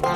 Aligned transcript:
Hey 0.00 0.06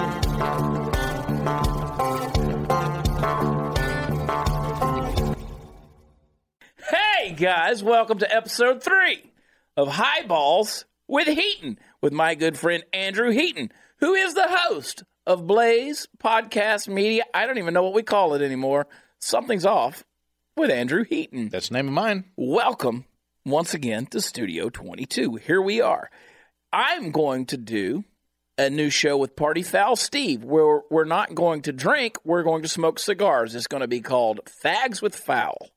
guys, 7.36 7.82
welcome 7.82 8.18
to 8.20 8.34
episode 8.34 8.82
three 8.82 9.30
of 9.76 9.88
Highballs 9.88 10.86
with 11.06 11.28
Heaton 11.28 11.78
with 12.00 12.14
my 12.14 12.34
good 12.34 12.56
friend 12.56 12.82
Andrew 12.94 13.28
Heaton, 13.28 13.72
who 13.98 14.14
is 14.14 14.32
the 14.32 14.48
host 14.48 15.04
of 15.26 15.46
Blaze 15.46 16.08
Podcast 16.18 16.88
Media. 16.88 17.24
I 17.34 17.44
don't 17.44 17.58
even 17.58 17.74
know 17.74 17.82
what 17.82 17.92
we 17.92 18.02
call 18.02 18.32
it 18.32 18.40
anymore. 18.40 18.86
Something's 19.20 19.66
off 19.66 20.02
with 20.56 20.70
Andrew 20.70 21.04
Heaton. 21.04 21.50
That's 21.50 21.68
the 21.68 21.74
name 21.74 21.88
of 21.88 21.94
mine. 21.94 22.24
Welcome 22.36 23.04
once 23.44 23.74
again 23.74 24.06
to 24.06 24.22
Studio 24.22 24.70
22. 24.70 25.34
Here 25.34 25.60
we 25.60 25.82
are. 25.82 26.10
I'm 26.72 27.10
going 27.10 27.44
to 27.46 27.58
do 27.58 28.04
a 28.58 28.70
new 28.70 28.90
show 28.90 29.16
with 29.16 29.34
Party 29.36 29.62
Foul 29.62 29.96
Steve 29.96 30.44
where 30.44 30.80
we're 30.90 31.04
not 31.04 31.34
going 31.34 31.62
to 31.62 31.72
drink, 31.72 32.16
we're 32.24 32.42
going 32.42 32.62
to 32.62 32.68
smoke 32.68 32.98
cigars. 32.98 33.54
It's 33.54 33.66
going 33.66 33.80
to 33.80 33.88
be 33.88 34.00
called 34.00 34.40
Fags 34.64 35.02
with 35.02 35.14
Foul. 35.16 35.70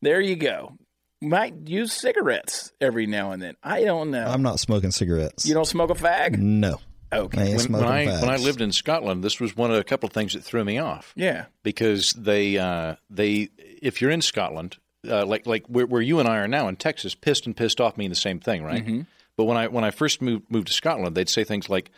There 0.00 0.20
you 0.20 0.36
go. 0.36 0.76
Might 1.20 1.68
use 1.68 1.92
cigarettes 1.92 2.72
every 2.80 3.06
now 3.06 3.30
and 3.32 3.40
then. 3.42 3.56
I 3.62 3.84
don't 3.84 4.10
know. 4.10 4.26
I'm 4.26 4.42
not 4.42 4.60
smoking 4.60 4.90
cigarettes. 4.90 5.46
you 5.46 5.54
don't 5.54 5.64
smoke 5.66 5.90
a 5.90 5.94
fag? 5.94 6.36
no. 6.38 6.80
Okay. 7.12 7.52
I 7.52 7.56
When, 7.56 7.72
when 7.72 7.84
I 7.84 8.06
when 8.20 8.28
I 8.28 8.36
lived 8.38 8.60
in 8.60 8.72
Scotland, 8.72 9.22
this 9.22 9.38
was 9.38 9.56
one 9.56 9.70
of 9.70 9.76
a 9.76 9.84
couple 9.84 10.08
of 10.08 10.12
things 10.12 10.32
that 10.32 10.42
threw 10.42 10.64
me 10.64 10.78
off 10.78 11.12
Yeah. 11.14 11.44
because 11.62 12.10
they 12.14 12.58
uh, 12.58 12.96
they 13.08 13.50
if 13.58 14.00
you're 14.02 14.10
in 14.10 14.20
Scotland, 14.20 14.78
uh, 15.08 15.24
like 15.24 15.46
like 15.46 15.64
where, 15.68 15.86
where 15.86 16.02
you 16.02 16.18
and 16.18 16.28
I 16.28 16.38
are 16.38 16.48
now 16.48 16.66
in 16.66 16.74
Texas, 16.74 17.14
pissed 17.14 17.46
and 17.46 17.56
pissed 17.56 17.80
off 17.80 17.96
mean 17.96 18.10
the 18.10 18.16
same 18.16 18.40
thing, 18.40 18.64
right? 18.64 18.84
Mm-hmm. 18.84 19.02
But 19.36 19.44
when 19.44 19.56
I 19.56 19.68
when 19.68 19.84
I 19.84 19.92
first 19.92 20.22
moved 20.22 20.50
moved 20.50 20.66
to 20.66 20.72
Scotland, 20.72 21.14
they'd 21.14 21.28
say 21.28 21.44
things 21.44 21.68
like, 21.68 21.92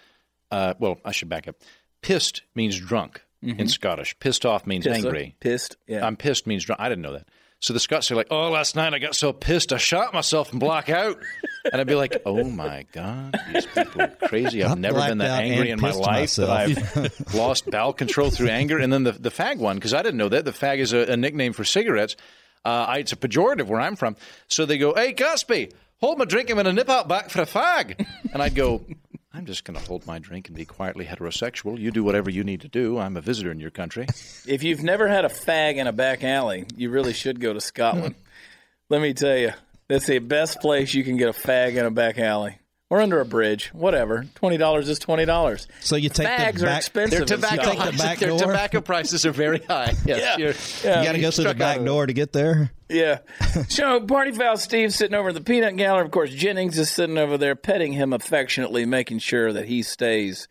uh, 0.50 0.74
well, 0.78 0.98
I 1.04 1.12
should 1.12 1.28
back 1.28 1.48
up. 1.48 1.56
Pissed 2.02 2.42
means 2.54 2.78
drunk 2.78 3.22
in 3.42 3.68
Scottish. 3.68 4.18
Pissed 4.18 4.44
off 4.46 4.66
means 4.66 4.84
Mm-hmm. 4.86 4.94
Pissed, 4.94 5.06
angry. 5.06 5.36
Pissed. 5.40 5.76
Yeah. 5.86 6.06
I'm 6.06 6.16
pissed 6.16 6.46
means 6.46 6.64
drunk. 6.64 6.80
I 6.80 6.88
didn't 6.88 7.02
know 7.02 7.12
that. 7.12 7.28
So 7.58 7.72
the 7.72 7.80
Scots 7.80 8.10
are 8.10 8.16
like, 8.16 8.26
oh, 8.30 8.50
last 8.50 8.76
night 8.76 8.92
I 8.92 8.98
got 8.98 9.16
so 9.16 9.32
pissed 9.32 9.72
I 9.72 9.78
shot 9.78 10.12
myself 10.12 10.50
and 10.50 10.60
black 10.60 10.90
out. 10.90 11.18
And 11.72 11.80
I'd 11.80 11.86
be 11.86 11.94
like, 11.94 12.20
oh 12.26 12.44
my 12.44 12.84
God, 12.92 13.34
these 13.52 13.66
people 13.66 14.02
are 14.02 14.08
crazy. 14.08 14.62
I've 14.62 14.72
I 14.72 14.74
never 14.74 15.00
been 15.00 15.18
that 15.18 15.42
angry 15.42 15.70
in 15.70 15.80
my 15.80 15.88
pissed 15.88 16.00
life 16.00 16.36
that. 16.36 16.50
I've 16.50 17.34
lost 17.34 17.68
bowel 17.70 17.92
control 17.94 18.30
through 18.30 18.48
anger. 18.50 18.78
And 18.78 18.92
then 18.92 19.04
the, 19.04 19.12
the 19.12 19.30
fag 19.30 19.56
one, 19.56 19.76
because 19.76 19.94
I 19.94 20.02
didn't 20.02 20.18
know 20.18 20.28
that. 20.28 20.44
The 20.44 20.52
fag 20.52 20.78
is 20.78 20.92
a, 20.92 21.12
a 21.12 21.16
nickname 21.16 21.54
for 21.54 21.64
cigarettes. 21.64 22.14
Uh, 22.64 22.84
I, 22.88 22.98
it's 22.98 23.12
a 23.12 23.16
pejorative 23.16 23.66
where 23.66 23.80
I'm 23.80 23.96
from. 23.96 24.16
So 24.48 24.66
they 24.66 24.76
go, 24.76 24.94
hey, 24.94 25.14
Gatsby, 25.14 25.72
hold 25.98 26.18
my 26.18 26.24
drink. 26.26 26.50
I'm 26.50 26.56
going 26.56 26.66
to 26.66 26.72
nip 26.72 26.90
out 26.90 27.08
back 27.08 27.30
for 27.30 27.40
a 27.40 27.46
fag. 27.46 28.06
And 28.32 28.42
I'd 28.42 28.54
go, 28.54 28.84
I'm 29.36 29.44
just 29.44 29.64
going 29.64 29.78
to 29.78 29.86
hold 29.86 30.06
my 30.06 30.18
drink 30.18 30.48
and 30.48 30.56
be 30.56 30.64
quietly 30.64 31.04
heterosexual. 31.04 31.78
You 31.78 31.90
do 31.90 32.02
whatever 32.02 32.30
you 32.30 32.42
need 32.42 32.62
to 32.62 32.68
do. 32.68 32.98
I'm 32.98 33.18
a 33.18 33.20
visitor 33.20 33.50
in 33.50 33.60
your 33.60 33.70
country. 33.70 34.06
if 34.46 34.62
you've 34.62 34.82
never 34.82 35.08
had 35.08 35.26
a 35.26 35.28
fag 35.28 35.76
in 35.76 35.86
a 35.86 35.92
back 35.92 36.24
alley, 36.24 36.64
you 36.74 36.88
really 36.88 37.12
should 37.12 37.38
go 37.38 37.52
to 37.52 37.60
Scotland. 37.60 38.14
Hmm. 38.14 38.22
Let 38.88 39.02
me 39.02 39.12
tell 39.12 39.36
you, 39.36 39.52
that's 39.88 40.06
the 40.06 40.20
best 40.20 40.60
place 40.60 40.94
you 40.94 41.04
can 41.04 41.18
get 41.18 41.28
a 41.28 41.32
fag 41.32 41.76
in 41.76 41.84
a 41.84 41.90
back 41.90 42.18
alley 42.18 42.56
or 42.88 43.00
under 43.00 43.20
a 43.20 43.24
bridge. 43.24 43.68
Whatever, 43.72 44.26
twenty 44.34 44.56
dollars 44.56 44.88
is 44.88 44.98
twenty 44.98 45.24
dollars. 45.24 45.66
So 45.80 45.96
you 45.96 46.08
take 46.08 46.26
Fags 46.28 46.58
the 46.58 46.64
are 46.64 46.66
back, 46.66 46.78
expensive. 46.78 47.10
Their 47.10 47.20
in 47.22 47.26
tobacco, 47.26 47.62
Scotland. 47.62 47.80
take 47.80 47.90
the 47.92 48.02
back 48.02 48.18
their 48.18 48.38
tobacco 48.38 48.80
prices 48.80 49.26
are 49.26 49.32
very 49.32 49.58
high. 49.60 49.94
Yes, 50.06 50.20
Yeah. 50.20 50.36
you're- 50.36 50.54
Yeah. 50.84 51.00
You 51.00 51.06
got 51.06 51.12
to 51.12 51.20
go 51.20 51.30
through 51.30 51.44
the 51.44 51.54
back 51.54 51.82
door 51.84 52.06
to 52.06 52.12
get 52.12 52.32
there. 52.32 52.70
Yeah. 52.88 53.18
So 53.68 54.00
Party 54.00 54.32
Foul 54.32 54.56
Steve 54.56 54.92
sitting 54.94 55.14
over 55.14 55.30
in 55.30 55.34
the 55.34 55.40
peanut 55.40 55.76
gallery. 55.76 56.04
Of 56.04 56.10
course, 56.12 56.30
Jennings 56.30 56.78
is 56.78 56.90
sitting 56.90 57.18
over 57.18 57.36
there 57.38 57.56
petting 57.56 57.92
him 57.92 58.12
affectionately, 58.12 58.84
making 58.86 59.18
sure 59.18 59.52
that 59.52 59.66
he 59.66 59.82
stays 59.82 60.46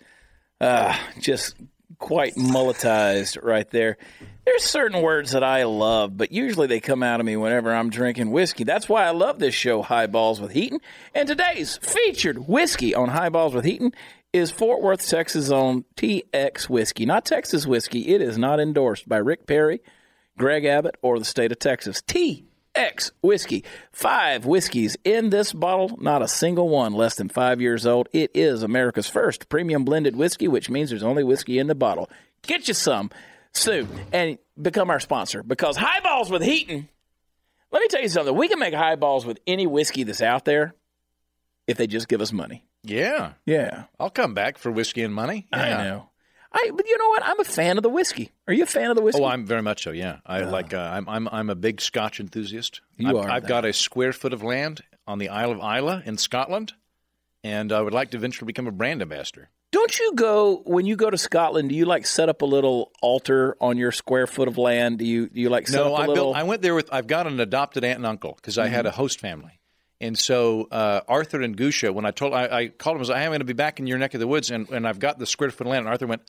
uh, 0.60 0.98
just 1.22 1.56
quite 2.00 2.36
mulletized 2.36 3.38
right 3.44 3.70
there. 3.70 3.98
There's 4.46 4.64
certain 4.64 5.02
words 5.02 5.32
that 5.32 5.44
I 5.44 5.64
love, 5.64 6.16
but 6.16 6.32
usually 6.32 6.68
they 6.68 6.80
come 6.80 7.02
out 7.02 7.20
of 7.20 7.26
me 7.26 7.36
whenever 7.36 7.74
I'm 7.74 7.90
drinking 7.90 8.32
whiskey. 8.32 8.64
That's 8.64 8.88
why 8.88 9.06
I 9.06 9.10
love 9.12 9.40
this 9.40 9.56
show, 9.56 9.82
Highballs 9.82 10.40
with 10.40 10.52
Heaton. 10.52 10.80
And 11.14 11.28
today's 11.28 11.78
featured 11.78 12.48
whiskey 12.48 12.94
on 12.94 13.10
Highballs 13.10 13.54
with 13.54 13.66
Heaton 13.66 13.94
is 14.34 14.52
Fort 14.52 14.82
Worth, 14.82 15.08
Texas 15.08 15.50
own 15.50 15.86
TX 15.96 16.70
whiskey. 16.70 17.06
Not 17.06 17.26
Texas 17.26 17.66
whiskey. 17.66 18.10
It 18.14 18.22
is 18.22 18.38
not 18.38 18.60
endorsed 18.60 19.10
by 19.10 19.18
Rick 19.18 19.48
Perry, 19.48 19.82
Greg 20.38 20.66
Abbott, 20.66 20.96
or 21.02 21.18
the 21.18 21.26
state 21.26 21.52
of 21.52 21.60
Texas. 21.60 22.02
TX 22.02 22.45
whiskey. 23.22 23.64
Five 23.92 24.46
whiskeys 24.46 24.98
in 25.04 25.30
this 25.30 25.54
bottle, 25.54 25.98
not 26.02 26.22
a 26.22 26.28
single 26.28 26.70
one 26.70 26.94
less 26.94 27.16
than 27.16 27.30
five 27.30 27.62
years 27.62 27.86
old. 27.86 28.10
It 28.12 28.32
is 28.34 28.64
America's 28.64 29.08
first 29.10 29.50
premium 29.50 29.86
blended 29.86 30.16
whiskey, 30.16 30.48
which 30.48 30.70
means 30.70 30.90
there's 30.90 31.04
only 31.04 31.24
whiskey 31.24 31.60
in 31.60 31.68
the 31.68 31.76
bottle. 31.76 32.10
Get 32.44 32.68
you 32.68 32.74
some 32.74 33.10
soon 33.54 33.88
and 34.12 34.38
become 34.62 34.90
our 34.90 35.00
sponsor 35.00 35.44
because 35.44 35.78
highballs 35.78 36.30
with 36.30 36.42
Heaton. 36.44 36.90
Let 37.72 37.82
me 37.82 37.88
tell 37.88 38.02
you 38.02 38.10
something. 38.10 38.36
We 38.36 38.48
can 38.48 38.60
make 38.60 38.74
highballs 38.74 39.26
with 39.26 39.40
any 39.48 39.68
whiskey 39.68 40.04
that's 40.04 40.22
out 40.22 40.46
there 40.46 40.74
if 41.68 41.78
they 41.78 41.88
just 41.88 42.08
give 42.08 42.22
us 42.22 42.32
money. 42.32 42.64
yeah. 42.84 43.34
Yeah, 43.46 43.86
I'll 44.00 44.10
come 44.10 44.34
back 44.34 44.58
for 44.58 44.72
whiskey 44.72 45.02
and 45.02 45.14
money. 45.14 45.48
I 45.52 45.70
know. 45.70 46.10
I, 46.58 46.72
but 46.74 46.88
you 46.88 46.98
know 46.98 47.10
what? 47.10 47.24
I'm 47.26 47.40
a 47.40 47.44
fan 47.44 47.76
of 47.78 47.84
the 47.84 47.90
whiskey. 47.90 48.32
Are 48.48 48.54
you 48.54 48.64
a 48.64 48.68
fan 48.68 48.90
of 48.90 48.96
the 48.96 49.02
whiskey? 49.02 49.22
Oh, 49.22 49.26
I'm 49.26 49.46
very 49.46 49.62
much 49.62 49.84
so. 49.84 49.92
Yeah, 49.92 50.20
I 50.26 50.42
like. 50.42 50.74
Uh, 50.74 50.80
I'm 50.80 51.08
I'm 51.10 51.28
I'm 51.32 51.50
a 51.50 51.56
big 51.56 51.82
Scotch 51.82 52.20
enthusiast. 52.20 52.82
You 52.98 53.10
I've, 53.10 53.16
are 53.18 53.30
I've 53.30 53.42
that. 53.44 53.50
got 53.50 53.66
a 53.66 53.74
square 53.74 54.14
foot 54.14 54.32
of 54.34 54.42
land 54.42 54.82
on 55.06 55.20
the 55.20 55.30
Isle 55.30 55.52
of 55.52 55.58
Islay 55.60 56.04
in 56.06 56.18
Scotland, 56.18 56.74
and 57.44 57.72
I 57.72 57.82
would 57.82 57.94
like 57.94 58.12
to 58.12 58.18
eventually 58.18 58.48
become 58.48 58.68
a 58.68 58.72
brand 58.72 59.02
ambassador. 59.02 59.50
Don't 59.72 60.00
you 60.00 60.14
go 60.16 60.62
when 60.66 60.86
you 60.86 60.96
go 60.96 61.10
to 61.10 61.18
Scotland? 61.18 61.68
Do 61.70 61.76
you 61.76 61.84
like 61.86 62.06
set 62.06 62.30
up 62.30 62.42
a 62.42 62.46
little 62.46 62.92
altar 63.02 63.58
on 63.60 63.78
your 63.78 63.92
square 63.92 64.26
foot 64.26 64.48
of 64.48 64.58
land? 64.58 65.00
Do 65.00 65.06
you 65.06 65.28
do 65.28 65.42
you 65.42 65.50
like 65.50 65.68
set 65.68 65.78
No, 65.84 65.94
up 65.94 66.00
a 66.00 66.04
I 66.04 66.06
little? 66.08 66.16
built. 66.16 66.38
I 66.38 66.44
went 66.44 66.62
there 66.62 66.74
with. 66.74 66.88
I've 66.94 67.08
got 67.08 67.28
an 67.28 67.40
adopted 67.42 67.84
aunt 67.84 67.98
and 67.98 68.06
uncle 68.06 68.34
because 68.36 68.58
I 68.58 68.70
had 68.70 68.86
a 68.86 68.92
host 68.92 69.20
family, 69.20 69.60
and 70.00 70.18
so 70.18 70.70
uh, 70.72 71.02
Arthur 71.10 71.42
and 71.42 71.58
Gusha. 71.58 71.94
When 71.94 72.06
I 72.06 72.12
told, 72.12 72.34
I, 72.34 72.46
I 72.46 72.68
called 72.70 72.96
him. 72.96 73.00
I 73.00 73.02
was 73.02 73.10
like, 73.10 73.18
"Hey, 73.18 73.26
I'm 73.26 73.32
going 73.32 73.40
to 73.40 73.46
be 73.46 73.52
back 73.54 73.82
in 73.82 73.88
your 73.88 73.98
neck 73.98 74.14
of 74.14 74.22
the 74.22 74.28
woods, 74.28 74.50
and, 74.50 74.70
and 74.70 74.88
I've 74.88 75.00
got 75.00 75.20
the 75.20 75.26
square 75.26 75.50
foot 75.52 75.68
of 75.68 75.72
land." 75.72 75.80
And 75.82 75.90
Arthur 75.90 76.08
went, 76.08 76.22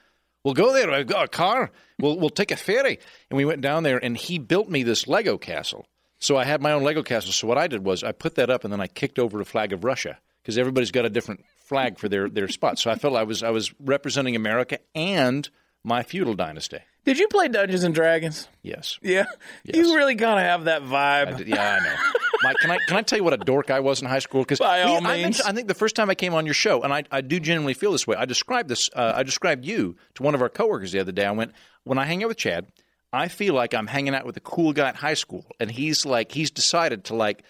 "We'll 0.46 0.54
go 0.54 0.72
there. 0.72 0.92
I've 0.92 1.08
got 1.08 1.24
a 1.24 1.28
car. 1.28 1.72
We'll 1.98 2.16
we'll 2.20 2.30
take 2.30 2.52
a 2.52 2.56
ferry." 2.56 3.00
And 3.28 3.36
we 3.36 3.44
went 3.44 3.62
down 3.62 3.82
there, 3.82 3.98
and 3.98 4.16
he 4.16 4.38
built 4.38 4.68
me 4.68 4.84
this 4.84 5.08
Lego 5.08 5.36
castle. 5.36 5.88
So 6.20 6.36
I 6.36 6.44
had 6.44 6.62
my 6.62 6.70
own 6.70 6.84
Lego 6.84 7.02
castle. 7.02 7.32
So 7.32 7.48
what 7.48 7.58
I 7.58 7.66
did 7.66 7.84
was 7.84 8.04
I 8.04 8.12
put 8.12 8.36
that 8.36 8.48
up, 8.48 8.62
and 8.62 8.72
then 8.72 8.80
I 8.80 8.86
kicked 8.86 9.18
over 9.18 9.40
a 9.40 9.44
flag 9.44 9.72
of 9.72 9.82
Russia 9.82 10.20
because 10.40 10.56
everybody's 10.56 10.92
got 10.92 11.04
a 11.04 11.10
different 11.10 11.44
flag 11.56 11.98
for 11.98 12.08
their 12.08 12.28
their 12.28 12.46
spot. 12.46 12.78
So 12.78 12.92
I 12.92 12.94
felt 12.94 13.16
I 13.16 13.24
was 13.24 13.42
I 13.42 13.50
was 13.50 13.74
representing 13.80 14.36
America 14.36 14.78
and 14.94 15.50
my 15.86 16.02
feudal 16.02 16.34
dynasty. 16.34 16.80
Did 17.04 17.18
you 17.18 17.28
play 17.28 17.46
Dungeons 17.46 17.84
and 17.84 17.94
Dragons? 17.94 18.48
Yes. 18.62 18.98
Yeah, 19.00 19.26
you 19.62 19.94
really 19.94 20.16
gotta 20.16 20.40
have 20.40 20.64
that 20.64 20.82
vibe. 20.82 21.46
Yeah, 21.46 21.78
I 21.80 21.84
know. 21.84 21.94
Mike, 22.42 22.56
can 22.58 22.70
I 22.72 22.78
can 22.88 22.96
I 22.96 23.02
tell 23.02 23.16
you 23.16 23.24
what 23.24 23.32
a 23.32 23.36
dork 23.38 23.70
I 23.70 23.78
was 23.78 24.02
in 24.02 24.08
high 24.08 24.18
school? 24.18 24.42
Because 24.42 24.58
By 24.58 24.82
all 24.82 25.06
I, 25.06 25.22
means. 25.22 25.40
I 25.40 25.52
think 25.52 25.68
the 25.68 25.74
first 25.74 25.94
time 25.94 26.10
I 26.10 26.16
came 26.16 26.34
on 26.34 26.44
your 26.44 26.54
show, 26.54 26.82
and 26.82 26.92
I, 26.92 27.04
I 27.12 27.20
do 27.20 27.38
genuinely 27.38 27.74
feel 27.74 27.92
this 27.92 28.06
way. 28.06 28.16
I 28.16 28.24
described 28.24 28.68
this. 28.68 28.90
Uh, 28.92 29.12
I 29.14 29.22
described 29.22 29.64
you 29.64 29.96
to 30.14 30.24
one 30.24 30.34
of 30.34 30.42
our 30.42 30.48
coworkers 30.48 30.90
the 30.90 30.98
other 30.98 31.12
day. 31.12 31.24
I 31.24 31.30
went 31.30 31.52
when 31.84 31.96
I 31.96 32.04
hang 32.04 32.24
out 32.24 32.28
with 32.28 32.38
Chad. 32.38 32.66
I 33.12 33.28
feel 33.28 33.54
like 33.54 33.72
I'm 33.72 33.86
hanging 33.86 34.14
out 34.14 34.26
with 34.26 34.36
a 34.36 34.40
cool 34.40 34.72
guy 34.72 34.88
at 34.88 34.96
high 34.96 35.14
school, 35.14 35.46
and 35.60 35.70
he's 35.70 36.04
like 36.04 36.32
he's 36.32 36.50
decided 36.50 37.04
to 37.04 37.14
like 37.14 37.44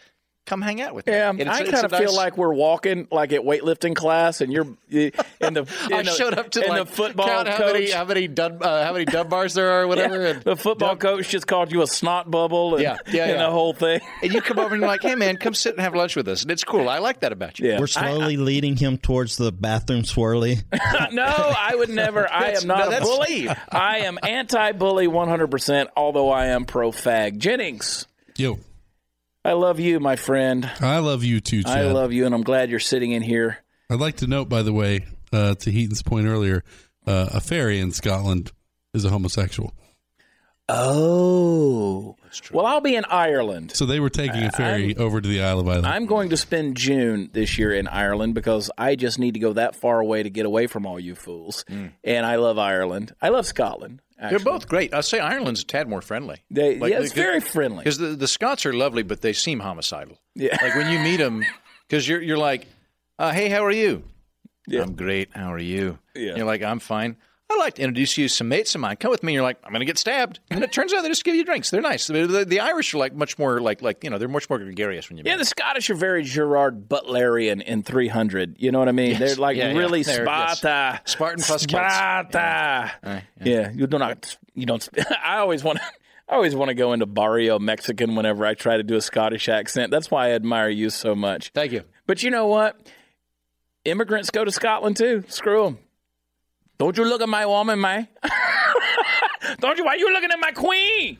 come 0.46 0.62
hang 0.62 0.80
out 0.80 0.94
with 0.94 1.06
me. 1.06 1.12
Yeah, 1.12 1.28
And 1.30 1.48
I 1.50 1.62
kind 1.64 1.74
a 1.74 1.84
of 1.86 1.92
feel 1.92 2.14
like 2.14 2.36
we're 2.38 2.54
walking 2.54 3.06
like 3.10 3.32
at 3.32 3.42
weightlifting 3.42 3.94
class, 3.94 4.40
and 4.40 4.52
you're 4.52 4.66
in 4.90 5.16
the. 5.54 5.66
In 5.90 5.92
I 5.92 6.02
the, 6.02 6.10
showed 6.12 6.34
up 6.34 6.50
to 6.50 6.60
like 6.60 6.78
the 6.78 6.86
football 6.86 7.26
count 7.26 7.48
how 7.48 7.56
coach. 7.58 7.72
many 7.74 7.90
how 7.90 8.04
many 8.04 8.28
dub, 8.28 8.62
uh, 8.62 8.84
how 8.84 8.92
many 8.92 9.04
dub 9.04 9.28
bars 9.28 9.54
there 9.54 9.70
are, 9.72 9.82
or 9.82 9.86
whatever. 9.88 10.22
Yeah, 10.22 10.28
and 10.30 10.42
the 10.42 10.56
football 10.56 10.90
dub- 10.96 11.00
coach 11.00 11.28
just 11.28 11.46
called 11.46 11.70
you 11.72 11.82
a 11.82 11.86
snot 11.86 12.30
bubble, 12.30 12.74
and, 12.74 12.82
Yeah, 12.82 12.96
yeah, 13.06 13.22
and 13.24 13.32
yeah. 13.32 13.42
the 13.44 13.50
whole 13.50 13.72
thing. 13.74 14.00
and 14.22 14.32
you 14.32 14.40
come 14.40 14.58
over 14.58 14.74
and 14.74 14.80
you're 14.80 14.88
like, 14.88 15.02
"Hey, 15.02 15.14
man, 15.14 15.36
come 15.36 15.54
sit 15.54 15.72
and 15.74 15.80
have 15.82 15.94
lunch 15.94 16.16
with 16.16 16.28
us," 16.28 16.42
and 16.42 16.50
it's 16.50 16.64
cool. 16.64 16.88
I 16.88 16.98
like 16.98 17.20
that 17.20 17.32
about 17.32 17.58
you. 17.58 17.68
Yeah, 17.68 17.80
We're 17.80 17.86
slowly 17.86 18.36
leading 18.36 18.76
him 18.76 18.98
towards 18.98 19.36
the 19.36 19.52
bathroom 19.52 20.02
swirly. 20.02 20.62
no, 21.12 21.24
I 21.24 21.74
would 21.76 21.90
never. 21.90 22.30
I 22.30 22.50
am 22.52 22.66
not 22.66 22.78
no, 22.78 22.86
a 22.86 22.90
that's 22.90 23.04
bully. 23.04 23.48
I 23.70 23.98
am 23.98 24.18
anti-bully 24.22 25.08
100%, 25.08 25.88
although 25.96 26.30
I 26.30 26.46
am 26.46 26.64
pro-fag. 26.64 27.38
Jennings, 27.38 28.06
Yo, 28.36 28.58
I 29.46 29.52
love 29.52 29.78
you, 29.78 30.00
my 30.00 30.16
friend. 30.16 30.68
I 30.80 30.98
love 30.98 31.22
you 31.22 31.38
too, 31.40 31.62
Chad. 31.62 31.78
I 31.78 31.92
love 31.92 32.12
you, 32.12 32.26
and 32.26 32.34
I'm 32.34 32.42
glad 32.42 32.68
you're 32.68 32.80
sitting 32.80 33.12
in 33.12 33.22
here. 33.22 33.58
I'd 33.88 34.00
like 34.00 34.16
to 34.16 34.26
note, 34.26 34.48
by 34.48 34.62
the 34.62 34.72
way, 34.72 35.06
uh, 35.32 35.54
to 35.54 35.70
Heaton's 35.70 36.02
point 36.02 36.26
earlier, 36.26 36.64
uh, 37.06 37.28
a 37.32 37.40
fairy 37.40 37.78
in 37.78 37.92
Scotland 37.92 38.50
is 38.92 39.04
a 39.04 39.10
homosexual. 39.10 39.72
Oh, 40.68 42.16
well, 42.50 42.66
I'll 42.66 42.80
be 42.80 42.96
in 42.96 43.04
Ireland. 43.04 43.70
So 43.70 43.86
they 43.86 44.00
were 44.00 44.10
taking 44.10 44.42
a 44.42 44.50
ferry 44.50 44.96
over 44.96 45.20
to 45.20 45.28
the 45.28 45.40
Isle 45.40 45.60
of 45.60 45.68
Islay. 45.68 45.88
I'm 45.88 46.06
going 46.06 46.30
to 46.30 46.36
spend 46.36 46.76
June 46.76 47.30
this 47.32 47.56
year 47.56 47.72
in 47.72 47.86
Ireland 47.86 48.34
because 48.34 48.68
I 48.76 48.96
just 48.96 49.20
need 49.20 49.34
to 49.34 49.40
go 49.40 49.52
that 49.52 49.76
far 49.76 50.00
away 50.00 50.24
to 50.24 50.30
get 50.30 50.44
away 50.44 50.66
from 50.66 50.86
all 50.86 50.98
you 50.98 51.14
fools. 51.14 51.64
And 52.02 52.26
I 52.26 52.34
love 52.34 52.58
Ireland. 52.58 53.14
I 53.22 53.28
love 53.28 53.46
Scotland. 53.46 54.02
They're 54.18 54.38
both 54.38 54.68
great. 54.68 54.94
I'll 54.94 55.02
say 55.02 55.18
Ireland's 55.18 55.62
a 55.62 55.64
tad 55.66 55.88
more 55.88 56.00
friendly. 56.00 56.42
They, 56.50 56.78
Like, 56.78 56.90
yeah, 56.92 57.00
it's 57.00 57.12
very 57.12 57.40
friendly. 57.40 57.78
Because 57.78 57.98
the, 57.98 58.08
the 58.08 58.26
Scots 58.26 58.64
are 58.64 58.72
lovely, 58.72 59.02
but 59.02 59.20
they 59.20 59.32
seem 59.32 59.60
homicidal. 59.60 60.18
Yeah. 60.34 60.56
Like 60.62 60.74
when 60.74 60.90
you 60.90 60.98
meet 60.98 61.18
them, 61.18 61.44
because 61.88 62.08
you're, 62.08 62.22
you're 62.22 62.38
like, 62.38 62.66
uh, 63.18 63.32
hey, 63.32 63.48
how 63.48 63.64
are 63.64 63.70
you? 63.70 64.04
Yeah. 64.66 64.82
I'm 64.82 64.94
great. 64.94 65.30
How 65.34 65.52
are 65.52 65.58
you? 65.58 65.98
Yeah. 66.14 66.36
You're 66.36 66.46
like, 66.46 66.62
I'm 66.62 66.78
fine. 66.80 67.16
I'd 67.48 67.58
like 67.60 67.74
to 67.74 67.82
introduce 67.82 68.18
you 68.18 68.26
to 68.26 68.34
some 68.34 68.48
mates 68.48 68.74
of 68.74 68.80
mine. 68.80 68.96
Come 68.96 69.10
with 69.12 69.22
me. 69.22 69.32
And 69.32 69.34
You're 69.36 69.44
like, 69.44 69.58
I'm 69.62 69.70
going 69.70 69.78
to 69.80 69.86
get 69.86 69.98
stabbed. 69.98 70.40
And 70.50 70.64
it 70.64 70.72
turns 70.72 70.92
out 70.92 71.02
they 71.02 71.08
just 71.08 71.22
give 71.24 71.36
you 71.36 71.44
drinks. 71.44 71.70
They're 71.70 71.80
nice. 71.80 72.08
The, 72.08 72.26
the, 72.26 72.44
the 72.44 72.58
Irish 72.60 72.92
are 72.92 72.98
like 72.98 73.14
much 73.14 73.38
more 73.38 73.60
like 73.60 73.82
like 73.82 74.02
you 74.02 74.10
know 74.10 74.18
they're 74.18 74.26
much 74.28 74.50
more 74.50 74.58
gregarious 74.58 75.08
when 75.08 75.16
you 75.18 75.22
meet. 75.24 75.30
Yeah, 75.30 75.36
the 75.36 75.44
Scottish 75.44 75.88
are 75.90 75.94
very 75.94 76.24
Gerard 76.24 76.88
Butlerian 76.88 77.62
in 77.62 77.84
300. 77.84 78.56
You 78.58 78.72
know 78.72 78.80
what 78.80 78.88
I 78.88 78.92
mean? 78.92 79.18
They're 79.18 79.36
like 79.36 79.56
Yeah, 79.56 79.70
yeah. 79.72 79.78
really 79.78 80.00
yes. 80.00 80.16
Sparta. 80.16 81.00
Spartan 81.04 81.44
plus. 81.44 81.62
Sparta. 81.62 82.92
Right, 83.04 83.22
Yeah. 83.44 83.70
you 83.72 83.86
do 83.86 83.98
not. 83.98 84.36
You 84.54 84.66
don't. 84.66 84.88
I 85.24 85.38
always 85.38 85.62
want 85.62 85.78
to. 85.78 85.84
I 86.28 86.34
always 86.34 86.56
want 86.56 86.70
to 86.70 86.74
go 86.74 86.92
into 86.92 87.06
barrio 87.06 87.60
Mexican 87.60 88.16
whenever 88.16 88.44
I 88.44 88.54
try 88.54 88.76
to 88.76 88.82
do 88.82 88.96
a 88.96 89.00
Scottish 89.00 89.48
accent. 89.48 89.92
That's 89.92 90.10
why 90.10 90.26
I 90.26 90.30
admire 90.32 90.68
you 90.68 90.90
so 90.90 91.14
much. 91.14 91.52
Thank 91.54 91.70
you. 91.70 91.82
But 92.08 92.24
you 92.24 92.30
know 92.32 92.48
what? 92.48 92.76
Immigrants 93.84 94.30
go 94.30 94.44
to 94.44 94.50
Scotland 94.50 94.96
too. 94.96 95.22
Screw 95.28 95.62
them. 95.62 95.78
Don't 96.78 96.96
you 96.96 97.04
look 97.04 97.22
at 97.22 97.28
my 97.28 97.46
woman, 97.46 97.80
man. 97.80 98.08
Don't 99.60 99.78
you? 99.78 99.84
Why 99.84 99.92
are 99.92 99.96
you 99.96 100.12
looking 100.12 100.30
at 100.30 100.38
my 100.40 100.50
queen? 100.52 101.18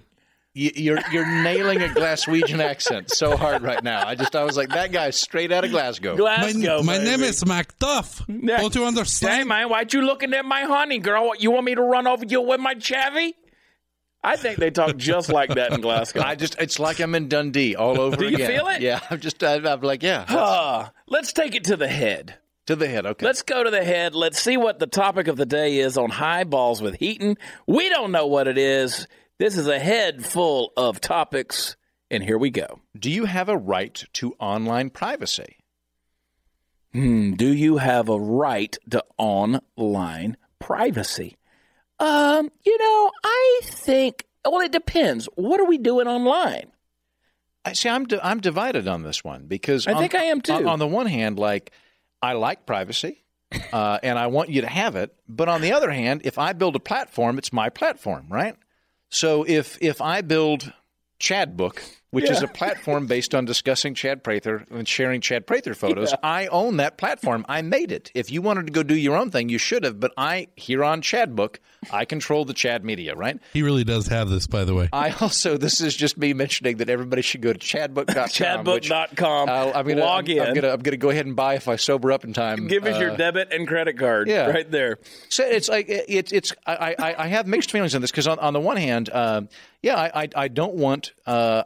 You- 0.55 0.73
You're 0.75 0.99
you're 1.13 1.27
nailing 1.43 1.83
a 1.83 1.87
Glaswegian 1.89 2.59
accent 2.73 3.11
so 3.11 3.37
hard 3.37 3.63
right 3.63 3.83
now. 3.83 4.07
I 4.07 4.15
just 4.15 4.35
I 4.35 4.43
was 4.45 4.57
like 4.57 4.71
that 4.71 4.91
guy's 4.93 5.17
straight 5.19 5.53
out 5.53 5.65
of 5.65 5.71
Glasgow. 5.71 6.13
My, 6.13 6.17
Glasgow. 6.17 6.83
my 6.83 6.99
baby. 6.99 7.11
name 7.11 7.23
is 7.23 7.45
Macduff. 7.45 8.25
Yeah. 8.29 8.59
Don't 8.59 8.75
you 8.75 8.83
Hey 8.83 8.89
understand? 8.89 9.49
man, 9.49 9.69
why 9.69 9.85
you 9.91 10.03
looking 10.03 10.33
at 10.35 10.45
my 10.45 10.63
honey, 10.63 10.99
girl? 10.99 11.33
You 11.39 11.51
want 11.51 11.65
me 11.67 11.75
to 11.75 11.83
run 11.83 12.07
over 12.07 12.25
you 12.27 12.41
with 12.41 12.61
my 12.61 12.75
Chevy? 12.75 13.35
I 14.25 14.37
think 14.37 14.59
they 14.59 14.71
talk 14.71 14.97
just 14.97 15.29
like 15.29 15.51
that 15.55 15.73
in 15.73 15.81
Glasgow. 15.83 16.23
I 16.23 16.35
just 16.35 16.57
it's 16.59 16.79
like 16.81 17.01
I'm 17.01 17.15
in 17.15 17.29
Dundee 17.29 17.77
all 17.77 18.01
over 18.07 18.17
Do 18.17 18.29
you 18.29 18.35
again. 18.37 18.51
feel 18.51 18.67
it? 18.69 18.81
Yeah, 18.81 19.01
I'm 19.11 19.21
just 19.21 19.43
I, 19.45 19.57
I'm 19.57 19.81
like 19.83 20.03
yeah 20.03 20.25
Ah, 20.29 20.91
let's 21.07 21.33
take 21.33 21.55
it 21.55 21.65
to 21.65 21.77
the 21.77 21.87
head. 21.89 22.35
To 22.67 22.77
the 22.77 22.89
head. 22.89 23.07
Okay. 23.07 23.25
Let's 23.27 23.43
go 23.43 23.65
to 23.65 23.71
the 23.71 23.85
head. 23.85 24.15
Let's 24.15 24.41
see 24.41 24.57
what 24.57 24.79
the 24.79 24.87
topic 24.87 25.29
of 25.29 25.37
the 25.37 25.47
day 25.47 25.79
is 25.79 25.97
on 25.97 26.11
high 26.11 26.45
balls 26.45 26.83
with 26.83 26.97
Heaton. 26.97 27.37
We 27.67 27.89
don't 27.89 28.13
know 28.13 28.27
what 28.27 28.49
it 28.49 28.59
is. 28.59 29.07
This 29.39 29.57
is 29.57 29.69
a 29.69 29.79
head 29.79 30.25
full 30.25 30.73
of 30.77 31.01
topics, 31.01 31.77
and 32.11 32.23
here 32.23 32.39
we 32.39 32.51
go. 32.51 32.81
Do 32.99 33.11
you 33.11 33.25
have 33.27 33.49
a 33.49 33.57
right 33.57 34.03
to 34.15 34.35
online 34.39 34.91
privacy? 34.91 35.57
Hmm, 36.93 37.33
do 37.35 37.47
you 37.53 37.77
have 37.77 38.09
a 38.09 38.19
right 38.19 38.77
to 38.91 39.05
online 39.19 40.37
privacy? 40.59 41.37
Um, 41.99 42.51
you 42.65 42.79
know, 42.79 43.11
I 43.25 43.61
think. 43.65 44.25
Well, 44.45 44.61
it 44.61 44.73
depends. 44.73 45.29
What 45.35 45.61
are 45.61 45.67
we 45.67 45.77
doing 45.79 46.07
online? 46.07 46.71
I 47.65 47.73
see. 47.73 47.89
I'm 47.89 48.07
di- 48.07 48.21
I'm 48.23 48.41
divided 48.41 48.87
on 48.89 49.03
this 49.03 49.25
one 49.25 49.47
because 49.47 49.87
I 49.87 49.93
on- 49.93 49.99
think 50.01 50.15
I 50.15 50.25
am 50.25 50.41
too. 50.41 50.53
On, 50.53 50.67
on 50.67 50.79
the 50.79 50.87
one 50.87 51.07
hand, 51.07 51.39
like 51.39 51.73
I 52.27 52.33
like 52.33 52.67
privacy, 52.67 53.23
uh, 53.73 54.01
and 54.03 54.19
I 54.19 54.27
want 54.27 54.51
you 54.51 54.63
to 54.63 54.67
have 54.67 54.97
it. 54.97 55.15
But 55.29 55.49
on 55.49 55.61
the 55.61 55.73
other 55.73 55.93
hand, 55.93 56.23
if 56.25 56.39
I 56.39 56.53
build 56.55 56.75
a 56.75 56.81
platform, 56.81 57.39
it's 57.39 57.53
my 57.53 57.69
platform, 57.69 58.27
right? 58.29 58.57
So 59.11 59.45
if 59.45 59.79
if 59.81 60.01
I 60.01 60.23
build 60.23 60.73
Chad 61.21 61.57
Book, 61.57 61.85
which 62.11 62.31
is 62.31 62.43
a 62.43 62.49
platform 62.49 63.07
based 63.07 63.35
on 63.35 63.45
discussing 63.45 63.95
Chad 63.95 64.23
Prather 64.25 64.65
and 64.71 64.87
sharing 64.89 65.21
Chad 65.21 65.47
Prather 65.47 65.75
photos, 65.75 66.15
I 66.23 66.47
own 66.47 66.77
that 66.79 66.97
platform. 66.99 67.45
I 67.49 67.63
made 67.63 67.93
it. 67.93 68.11
If 68.15 68.31
you 68.31 68.41
wanted 68.43 68.67
to 68.67 68.73
go 68.73 68.83
do 68.83 68.95
your 68.97 69.17
own 69.17 69.31
thing, 69.31 69.49
you 69.49 69.59
should 69.59 69.85
have. 69.85 70.01
But 70.01 70.13
I 70.17 70.49
here 70.57 70.83
on 70.85 71.03
Chad 71.03 71.37
Book, 71.37 71.61
I 71.93 72.05
control 72.05 72.45
the 72.45 72.55
Chad 72.55 72.85
Media, 72.85 73.15
right? 73.15 73.39
He 73.53 73.63
really 73.63 73.85
does 73.85 74.07
have 74.07 74.29
this, 74.29 74.47
by 74.47 74.65
the 74.65 74.75
way. 74.75 74.89
I 74.93 75.11
also 75.21 75.57
this 75.59 75.81
is 75.81 75.95
just 75.97 76.17
me 76.17 76.33
mentioning 76.33 76.77
that 76.79 76.89
everybody 76.89 77.23
should 77.23 77.43
go 77.43 77.53
to 77.53 77.59
chadbook.com. 77.59 78.65
which 78.65 78.89
Chadbook.com. 78.91 79.49
I'll- 79.49 79.73
I'm 79.75 79.87
gonna, 79.87 80.01
log 80.01 80.31
I'm, 80.31 80.37
in. 80.37 80.43
I'm 80.43 80.55
gonna 80.55 80.71
I'm 80.73 80.81
gonna 80.81 80.97
go 80.97 81.11
ahead 81.11 81.27
and 81.27 81.37
buy 81.37 81.55
if 81.55 81.69
I 81.69 81.77
sober 81.77 82.13
up 82.13 82.25
in 82.25 82.33
time. 82.33 82.67
Give 82.67 82.85
us 82.87 82.99
your 82.99 83.11
Uh, 83.11 83.17
debit 83.17 83.53
and 83.53 83.67
credit 83.69 83.99
card 83.99 84.29
yeah. 84.29 84.47
right 84.47 84.71
there. 84.71 84.99
so 85.29 85.45
it's 85.45 85.69
like 85.69 85.87
it's 85.89 86.33
it's 86.33 86.53
I, 86.67 86.95
I, 86.99 87.15
I 87.25 87.27
have 87.29 87.47
mixed 87.47 87.71
feelings 87.71 87.95
on 87.95 88.01
this 88.01 88.11
because 88.11 88.27
on, 88.27 88.39
on 88.39 88.53
the 88.53 88.61
one 88.61 88.77
hand, 88.77 89.11
um, 89.13 89.49
yeah, 89.83 89.97
I, 89.97 90.23
I 90.23 90.29
I 90.37 90.49
don't 90.49 90.75
want 90.75 91.13
uh, 91.27 91.65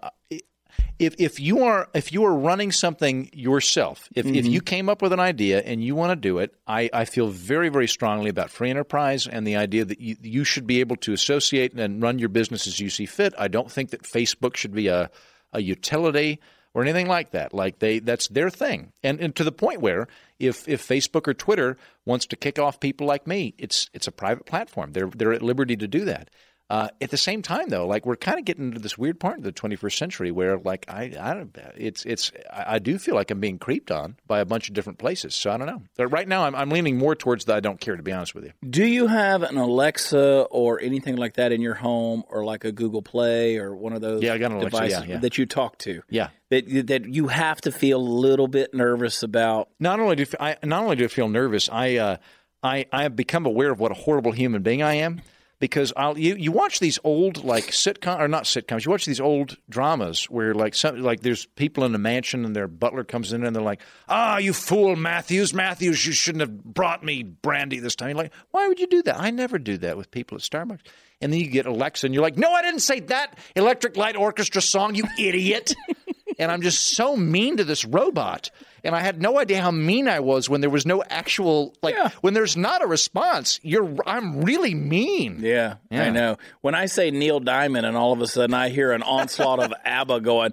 if 0.98 1.14
if 1.18 1.40
you 1.40 1.64
are 1.64 1.88
if 1.94 2.12
you 2.12 2.24
are 2.24 2.34
running 2.34 2.72
something 2.72 3.30
yourself, 3.32 4.08
if 4.14 4.26
if 4.26 4.32
mm-hmm. 4.32 4.52
you 4.52 4.60
came 4.60 4.88
up 4.88 5.02
with 5.02 5.12
an 5.12 5.20
idea 5.20 5.60
and 5.60 5.82
you 5.82 5.94
want 5.94 6.10
to 6.10 6.16
do 6.16 6.38
it, 6.38 6.54
I, 6.66 6.90
I 6.92 7.04
feel 7.04 7.28
very 7.28 7.68
very 7.68 7.88
strongly 7.88 8.30
about 8.30 8.50
free 8.50 8.70
enterprise 8.70 9.26
and 9.26 9.46
the 9.46 9.56
idea 9.56 9.84
that 9.84 10.00
you, 10.00 10.16
you 10.20 10.44
should 10.44 10.66
be 10.66 10.80
able 10.80 10.96
to 10.96 11.12
associate 11.12 11.72
and 11.74 12.02
run 12.02 12.18
your 12.18 12.28
business 12.28 12.66
as 12.66 12.80
you 12.80 12.90
see 12.90 13.06
fit. 13.06 13.34
I 13.38 13.48
don't 13.48 13.70
think 13.70 13.90
that 13.90 14.02
Facebook 14.02 14.56
should 14.56 14.74
be 14.74 14.88
a 14.88 15.10
a 15.52 15.60
utility 15.60 16.40
or 16.74 16.82
anything 16.82 17.08
like 17.08 17.32
that. 17.32 17.52
Like 17.52 17.78
they 17.78 17.98
that's 17.98 18.28
their 18.28 18.50
thing. 18.50 18.92
And 19.02 19.20
and 19.20 19.34
to 19.36 19.44
the 19.44 19.52
point 19.52 19.80
where 19.80 20.08
if 20.38 20.68
if 20.68 20.86
Facebook 20.86 21.26
or 21.26 21.34
Twitter 21.34 21.76
wants 22.04 22.26
to 22.26 22.36
kick 22.36 22.58
off 22.58 22.80
people 22.80 23.06
like 23.06 23.26
me, 23.26 23.54
it's 23.58 23.90
it's 23.92 24.06
a 24.06 24.12
private 24.12 24.46
platform. 24.46 24.92
They're 24.92 25.08
they're 25.08 25.32
at 25.32 25.42
liberty 25.42 25.76
to 25.76 25.88
do 25.88 26.04
that. 26.04 26.30
Uh, 26.70 26.88
at 27.00 27.10
the 27.10 27.16
same 27.16 27.42
time, 27.42 27.68
though, 27.68 27.84
like 27.84 28.06
we're 28.06 28.14
kind 28.14 28.38
of 28.38 28.44
getting 28.44 28.66
into 28.68 28.78
this 28.78 28.96
weird 28.96 29.18
part 29.18 29.38
of 29.38 29.42
the 29.42 29.52
21st 29.52 29.98
century 29.98 30.30
where, 30.30 30.56
like, 30.56 30.84
I, 30.88 31.12
I 31.20 31.34
don't, 31.34 31.58
it's, 31.76 32.06
it's, 32.06 32.30
I 32.48 32.78
do 32.78 32.96
feel 32.96 33.16
like 33.16 33.32
I'm 33.32 33.40
being 33.40 33.58
creeped 33.58 33.90
on 33.90 34.16
by 34.28 34.38
a 34.38 34.44
bunch 34.44 34.68
of 34.68 34.74
different 34.74 35.00
places. 35.00 35.34
So 35.34 35.50
I 35.50 35.56
don't 35.56 35.66
know. 35.66 35.82
But 35.96 36.06
right 36.08 36.28
now, 36.28 36.44
I'm, 36.44 36.54
I'm 36.54 36.70
leaning 36.70 36.96
more 36.96 37.16
towards 37.16 37.44
the 37.44 37.56
I 37.56 37.60
don't 37.60 37.80
care, 37.80 37.96
to 37.96 38.04
be 38.04 38.12
honest 38.12 38.36
with 38.36 38.44
you. 38.44 38.52
Do 38.68 38.84
you 38.84 39.08
have 39.08 39.42
an 39.42 39.56
Alexa 39.56 40.42
or 40.42 40.80
anything 40.80 41.16
like 41.16 41.34
that 41.34 41.50
in 41.50 41.60
your 41.60 41.74
home, 41.74 42.22
or 42.28 42.44
like 42.44 42.64
a 42.64 42.70
Google 42.70 43.02
Play 43.02 43.56
or 43.56 43.74
one 43.74 43.92
of 43.92 44.00
those 44.00 44.22
Yeah, 44.22 44.34
I 44.34 44.38
got 44.38 44.52
an 44.52 44.58
Alexa, 44.58 44.88
yeah, 44.88 45.02
yeah. 45.02 45.18
that 45.18 45.38
you 45.38 45.46
talk 45.46 45.76
to? 45.78 46.02
Yeah. 46.08 46.28
That 46.50 46.86
that 46.86 47.06
you 47.06 47.26
have 47.26 47.60
to 47.62 47.72
feel 47.72 47.98
a 47.98 48.00
little 48.00 48.46
bit 48.46 48.74
nervous 48.74 49.24
about. 49.24 49.70
Not 49.80 49.98
only 49.98 50.14
do 50.14 50.26
I, 50.38 50.56
not 50.62 50.84
only 50.84 50.94
do 50.94 51.04
I 51.04 51.08
feel 51.08 51.28
nervous, 51.28 51.68
I, 51.68 51.96
uh, 51.96 52.16
I, 52.62 52.86
I 52.92 53.02
have 53.02 53.16
become 53.16 53.44
aware 53.44 53.72
of 53.72 53.80
what 53.80 53.90
a 53.90 53.94
horrible 53.94 54.30
human 54.30 54.62
being 54.62 54.82
I 54.82 54.94
am. 54.94 55.20
Because 55.60 55.92
I'll 55.96 56.18
you, 56.18 56.34
you 56.34 56.50
watch 56.50 56.80
these 56.80 56.98
old 57.04 57.44
like 57.44 57.66
sitcom 57.66 58.18
or 58.18 58.26
not 58.26 58.44
sitcoms 58.44 58.84
you 58.84 58.90
watch 58.90 59.04
these 59.04 59.20
old 59.20 59.58
dramas 59.68 60.24
where 60.24 60.54
like 60.54 60.74
some 60.74 61.00
like 61.02 61.20
there's 61.20 61.46
people 61.46 61.84
in 61.84 61.94
a 61.94 61.98
mansion 61.98 62.44
and 62.44 62.56
their 62.56 62.66
butler 62.66 63.04
comes 63.04 63.32
in 63.32 63.44
and 63.44 63.54
they're 63.54 63.62
like 63.62 63.82
ah 64.08 64.38
you 64.38 64.52
fool 64.54 64.96
Matthews 64.96 65.52
Matthews 65.52 66.04
you 66.04 66.12
shouldn't 66.12 66.40
have 66.40 66.64
brought 66.64 67.04
me 67.04 67.22
brandy 67.22 67.78
this 67.78 67.94
time. 67.94 68.08
You're 68.08 68.18
like 68.18 68.32
why 68.50 68.66
would 68.66 68.80
you 68.80 68.86
do 68.86 69.02
that? 69.02 69.20
I 69.20 69.30
never 69.30 69.58
do 69.58 69.76
that 69.78 69.96
with 69.96 70.10
people 70.10 70.36
at 70.36 70.42
Starbucks. 70.42 70.80
And 71.20 71.30
then 71.30 71.40
you 71.40 71.48
get 71.48 71.66
Alexa 71.66 72.06
and 72.06 72.14
you're 72.14 72.22
like 72.22 72.38
no 72.38 72.50
I 72.50 72.62
didn't 72.62 72.80
say 72.80 73.00
that 73.00 73.38
Electric 73.54 73.96
Light 73.98 74.16
Orchestra 74.16 74.62
song 74.62 74.94
you 74.94 75.04
idiot. 75.18 75.74
And 76.40 76.50
I'm 76.50 76.62
just 76.62 76.96
so 76.96 77.16
mean 77.18 77.58
to 77.58 77.64
this 77.64 77.84
robot. 77.84 78.50
And 78.84 78.94
I 78.94 79.00
had 79.00 79.20
no 79.20 79.38
idea 79.38 79.60
how 79.62 79.70
mean 79.70 80.08
I 80.08 80.20
was 80.20 80.48
when 80.48 80.60
there 80.60 80.70
was 80.70 80.86
no 80.86 81.02
actual 81.08 81.74
like 81.82 81.94
Yeah. 81.94 82.10
when 82.20 82.34
there's 82.34 82.56
not 82.56 82.82
a 82.82 82.86
response. 82.86 83.60
You're 83.62 83.96
I'm 84.06 84.42
really 84.42 84.74
mean. 84.74 85.40
Yeah, 85.40 85.76
Yeah. 85.90 86.04
I 86.04 86.10
know. 86.10 86.36
When 86.60 86.74
I 86.74 86.86
say 86.86 87.10
Neil 87.10 87.40
Diamond, 87.40 87.86
and 87.86 87.96
all 87.96 88.12
of 88.12 88.20
a 88.20 88.26
sudden 88.26 88.54
I 88.54 88.68
hear 88.70 88.92
an 88.92 89.02
onslaught 89.02 89.58
of 89.62 89.72
ABBA 89.84 90.20
going, 90.20 90.52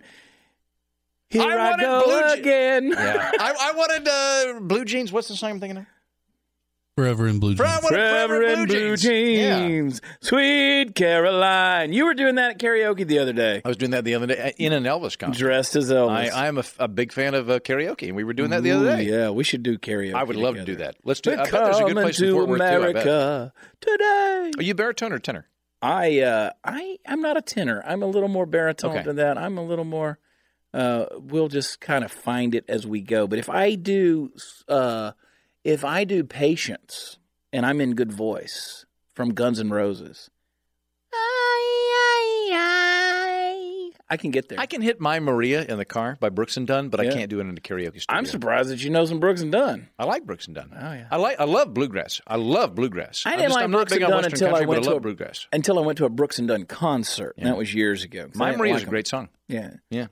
"Here 1.30 1.42
I 1.44 1.54
I, 1.56 1.70
wanted 1.72 1.84
go 1.84 2.04
blue 2.06 2.36
je- 2.36 2.40
again." 2.42 2.90
Yeah. 2.92 3.32
I, 3.40 3.56
I 3.60 3.72
wanted 3.76 4.08
uh, 4.08 4.60
blue 4.62 4.86
jeans. 4.86 5.12
What's 5.12 5.28
the 5.28 5.36
song 5.36 5.52
I'm 5.52 5.60
thinking 5.60 5.78
of? 5.78 5.86
Forever 6.98 7.28
in 7.28 7.38
blue 7.40 7.54
jeans. 7.54 7.62
I 7.62 7.76
wanted 7.76 7.88
Forever 7.90 8.42
in 8.42 8.66
blue 8.66 8.98
jeans, 8.98 10.02
sweet 10.20 10.96
Caroline. 10.96 11.94
You 11.94 12.06
were 12.06 12.16
doing 12.16 12.34
that 12.36 12.50
at 12.50 12.60
karaoke 12.60 13.06
the 13.06 13.20
other 13.20 13.34
day, 13.34 13.62
I 13.64 13.68
was 13.68 13.78
doing 13.78 13.92
that 13.92 14.04
the 14.04 14.16
other 14.16 14.26
day 14.26 14.40
uh, 14.40 14.52
in 14.58 14.74
an 14.74 14.86
Elvis 14.86 15.16
concert. 15.16 15.38
dressed 15.38 15.76
as 15.76 15.92
Elvis. 15.92 16.10
I, 16.34 16.46
I 16.46 16.48
am 16.48 16.58
a, 16.58 16.64
a 16.80 16.88
big 16.88 17.12
fan 17.12 17.36
of 17.36 17.52
uh, 17.52 17.60
karaoke, 17.60 18.08
and 18.08 18.16
we 18.16 18.24
were 18.24 18.34
doing 18.34 18.50
that 18.50 18.64
the 18.64 18.72
other 18.72 18.86
Ooh, 18.86 18.98
day. 18.98 19.04
Yeah, 19.04 19.30
we 19.30 19.44
should 19.44 19.62
do 19.62 19.78
karaoke. 19.78 20.16
I 20.16 20.24
would 20.24 20.38
love 20.38 20.56
to 20.56 20.66
do 20.66 20.78
that. 20.78 20.96
Let's 21.04 21.22
do. 21.22 21.30
We're 21.30 21.38
I 21.42 21.44
bet 21.44 21.52
there's 21.52 21.80
a 21.80 21.84
good 21.84 21.98
place 21.98 22.20
in 22.20 22.30
coming 22.30 22.34
Fort 22.34 22.46
to 22.48 22.52
Worth 22.52 22.60
too. 22.60 22.66
America 22.66 23.54
today. 23.80 24.52
Are 24.58 24.64
you 24.64 24.74
baritone 24.74 25.14
or 25.14 25.20
tenor? 25.20 25.46
I 25.84 26.22
uh 26.22 26.50
I 26.64 26.98
I'm 27.06 27.22
not 27.22 27.38
a 27.38 27.44
tenor. 27.44 27.84
I'm 27.86 28.02
a 28.02 28.08
little 28.08 28.28
more 28.28 28.48
baritone 28.48 28.96
Okay. 28.96 29.04
than 29.04 29.18
that. 29.18 29.38
I'm 29.38 29.60
a 29.60 29.64
little 29.64 29.86
more 29.86 30.18
uh 30.74 31.06
we'll 31.16 31.48
just 31.48 31.80
kind 31.80 32.04
of 32.04 32.12
find 32.12 32.56
it 32.56 32.66
as 32.68 32.88
we 32.88 33.02
go. 33.02 33.28
But 33.28 33.38
if 33.38 33.52
I 33.52 33.76
do 33.76 34.32
uh 34.68 35.12
if 35.68 35.84
I 35.84 36.04
do 36.06 36.24
patience 36.24 37.18
and 37.52 37.66
I'm 37.66 37.82
in 37.82 37.94
good 37.94 38.12
voice 38.12 38.86
from 39.14 39.34
Guns 39.34 39.60
N' 39.60 39.70
Roses. 39.70 40.30
I, 41.14 42.54
I, 42.54 43.92
I, 44.10 44.14
I 44.14 44.18
can 44.18 44.32
get 44.32 44.48
there. 44.48 44.60
I 44.60 44.66
can 44.66 44.82
hit 44.82 45.02
My 45.02 45.20
Maria 45.20 45.64
in 45.66 45.78
the 45.78 45.84
car 45.86 46.18
by 46.22 46.30
Brooks 46.30 46.56
and 46.56 46.66
Dunn, 46.66 46.88
but 46.90 47.00
I 47.02 47.10
can't 47.10 47.30
do 47.30 47.40
it 47.40 47.42
in 47.48 47.54
the 47.56 47.60
karaoke 47.62 48.00
studio. 48.02 48.18
I'm 48.18 48.26
surprised 48.26 48.70
that 48.70 48.82
you 48.84 48.90
know 48.90 49.04
some 49.06 49.20
Brooks 49.20 49.42
and 49.42 49.52
Dunn. 49.52 49.90
I 50.00 50.06
like 50.06 50.24
Brooks 50.26 50.46
and 50.46 50.56
Dunn. 50.56 50.72
Oh, 50.74 50.94
yeah. 50.94 51.08
I 51.12 51.18
like. 51.18 51.40
I 51.40 51.44
love 51.44 51.74
bluegrass. 51.74 52.22
I 52.26 52.38
love 52.38 52.74
bluegrass. 52.76 53.24
I 53.26 53.32
I'm 53.34 53.38
didn't 53.40 53.50
just- 53.50 53.56
like 53.56 53.64
I'm 53.66 53.72
Brooks 53.72 53.92
and 53.92 54.02
Dunn 54.02 54.26
until 54.26 54.48
I 54.48 54.52
country, 54.52 54.66
went 54.68 54.82
but 54.82 54.84
to 54.84 54.90
I 54.90 54.92
a- 54.92 54.94
love 54.96 55.02
bluegrass. 55.04 55.48
Until 55.52 55.80
I 55.80 55.82
went 55.82 55.98
to 55.98 56.06
a 56.06 56.10
Brooks 56.10 56.40
and 56.40 56.48
Dunn 56.48 56.64
concert. 56.66 57.34
and 57.38 57.46
That 57.48 57.58
was 57.58 57.74
years 57.74 58.04
ago. 58.06 58.30
My 58.36 58.56
Maria 58.56 58.74
like 58.74 58.78
is 58.78 58.84
a 58.84 58.86
them. 58.86 58.90
great 58.92 59.08
song. 59.08 59.30
Yeah, 59.50 59.72
Yeah, 59.90 60.08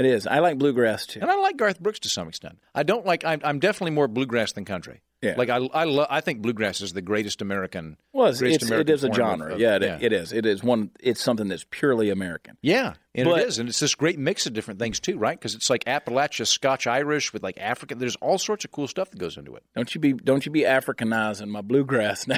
it 0.00 0.06
is. 0.06 0.26
I 0.26 0.38
like 0.40 0.58
bluegrass 0.58 1.06
too. 1.06 1.20
and 1.20 1.30
I 1.30 1.36
like 1.36 1.56
Garth 1.56 1.80
Brooks 1.80 2.00
to 2.00 2.08
some 2.08 2.28
extent. 2.28 2.58
I 2.74 2.82
don't 2.82 3.06
like. 3.06 3.24
I'm, 3.24 3.40
I'm 3.44 3.58
definitely 3.60 3.92
more 3.92 4.08
bluegrass 4.08 4.52
than 4.52 4.64
country. 4.64 5.00
Yeah. 5.22 5.34
Like 5.36 5.50
I, 5.50 5.56
I, 5.56 5.84
lo- 5.84 6.06
I 6.08 6.22
think 6.22 6.40
bluegrass 6.40 6.80
is 6.80 6.94
the 6.94 7.02
greatest 7.02 7.42
American. 7.42 7.98
Well, 8.14 8.28
it's, 8.28 8.38
greatest 8.38 8.62
it's, 8.62 8.70
American 8.70 8.94
is 8.94 9.04
a 9.04 9.12
genre. 9.12 9.52
of- 9.52 9.60
yeah, 9.60 9.76
it, 9.76 9.82
it 10.02 10.12
is. 10.14 10.32
It 10.32 10.46
is 10.46 10.62
one. 10.64 10.90
It's 10.98 11.20
something 11.20 11.46
that's 11.48 11.66
purely 11.70 12.08
American. 12.08 12.56
Yeah, 12.62 12.94
and 13.14 13.28
But- 13.28 13.40
it 13.40 13.48
is, 13.48 13.58
and 13.58 13.68
it's 13.68 13.80
this 13.80 13.94
great 13.94 14.18
mix 14.18 14.46
of 14.46 14.54
different 14.54 14.80
things 14.80 14.98
too, 14.98 15.18
right? 15.18 15.38
Because 15.38 15.54
it's 15.54 15.68
like 15.68 15.84
Appalachia, 15.84 16.46
Scotch 16.46 16.86
Irish 16.86 17.34
with 17.34 17.42
like 17.42 17.58
African. 17.58 17.98
There's 17.98 18.16
all 18.16 18.38
sorts 18.38 18.64
of 18.64 18.72
cool 18.72 18.88
stuff 18.88 19.10
that 19.10 19.18
goes 19.18 19.36
into 19.36 19.54
it. 19.56 19.62
Don't 19.76 19.94
you 19.94 20.00
be 20.00 20.14
don't 20.14 20.46
you 20.46 20.52
be 20.52 20.62
Africanizing 20.62 21.48
my 21.48 21.60
bluegrass 21.60 22.26
now? 22.26 22.36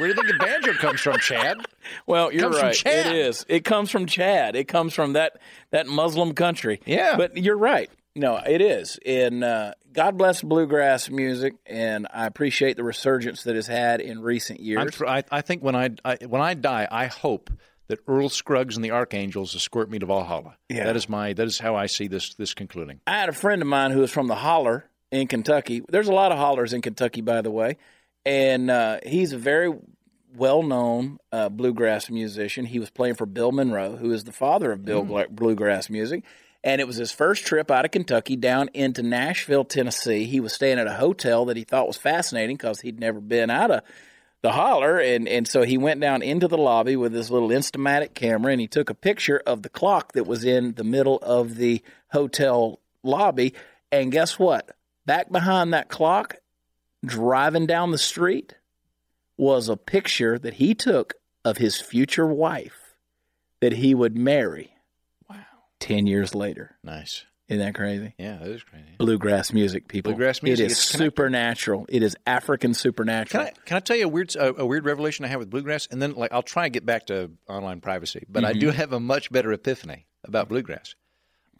Where 0.00 0.12
do 0.12 0.20
you 0.20 0.26
think 0.28 0.38
the 0.38 0.44
banjo 0.44 0.72
comes 0.74 1.00
from, 1.00 1.18
Chad? 1.18 1.58
well, 2.06 2.32
you're 2.32 2.42
Comes 2.44 2.56
from 2.58 2.66
right. 2.66 2.74
Chad. 2.76 3.06
It 3.06 3.16
is. 3.16 3.44
It 3.48 3.64
comes 3.64 3.90
from 3.90 4.06
Chad. 4.06 4.56
It 4.56 4.66
comes 4.68 4.94
from 4.94 5.12
that 5.12 5.38
that 5.70 5.86
Muslim 5.86 6.32
country. 6.32 6.80
Yeah. 6.86 7.16
but 7.16 7.36
you're 7.36 7.56
right. 7.58 7.90
No, 8.16 8.36
it 8.38 8.60
is. 8.60 8.98
And 9.06 9.44
uh, 9.44 9.74
God 9.92 10.18
bless 10.18 10.42
bluegrass 10.42 11.08
music, 11.10 11.54
and 11.66 12.08
I 12.12 12.26
appreciate 12.26 12.76
the 12.76 12.82
resurgence 12.82 13.44
that 13.44 13.54
has 13.54 13.66
had 13.68 14.00
in 14.00 14.20
recent 14.20 14.60
years. 14.60 14.80
I'm 14.80 14.88
thr- 14.90 15.06
I, 15.06 15.22
I 15.30 15.40
think 15.42 15.62
when 15.62 15.76
I, 15.76 15.90
I 16.04 16.16
when 16.26 16.42
I 16.42 16.54
die, 16.54 16.88
I 16.90 17.06
hope 17.06 17.50
that 17.86 18.00
Earl 18.08 18.28
Scruggs 18.28 18.76
and 18.76 18.84
the 18.84 18.90
Archangels 18.92 19.54
escort 19.54 19.90
me 19.90 19.98
to 19.98 20.06
Valhalla. 20.06 20.56
Yeah. 20.68 20.84
That 20.84 20.96
is 20.96 21.08
my 21.08 21.32
that 21.34 21.46
is 21.46 21.58
how 21.58 21.76
I 21.76 21.86
see 21.86 22.08
this 22.08 22.34
this 22.34 22.54
concluding. 22.54 23.00
I 23.06 23.12
had 23.18 23.28
a 23.28 23.32
friend 23.32 23.62
of 23.62 23.68
mine 23.68 23.90
who 23.92 24.00
was 24.00 24.10
from 24.10 24.26
the 24.28 24.36
Holler 24.36 24.86
in 25.12 25.26
Kentucky. 25.26 25.82
There's 25.88 26.08
a 26.08 26.12
lot 26.12 26.32
of 26.32 26.38
hollers 26.38 26.72
in 26.72 26.82
Kentucky, 26.82 27.20
by 27.20 27.42
the 27.42 27.50
way, 27.50 27.76
and 28.24 28.70
uh, 28.70 28.98
he's 29.04 29.32
a 29.32 29.38
very 29.38 29.72
well-known 30.36 31.18
uh, 31.32 31.48
bluegrass 31.48 32.10
musician. 32.10 32.64
He 32.66 32.78
was 32.78 32.90
playing 32.90 33.14
for 33.14 33.26
Bill 33.26 33.52
Monroe, 33.52 33.96
who 33.96 34.12
is 34.12 34.24
the 34.24 34.32
father 34.32 34.72
of 34.72 34.84
Bill 34.84 35.02
Gla- 35.02 35.28
bluegrass 35.28 35.90
music. 35.90 36.24
And 36.62 36.80
it 36.80 36.86
was 36.86 36.96
his 36.96 37.10
first 37.10 37.46
trip 37.46 37.70
out 37.70 37.86
of 37.86 37.90
Kentucky 37.90 38.36
down 38.36 38.68
into 38.74 39.02
Nashville, 39.02 39.64
Tennessee. 39.64 40.24
He 40.24 40.40
was 40.40 40.52
staying 40.52 40.78
at 40.78 40.86
a 40.86 40.92
hotel 40.92 41.46
that 41.46 41.56
he 41.56 41.64
thought 41.64 41.86
was 41.86 41.96
fascinating 41.96 42.56
because 42.56 42.82
he'd 42.82 43.00
never 43.00 43.20
been 43.20 43.50
out 43.50 43.70
of 43.70 43.82
the 44.42 44.52
holler 44.52 44.98
and 44.98 45.28
and 45.28 45.46
so 45.46 45.62
he 45.62 45.76
went 45.76 46.00
down 46.00 46.22
into 46.22 46.48
the 46.48 46.56
lobby 46.56 46.96
with 46.96 47.12
his 47.12 47.30
little 47.30 47.50
instamatic 47.50 48.14
camera 48.14 48.52
and 48.52 48.60
he 48.60 48.66
took 48.66 48.88
a 48.88 48.94
picture 48.94 49.42
of 49.46 49.62
the 49.62 49.68
clock 49.68 50.12
that 50.12 50.26
was 50.26 50.44
in 50.44 50.72
the 50.74 50.84
middle 50.84 51.18
of 51.18 51.56
the 51.56 51.82
hotel 52.10 52.80
lobby 53.02 53.52
and 53.92 54.10
guess 54.12 54.38
what 54.38 54.70
back 55.04 55.30
behind 55.30 55.74
that 55.74 55.88
clock 55.88 56.36
driving 57.04 57.66
down 57.66 57.90
the 57.90 57.98
street 57.98 58.54
was 59.36 59.68
a 59.68 59.76
picture 59.76 60.38
that 60.38 60.54
he 60.54 60.74
took 60.74 61.14
of 61.44 61.56
his 61.56 61.80
future 61.80 62.26
wife 62.26 62.96
that 63.60 63.72
he 63.72 63.94
would 63.94 64.16
marry 64.16 64.74
wow. 65.28 65.36
10 65.80 66.06
years 66.06 66.34
later. 66.34 66.76
Nice. 66.82 67.24
isn't 67.48 67.64
that 67.64 67.74
crazy? 67.74 68.14
Yeah, 68.18 68.36
that 68.36 68.48
is 68.48 68.62
crazy. 68.62 68.96
bluegrass 68.98 69.52
music 69.52 69.88
people. 69.88 70.12
Bluegrass 70.12 70.42
music, 70.42 70.66
it 70.66 70.72
is 70.72 70.78
supernatural. 70.78 71.86
It 71.88 72.02
is 72.02 72.16
african 72.26 72.74
supernatural. 72.74 73.44
Can 73.44 73.54
I 73.54 73.60
can 73.64 73.76
I 73.78 73.80
tell 73.80 73.96
you 73.96 74.04
a 74.04 74.08
weird 74.08 74.34
a, 74.36 74.60
a 74.60 74.66
weird 74.66 74.84
revelation 74.84 75.24
I 75.24 75.28
have 75.28 75.40
with 75.40 75.50
bluegrass, 75.50 75.88
and 75.90 76.00
then 76.00 76.14
like 76.14 76.32
I'll 76.32 76.42
try 76.42 76.64
and 76.64 76.72
get 76.72 76.84
back 76.84 77.06
to 77.06 77.30
online 77.48 77.80
privacy, 77.80 78.24
but 78.28 78.44
I 78.44 78.50
mm-hmm. 78.50 78.60
do 78.60 78.70
have 78.70 78.92
a 78.92 79.00
much 79.00 79.32
better 79.32 79.52
epiphany 79.52 80.06
about 80.24 80.48
bluegrass. 80.48 80.94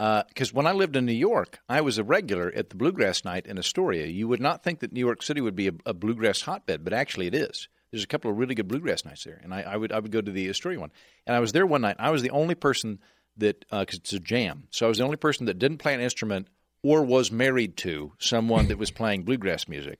Uh, 0.00 0.22
because 0.28 0.50
when 0.50 0.66
I 0.66 0.72
lived 0.72 0.96
in 0.96 1.04
New 1.04 1.12
York, 1.12 1.60
I 1.68 1.82
was 1.82 1.98
a 1.98 2.02
regular 2.02 2.50
at 2.56 2.70
the 2.70 2.76
bluegrass 2.76 3.22
night 3.22 3.44
in 3.44 3.58
Astoria. 3.58 4.06
You 4.06 4.28
would 4.28 4.40
not 4.40 4.64
think 4.64 4.80
that 4.80 4.94
New 4.94 5.00
York 5.00 5.22
City 5.22 5.42
would 5.42 5.54
be 5.54 5.68
a, 5.68 5.72
a 5.84 5.92
bluegrass 5.92 6.40
hotbed, 6.40 6.84
but 6.84 6.94
actually 6.94 7.26
it 7.26 7.34
is. 7.34 7.68
There's 7.90 8.02
a 8.02 8.06
couple 8.06 8.30
of 8.30 8.38
really 8.38 8.54
good 8.54 8.66
bluegrass 8.66 9.04
nights 9.04 9.24
there, 9.24 9.38
and 9.44 9.52
I, 9.52 9.60
I 9.60 9.76
would 9.76 9.92
I 9.92 9.98
would 9.98 10.10
go 10.10 10.22
to 10.22 10.30
the 10.30 10.48
Astoria 10.48 10.80
one, 10.80 10.90
and 11.26 11.36
I 11.36 11.40
was 11.40 11.52
there 11.52 11.66
one 11.66 11.82
night. 11.82 11.96
I 11.98 12.08
was 12.08 12.22
the 12.22 12.30
only 12.30 12.54
person 12.54 12.98
that 13.36 13.66
uh, 13.70 13.80
because 13.80 13.98
it's 13.98 14.14
a 14.14 14.20
jam, 14.20 14.68
so 14.70 14.86
I 14.86 14.88
was 14.88 14.96
the 14.96 15.04
only 15.04 15.18
person 15.18 15.44
that 15.46 15.58
didn't 15.58 15.78
play 15.78 15.92
an 15.92 16.00
instrument 16.00 16.48
or 16.82 17.02
was 17.02 17.30
married 17.30 17.76
to 17.78 18.12
someone 18.18 18.68
that 18.68 18.78
was 18.78 18.90
playing 18.90 19.24
bluegrass 19.24 19.68
music. 19.68 19.98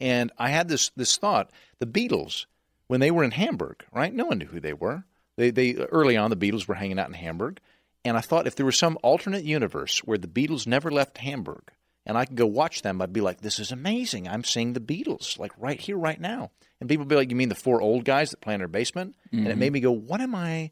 And 0.00 0.32
I 0.36 0.48
had 0.48 0.66
this 0.66 0.90
this 0.96 1.16
thought: 1.16 1.52
the 1.78 1.86
Beatles, 1.86 2.46
when 2.88 2.98
they 2.98 3.12
were 3.12 3.22
in 3.22 3.30
Hamburg, 3.30 3.84
right? 3.92 4.12
No 4.12 4.24
one 4.24 4.38
knew 4.38 4.46
who 4.46 4.58
they 4.58 4.72
were. 4.72 5.04
They 5.36 5.50
they 5.50 5.76
early 5.76 6.16
on 6.16 6.30
the 6.30 6.36
Beatles 6.36 6.66
were 6.66 6.74
hanging 6.74 6.98
out 6.98 7.06
in 7.06 7.14
Hamburg, 7.14 7.60
and 8.08 8.16
I 8.16 8.20
thought 8.20 8.46
if 8.46 8.56
there 8.56 8.66
was 8.66 8.78
some 8.78 8.98
alternate 9.02 9.44
universe 9.44 10.00
where 10.00 10.18
the 10.18 10.28
Beatles 10.28 10.66
never 10.66 10.90
left 10.90 11.18
Hamburg, 11.18 11.70
and 12.06 12.16
I 12.16 12.24
could 12.24 12.36
go 12.36 12.46
watch 12.46 12.82
them, 12.82 13.02
I'd 13.02 13.12
be 13.12 13.20
like, 13.20 13.42
this 13.42 13.58
is 13.58 13.70
amazing. 13.70 14.26
I'm 14.26 14.42
seeing 14.42 14.72
the 14.72 14.80
Beatles 14.80 15.38
like 15.38 15.52
right 15.58 15.78
here, 15.78 15.96
right 15.96 16.20
now. 16.20 16.50
And 16.80 16.88
people 16.88 17.02
would 17.02 17.08
be 17.08 17.16
like, 17.16 17.30
you 17.30 17.36
mean 17.36 17.50
the 17.50 17.54
four 17.54 17.82
old 17.82 18.04
guys 18.04 18.30
that 18.30 18.40
play 18.40 18.54
in 18.54 18.60
their 18.60 18.68
basement? 18.68 19.14
And 19.30 19.46
it 19.46 19.50
mm-hmm. 19.50 19.60
made 19.60 19.72
me 19.72 19.80
go, 19.80 19.92
what 19.92 20.20
am 20.20 20.34
I? 20.34 20.70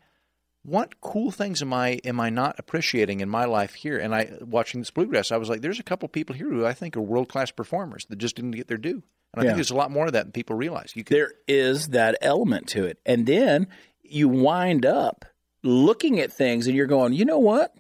What 0.63 1.01
cool 1.01 1.31
things 1.31 1.63
am 1.63 1.73
I 1.73 2.01
am 2.05 2.19
I 2.19 2.31
not 2.31 2.59
appreciating 2.59 3.21
in 3.21 3.29
my 3.29 3.45
life 3.45 3.75
here? 3.75 3.99
And 3.99 4.15
I 4.15 4.33
watching 4.41 4.81
this 4.81 4.91
bluegrass, 4.91 5.31
I 5.31 5.37
was 5.37 5.49
like, 5.49 5.61
there's 5.61 5.79
a 5.79 5.85
couple 5.85 6.09
people 6.09 6.35
here 6.35 6.51
who 6.51 6.67
I 6.67 6.73
think 6.73 6.97
are 6.97 7.03
world 7.03 7.29
class 7.29 7.51
performers 7.53 8.07
that 8.07 8.17
just 8.17 8.35
didn't 8.35 8.53
get 8.53 8.67
their 8.67 8.79
due. 8.79 9.03
And 9.33 9.37
I 9.37 9.43
Yeah. 9.43 9.49
think 9.51 9.57
there's 9.59 9.71
a 9.71 9.77
lot 9.77 9.91
more 9.91 10.07
of 10.07 10.13
that 10.15 10.25
than 10.25 10.33
people 10.33 10.57
realize. 10.57 10.93
You 10.97 11.05
can, 11.05 11.17
there 11.17 11.33
is 11.47 11.89
that 11.89 12.17
element 12.21 12.69
to 12.69 12.85
it. 12.85 12.99
And 13.05 13.27
then 13.27 13.69
you 14.03 14.29
wind 14.29 14.87
up 14.87 15.25
looking 15.63 16.21
at 16.21 16.33
things 16.33 16.67
and 16.67 16.77
you're 16.77 16.87
going, 16.87 17.13
you 17.13 17.25
know 17.25 17.39
what? 17.39 17.75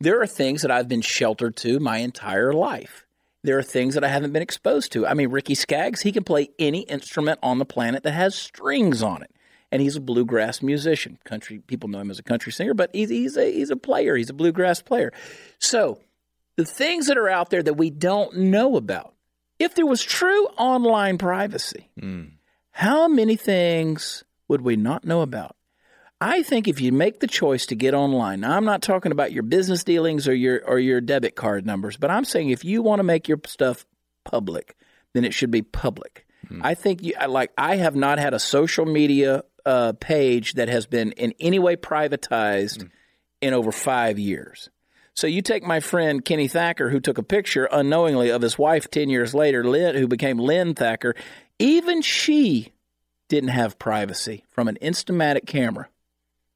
There 0.00 0.20
are 0.20 0.26
things 0.26 0.62
that 0.62 0.70
I've 0.70 0.88
been 0.88 1.00
sheltered 1.02 1.56
to 1.58 1.80
my 1.80 1.98
entire 1.98 2.52
life. 2.52 3.06
There 3.42 3.58
are 3.58 3.62
things 3.62 3.94
that 3.94 4.04
I 4.04 4.08
haven't 4.08 4.32
been 4.32 4.42
exposed 4.42 4.92
to. 4.92 5.06
I 5.06 5.14
mean, 5.14 5.30
Ricky 5.30 5.54
Skaggs, 5.54 6.02
he 6.02 6.12
can 6.12 6.24
play 6.24 6.50
any 6.58 6.80
instrument 6.80 7.38
on 7.42 7.58
the 7.58 7.64
planet 7.64 8.02
that 8.02 8.12
has 8.12 8.34
strings 8.34 9.02
on 9.02 9.22
it. 9.22 9.30
And 9.72 9.82
he's 9.82 9.96
a 9.96 10.00
bluegrass 10.00 10.62
musician. 10.62 11.18
Country 11.24 11.60
people 11.60 11.88
know 11.88 12.00
him 12.00 12.10
as 12.10 12.18
a 12.18 12.22
country 12.22 12.52
singer, 12.52 12.74
but 12.74 12.90
he's, 12.92 13.08
he's 13.08 13.36
a 13.36 13.52
he's 13.52 13.70
a 13.70 13.76
player. 13.76 14.16
He's 14.16 14.30
a 14.30 14.34
bluegrass 14.34 14.80
player. 14.80 15.12
So 15.58 16.00
the 16.56 16.64
things 16.64 17.06
that 17.06 17.18
are 17.18 17.28
out 17.28 17.50
there 17.50 17.62
that 17.62 17.74
we 17.74 17.90
don't 17.90 18.36
know 18.36 18.76
about. 18.76 19.14
If 19.58 19.74
there 19.74 19.86
was 19.86 20.02
true 20.02 20.46
online 20.58 21.16
privacy, 21.16 21.88
hmm. 21.98 22.24
how 22.72 23.08
many 23.08 23.36
things 23.36 24.24
would 24.48 24.60
we 24.60 24.76
not 24.76 25.04
know 25.04 25.22
about? 25.22 25.56
I 26.20 26.42
think 26.42 26.66
if 26.66 26.80
you 26.80 26.92
make 26.92 27.20
the 27.20 27.26
choice 27.26 27.66
to 27.66 27.74
get 27.74 27.92
online, 27.92 28.40
now 28.40 28.56
I'm 28.56 28.64
not 28.64 28.80
talking 28.80 29.12
about 29.12 29.32
your 29.32 29.42
business 29.42 29.84
dealings 29.84 30.26
or 30.26 30.34
your 30.34 30.62
or 30.66 30.78
your 30.78 31.00
debit 31.00 31.36
card 31.36 31.66
numbers, 31.66 31.96
but 31.98 32.10
I'm 32.10 32.24
saying 32.24 32.48
if 32.48 32.64
you 32.64 32.80
want 32.80 33.00
to 33.00 33.04
make 33.04 33.28
your 33.28 33.38
stuff 33.46 33.84
public, 34.24 34.76
then 35.12 35.24
it 35.24 35.34
should 35.34 35.50
be 35.50 35.62
public. 35.62 36.26
I 36.62 36.74
think 36.74 37.02
you 37.02 37.12
like 37.28 37.52
I 37.58 37.76
have 37.76 37.96
not 37.96 38.18
had 38.18 38.32
a 38.32 38.38
social 38.38 38.86
media 38.86 39.42
uh, 39.66 39.92
page 39.98 40.54
that 40.54 40.68
has 40.68 40.86
been 40.86 41.12
in 41.12 41.34
any 41.40 41.58
way 41.58 41.76
privatized 41.76 42.88
in 43.42 43.52
over 43.52 43.72
five 43.72 44.18
years. 44.18 44.70
So 45.12 45.26
you 45.26 45.42
take 45.42 45.64
my 45.64 45.80
friend 45.80 46.24
Kenny 46.24 46.46
Thacker, 46.46 46.88
who 46.88 47.00
took 47.00 47.18
a 47.18 47.22
picture 47.22 47.68
unknowingly 47.70 48.30
of 48.30 48.42
his 48.42 48.56
wife 48.58 48.90
ten 48.90 49.10
years 49.10 49.34
later, 49.34 49.64
Lynn, 49.64 49.96
who 49.96 50.08
became 50.08 50.38
Lynn 50.38 50.74
Thacker. 50.74 51.14
Even 51.58 52.00
she 52.00 52.72
didn't 53.28 53.50
have 53.50 53.78
privacy 53.78 54.44
from 54.50 54.68
an 54.68 54.78
Instamatic 54.80 55.46
camera 55.46 55.88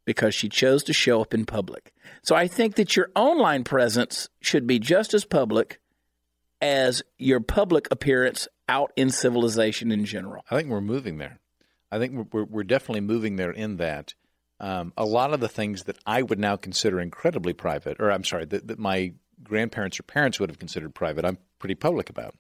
because 0.05 0.35
she 0.35 0.49
chose 0.49 0.83
to 0.85 0.93
show 0.93 1.21
up 1.21 1.35
in 1.35 1.45
public. 1.45 1.93
So 2.23 2.35
I 2.35 2.49
think 2.49 2.75
that 2.77 2.97
your 2.97 3.11
online 3.15 3.65
presence 3.65 4.29
should 4.41 4.67
be 4.67 4.79
just 4.79 5.15
as 5.15 5.25
public 5.25 5.81
as 6.61 7.03
your 7.19 7.41
public 7.41 7.89
appearance 7.91 8.47
out 8.69 8.93
in 8.97 9.11
civilization 9.11 9.91
in 9.91 10.05
general. 10.05 10.45
I 10.51 10.57
think 10.57 10.69
we're 10.69 10.81
moving 10.81 11.19
there. 11.19 11.39
I 11.91 11.99
think 11.99 12.33
we're, 12.33 12.45
we're, 12.45 12.65
definitely 12.65 13.01
moving 13.01 13.37
there 13.37 13.51
in 13.51 13.79
that 13.79 14.15
um, 14.61 14.93
a 14.97 15.05
lot 15.05 15.33
of 15.33 15.41
the 15.41 15.49
things 15.49 15.85
that 15.85 15.99
I 16.07 16.23
would 16.23 16.39
now 16.39 16.57
consider 16.57 17.01
incredibly 17.01 17.53
private, 17.53 17.97
or 17.99 18.13
I'm 18.13 18.25
sorry, 18.25 18.45
that, 18.47 18.69
that 18.69 18.79
my 18.79 19.15
grandparents 19.43 19.99
or 19.99 20.03
parents 20.03 20.39
would 20.39 20.51
have 20.51 20.59
considered 20.59 20.95
private, 20.95 21.25
I'm 21.25 21.39
pretty 21.59 21.75
public 21.75 22.11
about. 22.11 22.35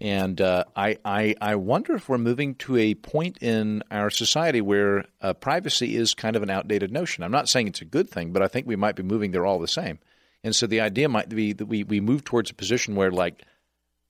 And 0.00 0.40
uh, 0.40 0.64
I, 0.74 0.96
I, 1.04 1.34
I 1.40 1.54
wonder 1.56 1.94
if 1.94 2.08
we're 2.08 2.16
moving 2.18 2.54
to 2.56 2.76
a 2.78 2.94
point 2.94 3.38
in 3.42 3.82
our 3.90 4.08
society 4.08 4.62
where 4.62 5.04
uh, 5.20 5.34
privacy 5.34 5.94
is 5.94 6.14
kind 6.14 6.36
of 6.36 6.42
an 6.42 6.48
outdated 6.48 6.90
notion. 6.90 7.22
I'm 7.22 7.30
not 7.30 7.50
saying 7.50 7.68
it's 7.68 7.82
a 7.82 7.86
good 7.86 8.08
thing, 8.08 8.32
but 8.32 8.42
I 8.42 8.48
think 8.48 8.66
we 8.66 8.76
might 8.76 8.96
be 8.96 9.02
moving 9.02 9.30
there 9.32 9.44
all 9.44 9.58
the 9.58 9.68
same. 9.68 9.98
And 10.42 10.56
so 10.56 10.66
the 10.66 10.80
idea 10.80 11.08
might 11.10 11.28
be 11.28 11.52
that 11.52 11.66
we, 11.66 11.84
we 11.84 12.00
move 12.00 12.24
towards 12.24 12.50
a 12.50 12.54
position 12.54 12.94
where, 12.94 13.10
like, 13.10 13.42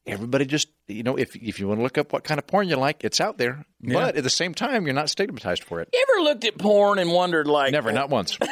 everybody 0.07 0.47
just, 0.47 0.69
you 0.87 1.03
know, 1.03 1.17
if, 1.19 1.35
if 1.35 1.59
you 1.59 1.67
want 1.67 1.81
to 1.81 1.83
look 1.83 1.99
up 1.99 2.13
what 2.13 2.23
kind 2.23 2.39
of 2.39 2.47
porn 2.47 2.69
you 2.69 2.77
like, 2.77 3.03
it's 3.03 3.21
out 3.21 3.37
there. 3.37 3.65
But 3.83 4.15
at 4.15 4.23
the 4.23 4.31
same 4.31 4.55
time, 4.55 4.85
you're 4.87 4.95
not 4.95 5.11
stigmatized 5.11 5.65
for 5.65 5.81
it. 5.81 5.89
You 5.93 6.07
ever 6.09 6.23
looked 6.23 6.45
at 6.45 6.57
porn 6.57 7.01
and 7.01 7.11
wondered, 7.11 7.49
like, 7.49 7.73
Never, 7.73 7.91
not 7.91 8.11
once. 8.11 8.39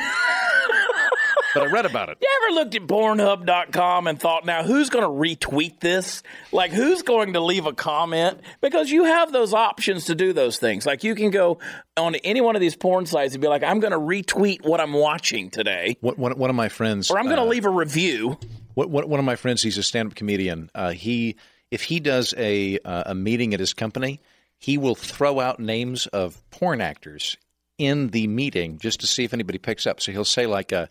but 1.54 1.62
I 1.62 1.66
read 1.66 1.86
about 1.86 2.08
it. 2.08 2.18
You 2.20 2.28
ever 2.42 2.54
looked 2.54 2.74
at 2.74 2.82
Pornhub.com 2.82 4.06
and 4.06 4.20
thought, 4.20 4.44
now 4.44 4.62
who's 4.62 4.90
going 4.90 5.04
to 5.04 5.10
retweet 5.10 5.80
this? 5.80 6.22
Like, 6.52 6.72
who's 6.72 7.02
going 7.02 7.32
to 7.34 7.40
leave 7.40 7.66
a 7.66 7.72
comment? 7.72 8.40
Because 8.60 8.90
you 8.90 9.04
have 9.04 9.32
those 9.32 9.52
options 9.52 10.06
to 10.06 10.14
do 10.14 10.32
those 10.32 10.58
things. 10.58 10.86
Like, 10.86 11.04
you 11.04 11.14
can 11.14 11.30
go 11.30 11.58
on 11.96 12.14
any 12.16 12.40
one 12.40 12.54
of 12.54 12.60
these 12.60 12.76
porn 12.76 13.06
sites 13.06 13.34
and 13.34 13.42
be 13.42 13.48
like, 13.48 13.62
I'm 13.62 13.80
going 13.80 13.92
to 13.92 13.98
retweet 13.98 14.64
what 14.64 14.80
I'm 14.80 14.92
watching 14.92 15.50
today, 15.50 15.96
One, 16.00 16.14
one, 16.16 16.38
one 16.38 16.50
of 16.50 16.56
my 16.56 16.68
friends, 16.68 17.10
or 17.10 17.18
I'm 17.18 17.26
going 17.26 17.36
to 17.36 17.42
uh, 17.42 17.46
leave 17.46 17.64
a 17.64 17.70
review. 17.70 18.38
What, 18.74 18.90
what, 18.90 19.08
one 19.08 19.18
of 19.18 19.26
my 19.26 19.36
friends, 19.36 19.62
he's 19.62 19.78
a 19.78 19.82
stand-up 19.82 20.14
comedian. 20.14 20.70
Uh, 20.74 20.90
he, 20.90 21.36
if 21.70 21.82
he 21.82 22.00
does 22.00 22.32
a 22.36 22.78
uh, 22.84 23.04
a 23.06 23.14
meeting 23.14 23.54
at 23.54 23.60
his 23.60 23.74
company, 23.74 24.20
he 24.58 24.78
will 24.78 24.94
throw 24.94 25.40
out 25.40 25.60
names 25.60 26.06
of 26.08 26.40
porn 26.50 26.80
actors 26.80 27.36
in 27.78 28.08
the 28.08 28.26
meeting 28.26 28.78
just 28.78 29.00
to 29.00 29.06
see 29.06 29.24
if 29.24 29.32
anybody 29.32 29.58
picks 29.58 29.86
up. 29.86 30.00
So 30.00 30.12
he'll 30.12 30.24
say 30.24 30.46
like, 30.46 30.72
uh, 30.72 30.86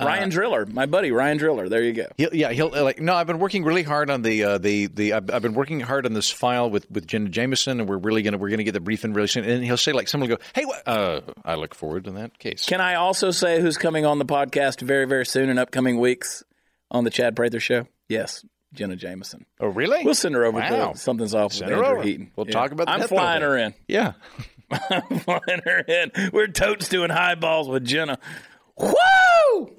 Ryan 0.00 0.28
Driller, 0.28 0.66
my 0.66 0.86
buddy 0.86 1.12
Ryan 1.12 1.36
Driller. 1.36 1.68
There 1.68 1.82
you 1.82 1.92
go. 1.92 2.06
He'll, 2.16 2.34
yeah, 2.34 2.50
he'll 2.52 2.74
uh, 2.74 2.82
like. 2.82 3.00
No, 3.00 3.14
I've 3.14 3.26
been 3.28 3.38
working 3.38 3.64
really 3.64 3.84
hard 3.84 4.10
on 4.10 4.22
the 4.22 4.42
uh, 4.44 4.58
the 4.58 4.86
the. 4.86 5.12
I've, 5.14 5.30
I've 5.30 5.42
been 5.42 5.54
working 5.54 5.78
hard 5.80 6.04
on 6.04 6.12
this 6.14 6.30
file 6.30 6.68
with 6.68 6.90
with 6.90 7.06
Jenna 7.06 7.28
Jameson, 7.28 7.78
and 7.80 7.88
we're 7.88 7.98
really 7.98 8.22
gonna 8.22 8.36
we're 8.36 8.50
gonna 8.50 8.64
get 8.64 8.72
the 8.72 8.80
briefing 8.80 9.12
really 9.12 9.28
soon. 9.28 9.44
And 9.44 9.64
he'll 9.64 9.76
say 9.76 9.92
like 9.92 10.08
someone 10.08 10.28
will 10.28 10.36
go, 10.36 10.42
"Hey, 10.54 10.64
what?" 10.64 10.82
Uh, 10.86 11.20
I 11.44 11.54
look 11.54 11.74
forward 11.74 12.04
to 12.04 12.10
that 12.12 12.38
case. 12.38 12.66
Can 12.66 12.80
I 12.80 12.96
also 12.96 13.30
say 13.30 13.60
who's 13.60 13.76
coming 13.78 14.04
on 14.04 14.18
the 14.18 14.24
podcast 14.26 14.80
very, 14.82 15.06
very 15.06 15.24
soon 15.24 15.48
in 15.48 15.58
upcoming 15.58 16.00
weeks 16.00 16.42
on 16.90 17.04
the 17.04 17.10
Chad 17.10 17.36
Prather 17.36 17.60
Show? 17.60 17.86
Yes, 18.08 18.44
Jenna 18.72 18.96
Jameson. 18.96 19.46
oh, 19.60 19.68
really? 19.68 20.04
We'll 20.04 20.14
send 20.14 20.34
her 20.34 20.44
over 20.44 20.58
Wow. 20.58 20.92
to 20.92 20.98
something's 20.98 21.34
off 21.36 21.52
Send 21.52 21.70
with 21.70 21.78
her 21.78 21.84
Andrew 21.84 21.98
over. 22.00 22.06
Heaton. 22.08 22.30
We'll 22.34 22.46
talk 22.46 22.72
about 22.72 22.86
the 22.88 22.92
I'm 22.94 23.02
flying 23.06 23.42
penalty. 23.42 23.44
her 23.62 23.66
in. 23.66 23.74
yeah. 23.86 24.12
I'm 24.90 25.18
flying 25.20 25.62
her 25.64 25.78
in. 25.78 26.10
We're 26.32 26.48
totes 26.48 26.88
doing 26.88 27.10
highballs 27.10 27.68
with 27.68 27.84
Jenna. 27.84 28.18
Woo! 28.76 29.76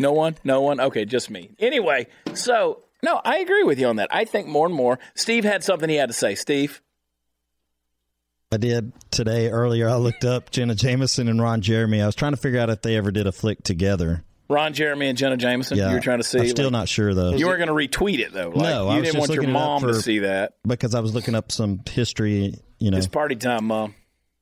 No 0.00 0.12
one? 0.12 0.36
No 0.44 0.60
one? 0.62 0.80
Okay, 0.80 1.04
just 1.04 1.30
me. 1.30 1.50
Anyway, 1.58 2.06
so 2.34 2.82
no, 3.02 3.20
I 3.24 3.38
agree 3.38 3.62
with 3.62 3.78
you 3.78 3.86
on 3.86 3.96
that. 3.96 4.08
I 4.10 4.24
think 4.24 4.46
more 4.48 4.66
and 4.66 4.74
more. 4.74 4.98
Steve 5.14 5.44
had 5.44 5.62
something 5.62 5.88
he 5.88 5.96
had 5.96 6.08
to 6.08 6.12
say. 6.14 6.34
Steve, 6.34 6.80
I 8.52 8.56
did 8.56 8.92
today 9.10 9.48
earlier. 9.50 9.88
I 9.88 9.94
looked 9.96 10.24
up 10.24 10.50
Jenna 10.50 10.74
Jameson 10.74 11.28
and 11.28 11.40
Ron 11.40 11.60
Jeremy. 11.60 12.02
I 12.02 12.06
was 12.06 12.14
trying 12.16 12.32
to 12.32 12.36
figure 12.36 12.58
out 12.60 12.68
if 12.70 12.82
they 12.82 12.96
ever 12.96 13.10
did 13.12 13.26
a 13.26 13.32
flick 13.32 13.62
together. 13.62 14.24
Ron 14.48 14.72
Jeremy, 14.72 15.06
and 15.06 15.16
Jenna 15.16 15.36
Jameson. 15.36 15.78
Yeah, 15.78 15.90
you 15.90 15.94
were 15.94 16.00
trying 16.00 16.18
to 16.18 16.24
see. 16.24 16.40
I'm 16.40 16.48
still 16.48 16.64
like- 16.66 16.72
not 16.72 16.88
sure 16.88 17.14
though, 17.14 17.30
You 17.34 17.46
weren't 17.46 17.64
going 17.64 17.68
to 17.68 17.98
retweet 17.98 18.18
it 18.18 18.32
though. 18.32 18.48
Like, 18.48 18.56
No, 18.70 18.88
I 18.88 18.94
you 18.94 19.00
was 19.02 19.08
didn't 19.10 19.20
want 19.20 19.30
your 19.30 19.42
looking 19.42 19.54
it 19.54 19.58
up 19.58 19.82
mom 19.82 19.82
to 19.82 19.94
see 20.02 20.18
that. 20.20 20.54
because 20.66 20.96
I 20.96 21.00
was 21.00 21.14
looking 21.14 21.36
up 21.36 21.52
some 21.52 21.80
history. 21.88 22.56
You 22.80 22.90
know, 22.90 22.96
It's 22.98 23.06
party 23.06 23.36
time, 23.36 23.66
mom. 23.66 23.94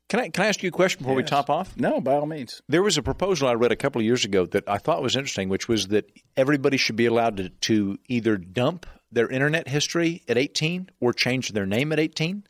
Can 0.08 0.20
I 0.20 0.28
can 0.30 0.44
I 0.44 0.48
ask 0.48 0.62
you 0.62 0.68
a 0.68 0.72
question 0.72 1.00
before 1.00 1.14
we 1.14 1.22
top 1.22 1.50
off? 1.50 1.76
No, 1.76 2.00
by 2.00 2.14
all 2.14 2.26
means. 2.26 2.62
There 2.68 2.82
was 2.82 2.96
a 2.96 3.02
proposal 3.02 3.46
I 3.48 3.54
read 3.54 3.72
a 3.72 3.76
couple 3.76 4.00
of 4.00 4.06
years 4.06 4.24
ago 4.24 4.46
that 4.46 4.64
I 4.66 4.78
thought 4.78 5.02
was 5.02 5.16
interesting, 5.16 5.48
which 5.50 5.68
was 5.68 5.88
that 5.88 6.10
everybody 6.36 6.78
should 6.78 6.96
be 6.96 7.06
allowed 7.06 7.36
to, 7.36 7.48
to 7.50 7.98
either 8.08 8.38
dump 8.38 8.86
their 9.12 9.28
internet 9.28 9.68
history 9.68 10.22
at 10.28 10.38
18 10.38 10.90
or 11.00 11.12
change 11.12 11.52
their 11.52 11.66
name 11.66 11.92
at 11.92 11.98
18. 12.00 12.44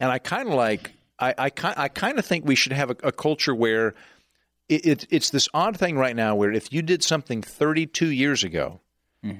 And 0.00 0.10
I 0.10 0.18
kind 0.18 0.48
of 0.48 0.54
like, 0.54 0.92
I, 1.18 1.34
I, 1.38 1.50
I 1.76 1.88
kind 1.88 2.18
of 2.18 2.26
think 2.26 2.44
we 2.44 2.56
should 2.56 2.72
have 2.72 2.90
a, 2.90 2.96
a 3.04 3.12
culture 3.12 3.54
where 3.54 3.94
it, 4.68 4.84
it, 4.86 5.06
it's 5.10 5.30
this 5.30 5.48
odd 5.54 5.76
thing 5.76 5.96
right 5.96 6.16
now 6.16 6.34
where 6.34 6.52
if 6.52 6.72
you 6.72 6.82
did 6.82 7.02
something 7.04 7.42
32 7.42 8.10
years 8.10 8.42
ago 8.44 8.80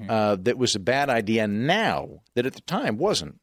uh, 0.09 0.35
that 0.39 0.57
was 0.57 0.75
a 0.75 0.79
bad 0.79 1.09
idea 1.09 1.47
now 1.47 2.21
that 2.35 2.45
at 2.45 2.53
the 2.53 2.61
time 2.61 2.97
wasn't, 2.97 3.39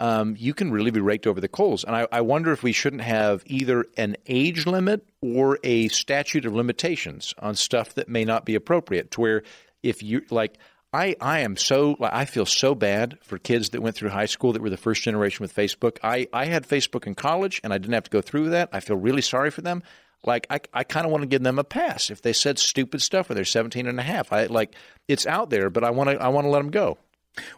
um, 0.00 0.34
you 0.38 0.54
can 0.54 0.72
really 0.72 0.90
be 0.90 1.00
raked 1.00 1.26
over 1.26 1.40
the 1.40 1.48
coals. 1.48 1.84
And 1.84 1.94
I, 1.94 2.08
I 2.10 2.22
wonder 2.22 2.52
if 2.52 2.62
we 2.62 2.72
shouldn't 2.72 3.02
have 3.02 3.42
either 3.46 3.84
an 3.96 4.16
age 4.26 4.66
limit 4.66 5.06
or 5.20 5.58
a 5.62 5.88
statute 5.88 6.46
of 6.46 6.54
limitations 6.54 7.34
on 7.38 7.54
stuff 7.54 7.94
that 7.94 8.08
may 8.08 8.24
not 8.24 8.46
be 8.46 8.54
appropriate. 8.54 9.10
To 9.12 9.20
where 9.20 9.42
if 9.82 10.02
you 10.02 10.22
like, 10.30 10.56
I, 10.92 11.14
I 11.20 11.40
am 11.40 11.56
so 11.56 11.96
I 12.00 12.24
feel 12.24 12.46
so 12.46 12.74
bad 12.74 13.18
for 13.22 13.38
kids 13.38 13.70
that 13.70 13.82
went 13.82 13.94
through 13.94 14.08
high 14.08 14.26
school 14.26 14.54
that 14.54 14.62
were 14.62 14.70
the 14.70 14.76
first 14.78 15.02
generation 15.02 15.44
with 15.44 15.54
Facebook. 15.54 15.98
I, 16.02 16.26
I 16.32 16.46
had 16.46 16.66
Facebook 16.66 17.06
in 17.06 17.14
college 17.14 17.60
and 17.62 17.72
I 17.72 17.78
didn't 17.78 17.94
have 17.94 18.04
to 18.04 18.10
go 18.10 18.22
through 18.22 18.50
that. 18.50 18.70
I 18.72 18.80
feel 18.80 18.96
really 18.96 19.22
sorry 19.22 19.50
for 19.50 19.60
them. 19.60 19.82
Like 20.24 20.46
I, 20.50 20.60
I 20.72 20.84
kind 20.84 21.06
of 21.06 21.12
want 21.12 21.22
to 21.22 21.28
give 21.28 21.42
them 21.42 21.58
a 21.58 21.64
pass 21.64 22.10
if 22.10 22.22
they 22.22 22.32
said 22.32 22.58
stupid 22.58 23.02
stuff 23.02 23.28
when 23.28 23.36
they're 23.36 23.44
17 23.44 23.86
and 23.86 24.00
a 24.00 24.02
half. 24.02 24.32
I 24.32 24.46
like 24.46 24.74
it's 25.08 25.26
out 25.26 25.50
there, 25.50 25.68
but 25.68 25.84
I 25.84 25.90
want 25.90 26.10
to 26.10 26.16
I 26.16 26.28
want 26.28 26.46
to 26.46 26.50
let 26.50 26.58
them 26.58 26.70
go. 26.70 26.98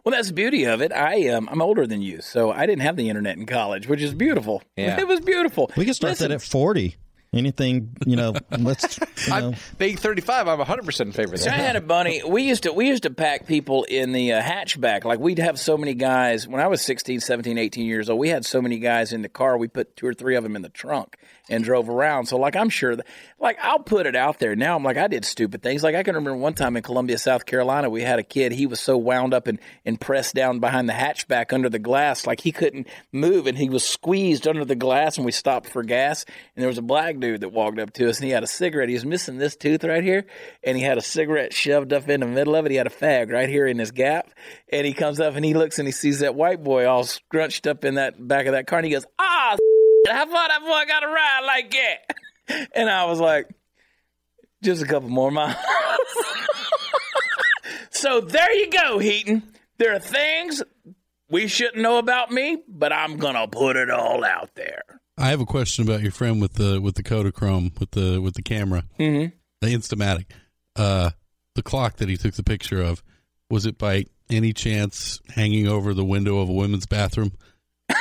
Well, 0.05 0.12
that's 0.12 0.29
the 0.29 0.35
beauty 0.35 0.64
of 0.64 0.83
it. 0.83 0.93
I 0.93 1.29
um, 1.29 1.49
I'm 1.50 1.62
older 1.62 1.87
than 1.87 2.02
you, 2.02 2.21
so 2.21 2.50
I 2.50 2.67
didn't 2.67 2.83
have 2.83 2.97
the 2.97 3.09
internet 3.09 3.37
in 3.37 3.47
college, 3.47 3.88
which 3.88 4.02
is 4.02 4.14
beautiful. 4.14 4.62
Yeah. 4.76 4.99
It 4.99 5.07
was 5.07 5.21
beautiful. 5.21 5.71
we 5.76 5.85
can 5.85 5.95
start 5.95 6.12
Listen, 6.12 6.31
that 6.31 6.37
at 6.37 6.43
40. 6.43 6.97
Anything, 7.34 7.96
you 8.04 8.16
know, 8.16 8.34
let's, 8.58 8.98
you 9.26 9.28
know, 9.28 9.48
I'm 9.48 9.54
being 9.78 9.96
35. 9.96 10.48
I'm 10.48 10.58
100 10.58 10.84
percent 10.84 11.08
in 11.08 11.12
favor 11.12 11.34
of 11.34 11.40
So 11.40 11.50
I 11.50 11.54
had 11.54 11.76
a 11.76 11.80
bunny. 11.80 12.22
We 12.22 12.42
used 12.42 12.64
to 12.64 12.72
we 12.72 12.88
used 12.88 13.04
to 13.04 13.10
pack 13.10 13.46
people 13.46 13.84
in 13.84 14.12
the 14.12 14.34
uh, 14.34 14.42
hatchback. 14.42 15.04
Like 15.04 15.18
we'd 15.18 15.38
have 15.38 15.58
so 15.58 15.78
many 15.78 15.94
guys 15.94 16.46
when 16.46 16.60
I 16.60 16.66
was 16.66 16.82
16, 16.82 17.20
17, 17.20 17.56
18 17.56 17.86
years 17.86 18.10
old. 18.10 18.20
We 18.20 18.28
had 18.28 18.44
so 18.44 18.60
many 18.60 18.78
guys 18.78 19.12
in 19.12 19.22
the 19.22 19.30
car. 19.30 19.56
We 19.56 19.68
put 19.68 19.96
two 19.96 20.06
or 20.06 20.12
three 20.12 20.36
of 20.36 20.42
them 20.42 20.56
in 20.56 20.62
the 20.62 20.68
trunk 20.68 21.16
and 21.48 21.64
drove 21.64 21.88
around. 21.88 22.26
So 22.26 22.36
like 22.36 22.54
I'm 22.54 22.68
sure 22.68 22.96
that 22.96 23.06
like 23.38 23.58
I'll 23.62 23.78
put 23.78 24.06
it 24.06 24.14
out 24.14 24.38
there 24.38 24.54
now. 24.54 24.76
I'm 24.76 24.84
like 24.84 24.98
I 24.98 25.06
did 25.06 25.24
stupid 25.24 25.62
things. 25.62 25.82
Like 25.82 25.94
I 25.94 26.02
can 26.02 26.14
remember 26.14 26.36
one 26.36 26.54
time 26.54 26.76
in 26.76 26.82
Columbia, 26.82 27.18
South 27.18 27.46
Carolina, 27.46 27.88
we 27.88 28.02
had 28.02 28.18
a 28.18 28.22
kid. 28.22 28.52
He 28.52 28.66
was 28.66 28.80
so 28.80 28.96
wound 28.96 29.32
up 29.32 29.46
and 29.46 29.58
and 29.84 30.00
pressed 30.00 30.34
down 30.34 30.60
behind 30.60 30.88
the 30.88 30.92
hatchback 30.92 31.52
under 31.52 31.68
the 31.68 31.78
glass, 31.78 32.26
like 32.26 32.42
he 32.42 32.52
couldn't 32.52 32.86
move, 33.10 33.46
and 33.46 33.56
he 33.56 33.68
was 33.68 33.84
squeezed 33.84 34.46
under 34.46 34.64
the 34.64 34.74
glass. 34.74 35.16
And 35.16 35.24
we 35.24 35.32
stopped 35.32 35.68
for 35.68 35.82
gas, 35.82 36.24
and 36.54 36.62
there 36.62 36.68
was 36.68 36.78
a 36.78 36.82
black 36.82 37.18
dude 37.23 37.41
that 37.41 37.49
walked 37.49 37.79
up 37.79 37.93
to 37.95 38.09
us, 38.09 38.19
and 38.19 38.26
he 38.26 38.33
had 38.33 38.43
a 38.43 38.47
cigarette. 38.47 38.89
He 38.89 38.95
was 38.95 39.06
missing 39.06 39.39
this 39.39 39.56
tooth 39.56 39.85
right 39.85 40.04
here, 40.04 40.26
and 40.63 40.76
he 40.76 40.82
had 40.82 40.99
a 40.99 41.02
cigarette 41.02 41.54
shoved 41.54 41.93
up 41.93 42.08
in 42.08 42.21
the 42.21 42.26
middle 42.26 42.54
of 42.54 42.67
it. 42.67 42.71
He 42.71 42.76
had 42.76 42.87
a 42.87 42.91
fag 42.91 43.32
right 43.32 43.49
here 43.49 43.67
in 43.67 43.78
his 43.78 43.91
gap, 43.91 44.30
and 44.71 44.87
he 44.87 44.93
comes 44.93 45.21
up 45.21 45.35
and 45.35 45.45
he 45.45 45.54
looks 45.54 45.78
and 45.78 45.89
he 45.89 45.93
sees 45.93 46.21
that 46.21 46.35
white 46.35 46.63
boy 46.63 46.87
all 46.87 47.04
scrunched 47.04 47.67
up 47.67 47.85
in 47.85 47.95
that 47.95 48.28
back 48.28 48.47
of 48.47 48.52
that 48.52 48.67
car, 48.67 48.80
and 48.80 48.87
he 48.87 48.93
goes, 48.93 49.06
"Ah, 49.19 49.56
how 50.08 50.26
far 50.26 50.49
that 50.49 50.61
boy 50.61 50.85
got 50.87 51.00
to 51.00 51.08
ride 51.08 51.43
like 51.47 51.71
that?" 51.71 52.69
And 52.75 52.91
I 52.91 53.06
was 53.06 53.21
like, 53.21 53.49
"Just 54.63 54.82
a 54.82 54.87
couple 54.87 55.08
more 55.08 55.30
miles." 55.30 55.56
so 57.91 58.21
there 58.21 58.52
you 58.52 58.69
go, 58.69 58.99
Heaton. 58.99 59.43
There 59.78 59.95
are 59.95 60.00
things 60.00 60.63
we 61.30 61.47
shouldn't 61.47 61.80
know 61.82 61.99
about 61.99 62.30
me, 62.30 62.63
but 62.69 62.93
I'm 62.93 63.17
gonna 63.17 63.49
put 63.49 63.76
it 63.76 63.91
all 63.91 64.23
out 64.23 64.54
there. 64.54 65.00
I 65.23 65.28
have 65.28 65.41
a 65.41 65.47
question 65.47 65.85
about 65.85 66.02
your 66.02 66.11
friend 66.11 66.43
with 66.43 66.54
the 66.54 66.80
with 66.80 66.97
the 66.97 67.04
Kodachrome 67.04 67.78
with 67.78 67.93
the 67.93 68.21
with 68.21 68.35
the 68.35 68.43
camera, 68.43 68.82
mm-hmm. 68.99 69.35
the 69.61 69.67
Instamatic, 69.69 70.26
uh, 70.75 71.11
the 71.54 71.63
clock 71.63 71.99
that 71.99 72.08
he 72.08 72.17
took 72.17 72.35
the 72.35 72.43
picture 72.43 72.82
of. 72.82 73.04
Was 73.49 73.65
it 73.65 73.78
by 73.78 74.06
any 74.28 74.52
chance 74.52 75.21
hanging 75.28 75.69
over 75.69 75.95
the 75.95 76.04
window 76.04 76.41
of 76.41 76.49
a 76.49 76.52
women's 76.52 76.87
bathroom? 76.87 77.32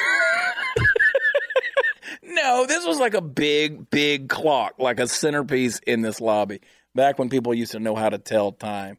No, 2.23 2.65
this 2.65 2.85
was 2.87 2.97
like 2.97 3.13
a 3.13 3.21
big, 3.21 3.89
big 3.91 4.29
clock, 4.29 4.75
like 4.79 4.99
a 4.99 5.07
centerpiece 5.07 5.79
in 5.85 6.01
this 6.01 6.19
lobby. 6.19 6.61
Back 6.95 7.19
when 7.19 7.29
people 7.29 7.53
used 7.53 7.73
to 7.73 7.79
know 7.79 7.93
how 7.93 8.09
to 8.09 8.17
tell 8.17 8.51
time. 8.51 8.97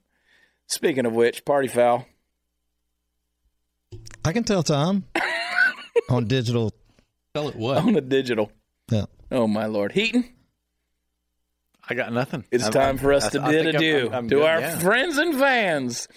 Speaking 0.69 1.07
of 1.07 1.13
which, 1.15 1.45
party 1.45 1.67
foul. 1.67 2.07
I 4.25 4.33
can 4.33 4.45
tell 4.45 4.63
time 4.63 5.07
on 6.11 6.29
digital. 6.29 6.73
Tell 7.35 7.49
it 7.49 7.57
what? 7.57 7.79
on 7.79 7.93
the 7.95 8.01
digital. 8.01 8.53
Yeah. 8.91 9.07
Oh 9.31 9.47
my 9.47 9.67
lord, 9.67 9.93
Heaton! 9.93 10.25
I 11.89 11.95
got 11.95 12.13
nothing. 12.13 12.45
It's 12.51 12.65
I'm- 12.65 12.73
time 12.73 12.99
for 12.99 13.13
us 13.13 13.27
I- 13.27 13.31
to 13.31 13.43
I 13.43 13.51
bid 13.51 13.65
think 13.65 13.67
I'm- 13.67 13.77
adieu 13.77 13.99
I'm- 14.07 14.15
I'm 14.15 14.29
to 14.29 14.35
good, 14.37 14.45
our 14.45 14.61
yeah. 14.61 14.79
friends 14.79 15.17
and 15.19 15.39
fans. 15.39 16.09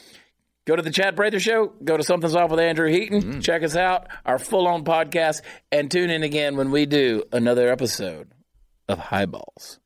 Go 0.66 0.76
to 0.76 0.82
the 0.82 0.90
Chad 0.92 1.16
Prather 1.16 1.40
Show. 1.40 1.68
Go 1.84 1.96
to 1.96 2.04
Something's 2.04 2.36
Off 2.36 2.50
with 2.50 2.60
Andrew 2.60 2.90
Heaton. 2.90 3.22
Mm. 3.22 3.44
Check 3.44 3.62
us 3.64 3.76
out, 3.76 4.08
our 4.26 4.40
full-on 4.40 4.84
podcast, 4.84 5.42
and 5.72 5.90
tune 5.92 6.10
in 6.10 6.24
again 6.24 6.58
when 6.58 6.72
we 6.72 6.86
do 6.88 7.24
another 7.32 7.70
episode 7.70 8.32
of 8.90 8.98
Highballs 8.98 9.80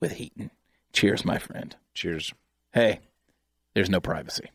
with 0.00 0.12
Heaton. 0.12 0.50
Cheers, 0.92 1.24
my 1.24 1.38
friend. 1.38 1.74
Cheers. 1.94 2.34
Hey, 2.74 3.00
there's 3.74 3.88
no 3.90 4.00
privacy. 4.00 4.50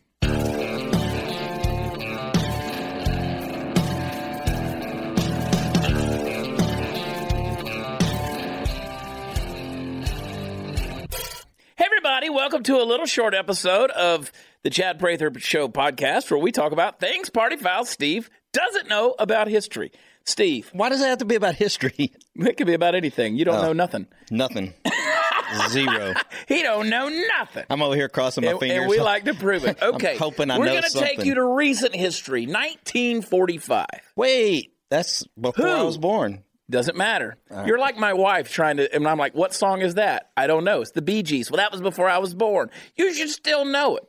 Everybody, 12.18 12.36
welcome 12.36 12.64
to 12.64 12.82
a 12.82 12.84
little 12.84 13.06
short 13.06 13.36
episode 13.36 13.92
of 13.92 14.32
the 14.64 14.72
Chad 14.72 14.98
Prather 14.98 15.32
Show 15.38 15.68
podcast 15.68 16.32
where 16.32 16.40
we 16.40 16.52
talk 16.52 16.72
about 16.72 17.00
things 17.00 17.30
Party 17.30 17.58
Foul 17.58 17.86
Steve 17.86 18.32
doesn't 18.54 18.90
know 18.90 19.14
about 19.20 19.48
history. 19.48 19.92
Steve, 20.26 20.68
Why 20.74 20.90
does 20.90 21.00
it 21.00 21.06
have 21.06 21.20
to 21.20 21.26
be 21.26 21.36
about 21.36 21.54
history? 21.54 21.94
it 22.36 22.58
could 22.58 22.66
be 22.66 22.74
about 22.74 22.96
anything. 22.96 23.36
You 23.36 23.46
don't 23.46 23.60
oh. 23.60 23.68
know 23.68 23.74
nothing. 23.74 24.08
Nothing. 24.32 24.74
Zero. 25.70 26.16
He 26.48 26.64
don't 26.64 26.90
know 26.90 27.08
nothing. 27.08 27.66
I'm 27.70 27.84
over 27.84 27.94
here 27.94 28.10
crossing 28.10 28.46
my 28.46 28.52
and, 28.52 28.60
fingers. 28.60 28.80
and 28.80 28.90
we 28.90 29.00
like 29.00 29.26
to 29.26 29.36
prove 29.36 29.66
it. 29.66 29.78
Okay, 29.84 30.18
hoping 30.18 30.50
I 30.50 30.58
we're 30.58 30.66
know 30.66 30.74
gonna 30.74 30.90
take 30.90 31.24
you 31.24 31.36
to 31.36 31.46
recent 31.46 31.96
history, 31.96 32.48
1945. 32.48 33.86
Wait, 34.16 34.74
that's 34.90 35.24
before 35.40 35.68
I 35.68 35.84
was 35.84 36.00
born. 36.00 36.44
Doesn't 36.70 36.98
matter. 36.98 37.38
You're 37.66 37.80
like 37.80 37.98
my 37.98 38.12
wife 38.14 38.52
trying 38.52 38.78
to, 38.78 38.94
and 38.94 39.08
I'm 39.08 39.18
like, 39.18 39.34
what 39.34 39.54
song 39.54 39.82
is 39.82 39.96
that? 39.96 40.32
I 40.36 40.48
don't 40.48 40.66
know. 40.66 40.82
It's 40.82 40.92
the 40.92 41.02
Bee 41.02 41.24
Gees. 41.24 41.50
Well, 41.50 41.58
that 41.58 41.72
was 41.72 41.82
before 41.82 42.10
I 42.10 42.18
was 42.18 42.34
born. 42.34 42.70
You 42.98 43.14
should 43.14 43.30
still 43.30 43.64
know 43.64 43.96
it. 43.98 44.04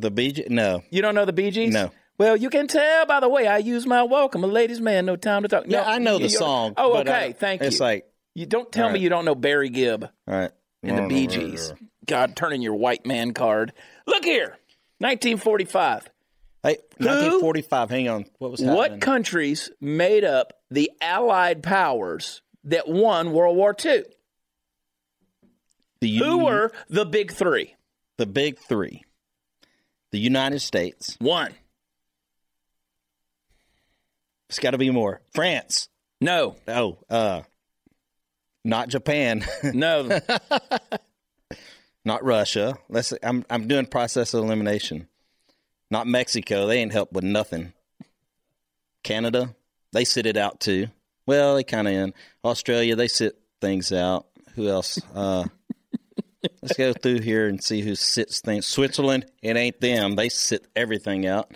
The 0.00 0.10
BJ? 0.10 0.50
No. 0.50 0.82
You 0.90 1.02
don't 1.02 1.14
know 1.14 1.24
the 1.24 1.32
Bee 1.32 1.50
Gees? 1.52 1.72
No. 1.72 1.92
Well, 2.18 2.36
you 2.36 2.50
can 2.50 2.66
tell 2.66 3.06
by 3.06 3.20
the 3.20 3.28
way 3.28 3.46
I 3.46 3.58
use 3.58 3.86
my 3.86 4.02
welcome. 4.02 4.42
A 4.42 4.48
ladies' 4.48 4.80
man, 4.80 5.06
no 5.06 5.14
time 5.16 5.42
to 5.42 5.48
talk. 5.48 5.64
Yeah, 5.68 5.82
No, 5.82 5.86
I 5.88 5.98
know 5.98 6.18
the 6.18 6.28
song. 6.28 6.74
Oh, 6.76 6.98
okay. 6.98 7.26
I- 7.28 7.32
Thank 7.32 7.60
you. 7.62 7.68
It's 7.68 7.80
like, 7.80 8.06
you 8.34 8.44
don't 8.46 8.70
tell 8.72 8.86
all 8.88 8.92
me 8.92 8.98
you 9.00 9.08
don't 9.08 9.24
know 9.24 9.34
Barry 9.36 9.68
Gibb 9.70 10.04
all 10.04 10.34
right. 10.34 10.50
and 10.82 10.98
the 10.98 11.06
Bee 11.06 11.28
Gees. 11.28 11.72
God, 12.06 12.34
turning 12.34 12.60
your 12.60 12.74
white 12.74 13.06
man 13.06 13.34
card. 13.34 13.72
Look 14.06 14.24
here, 14.24 14.56
1945. 14.98 16.09
Hey, 16.62 16.76
1945. 16.98 17.90
Hang 17.90 18.08
on. 18.08 18.26
What 18.38 18.50
was 18.50 18.60
happening? 18.60 18.76
What 18.76 19.00
countries 19.00 19.70
made 19.80 20.24
up 20.24 20.52
the 20.70 20.90
Allied 21.00 21.62
powers 21.62 22.42
that 22.64 22.86
won 22.86 23.32
World 23.32 23.56
War 23.56 23.74
II? 23.82 24.04
The 26.00 26.16
Who 26.18 26.44
were 26.44 26.72
the 26.88 27.04
big 27.06 27.32
three? 27.32 27.76
the 28.18 28.26
big 28.26 28.58
three? 28.58 29.02
The 30.12 30.18
United 30.18 30.60
States. 30.60 31.16
One. 31.20 31.54
It's 34.48 34.58
got 34.58 34.72
to 34.72 34.78
be 34.78 34.90
more. 34.90 35.22
France. 35.32 35.88
No. 36.20 36.56
Oh, 36.68 36.98
uh, 37.08 37.42
not 38.64 38.88
Japan. 38.88 39.44
No. 39.72 40.20
not 42.04 42.24
Russia. 42.24 42.76
Let's. 42.88 43.14
I'm 43.22 43.44
I'm 43.48 43.68
doing 43.68 43.86
process 43.86 44.34
of 44.34 44.44
elimination. 44.44 45.06
Not 45.90 46.06
Mexico. 46.06 46.66
They 46.66 46.78
ain't 46.78 46.92
helped 46.92 47.12
with 47.12 47.24
nothing. 47.24 47.72
Canada. 49.02 49.54
They 49.92 50.04
sit 50.04 50.26
it 50.26 50.36
out 50.36 50.60
too. 50.60 50.88
Well, 51.26 51.56
they 51.56 51.64
kind 51.64 51.88
of 51.88 51.94
in. 51.94 52.14
Australia. 52.44 52.96
They 52.96 53.08
sit 53.08 53.38
things 53.60 53.92
out. 53.92 54.26
Who 54.54 54.68
else? 54.68 55.00
Uh, 55.14 55.44
let's 56.62 56.76
go 56.76 56.92
through 56.92 57.20
here 57.20 57.46
and 57.48 57.62
see 57.62 57.80
who 57.82 57.94
sits 57.94 58.40
things. 58.40 58.66
Switzerland. 58.66 59.26
It 59.42 59.56
ain't 59.56 59.80
them. 59.80 60.16
They 60.16 60.28
sit 60.28 60.66
everything 60.76 61.26
out. 61.26 61.52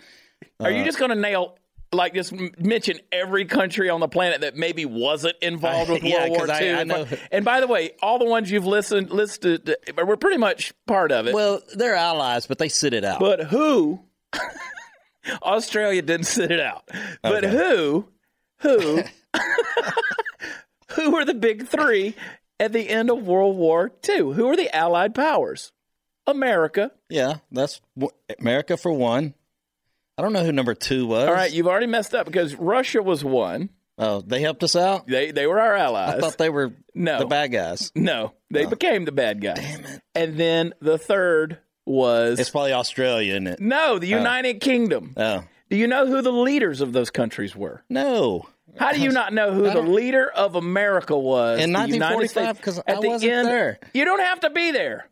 Are 0.59 0.71
you 0.71 0.85
just 0.85 0.97
going 0.99 1.09
to 1.09 1.15
nail, 1.15 1.57
like, 1.91 2.13
just 2.13 2.33
mention 2.59 2.99
every 3.11 3.43
country 3.45 3.89
on 3.89 3.99
the 3.99 4.07
planet 4.07 4.41
that 4.41 4.55
maybe 4.55 4.85
wasn't 4.85 5.35
involved 5.41 5.89
with 5.91 6.03
Yeah, 6.03 6.29
World 6.29 6.47
War 6.47 6.51
I- 6.51 6.61
II? 6.63 6.73
I 6.73 6.83
know. 6.85 7.05
And 7.31 7.43
by 7.43 7.59
the 7.59 7.67
way, 7.67 7.91
all 8.01 8.19
the 8.19 8.25
ones 8.25 8.49
you've 8.49 8.65
listened 8.65 9.11
listed, 9.11 9.75
we're 9.97 10.15
pretty 10.17 10.37
much 10.37 10.73
part 10.87 11.11
of 11.11 11.27
it. 11.27 11.33
Well, 11.33 11.61
they're 11.73 11.95
allies, 11.95 12.47
but 12.47 12.57
they 12.57 12.69
sit 12.69 12.93
it 12.93 13.03
out. 13.03 13.19
but 13.19 13.43
who? 13.45 13.99
Australia 15.43 16.01
didn't 16.01 16.25
sit 16.27 16.51
it 16.51 16.59
out. 16.59 16.89
But 17.21 17.43
Okay. 17.45 17.55
who? 17.55 18.07
Who? 18.61 19.03
who 20.91 21.11
were 21.11 21.25
the 21.25 21.33
big 21.33 21.67
three 21.67 22.15
at 22.59 22.71
the 22.73 22.89
end 22.89 23.09
of 23.09 23.25
World 23.27 23.57
War 23.57 23.91
II? 24.07 24.33
Who 24.33 24.47
were 24.47 24.55
the 24.55 24.73
Allied 24.75 25.13
powers? 25.15 25.71
America. 26.27 26.91
yeah, 27.09 27.35
that's 27.51 27.81
America 28.39 28.77
for 28.77 28.91
one. 28.91 29.35
I 30.17 30.23
don't 30.23 30.33
know 30.33 30.43
who 30.43 30.51
number 30.51 30.73
two 30.73 31.05
was. 31.05 31.27
All 31.27 31.33
right, 31.33 31.51
you've 31.51 31.67
already 31.67 31.85
messed 31.87 32.15
up 32.15 32.25
because 32.25 32.55
Russia 32.55 33.03
was 33.03 33.23
one. 33.23 33.69
Oh, 33.99 34.21
they 34.21 34.41
helped 34.41 34.63
us 34.63 34.75
out. 34.75 35.05
They 35.07 35.31
they 35.31 35.45
were 35.45 35.59
our 35.59 35.75
allies. 35.75 36.15
I 36.15 36.19
thought 36.19 36.37
they 36.39 36.49
were 36.49 36.73
No. 36.95 37.19
the 37.19 37.25
bad 37.27 37.51
guys. 37.51 37.91
no, 37.95 38.33
they 38.49 38.65
oh. 38.65 38.69
became 38.69 39.05
the 39.05 39.11
bad 39.11 39.39
guys. 39.41 39.57
Damn 39.57 39.85
it! 39.85 40.01
And 40.15 40.37
then 40.37 40.73
the 40.81 40.97
third 40.97 41.59
was 41.85 42.39
It's 42.39 42.49
probably 42.49 42.73
Australia, 42.73 43.33
isn't 43.33 43.47
it? 43.47 43.59
no, 43.59 43.99
the 43.99 44.07
United 44.07 44.59
Kingdom. 44.61 45.13
Oh 45.17 45.43
Do 45.69 45.77
you 45.77 45.87
know 45.87 46.05
who 46.07 46.21
the 46.21 46.31
leaders 46.31 46.81
of 46.81 46.93
those 46.93 47.09
countries 47.11 47.55
were? 47.55 47.83
no, 47.89 48.47
How 48.77 48.91
do 48.91 48.99
you 48.99 49.11
not 49.11 49.33
know 49.33 49.53
who 49.53 49.63
the 49.63 49.81
leader 49.81 50.27
of 50.29 50.55
America 50.55 51.17
was 51.17 51.61
In 51.61 51.71
1945? 51.71 52.29
States? 52.57 52.59
'Cause 52.65 52.79
At 52.87 52.97
I 52.97 53.01
the 53.01 53.07
wasn't 53.07 53.31
end- 53.31 53.47
there. 53.47 53.79
You 53.93 54.03
don't 54.05 54.19
have 54.19 54.39
to 54.41 54.49
be 54.49 54.71
there. 54.71 55.07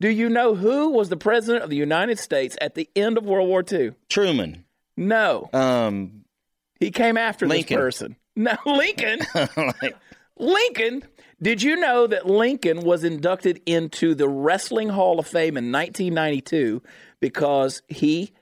Do 0.00 0.08
you 0.08 0.28
know 0.28 0.54
who 0.54 0.90
was 0.90 1.08
the 1.08 1.16
president 1.16 1.64
of 1.64 1.70
the 1.70 1.76
United 1.76 2.18
States 2.20 2.56
at 2.60 2.74
the 2.76 2.88
end 2.94 3.18
of 3.18 3.24
World 3.26 3.48
War 3.48 3.64
II? 3.70 3.92
Truman. 4.08 4.64
No, 4.96 5.48
Um, 5.52 6.24
he 6.78 6.90
came 6.92 7.16
after 7.16 7.46
Lincoln. 7.48 7.76
this 7.76 7.82
person. 7.84 8.16
No, 8.36 8.56
Lincoln. 8.66 9.20
like, 9.56 9.96
Lincoln. 10.38 11.02
Did 11.40 11.62
you 11.62 11.76
know 11.76 12.06
that 12.06 12.26
Lincoln 12.26 12.80
was 12.82 13.04
inducted 13.04 13.60
into 13.64 14.14
the 14.14 14.28
Wrestling 14.28 14.88
Hall 14.88 15.18
of 15.20 15.26
Fame 15.26 15.56
in 15.56 15.70
1992 15.70 16.82
because 17.20 17.82
he 17.88 18.32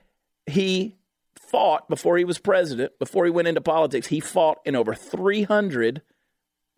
he 0.47 0.95
fought 1.39 1.87
before 1.89 2.17
he 2.17 2.25
was 2.25 2.39
president, 2.39 2.97
before 2.99 3.25
he 3.25 3.31
went 3.31 3.47
into 3.47 3.61
politics, 3.61 4.07
he 4.07 4.19
fought 4.19 4.59
in 4.65 4.75
over 4.75 4.93
300 4.95 6.01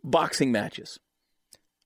boxing 0.03 0.51
matches. 0.51 0.99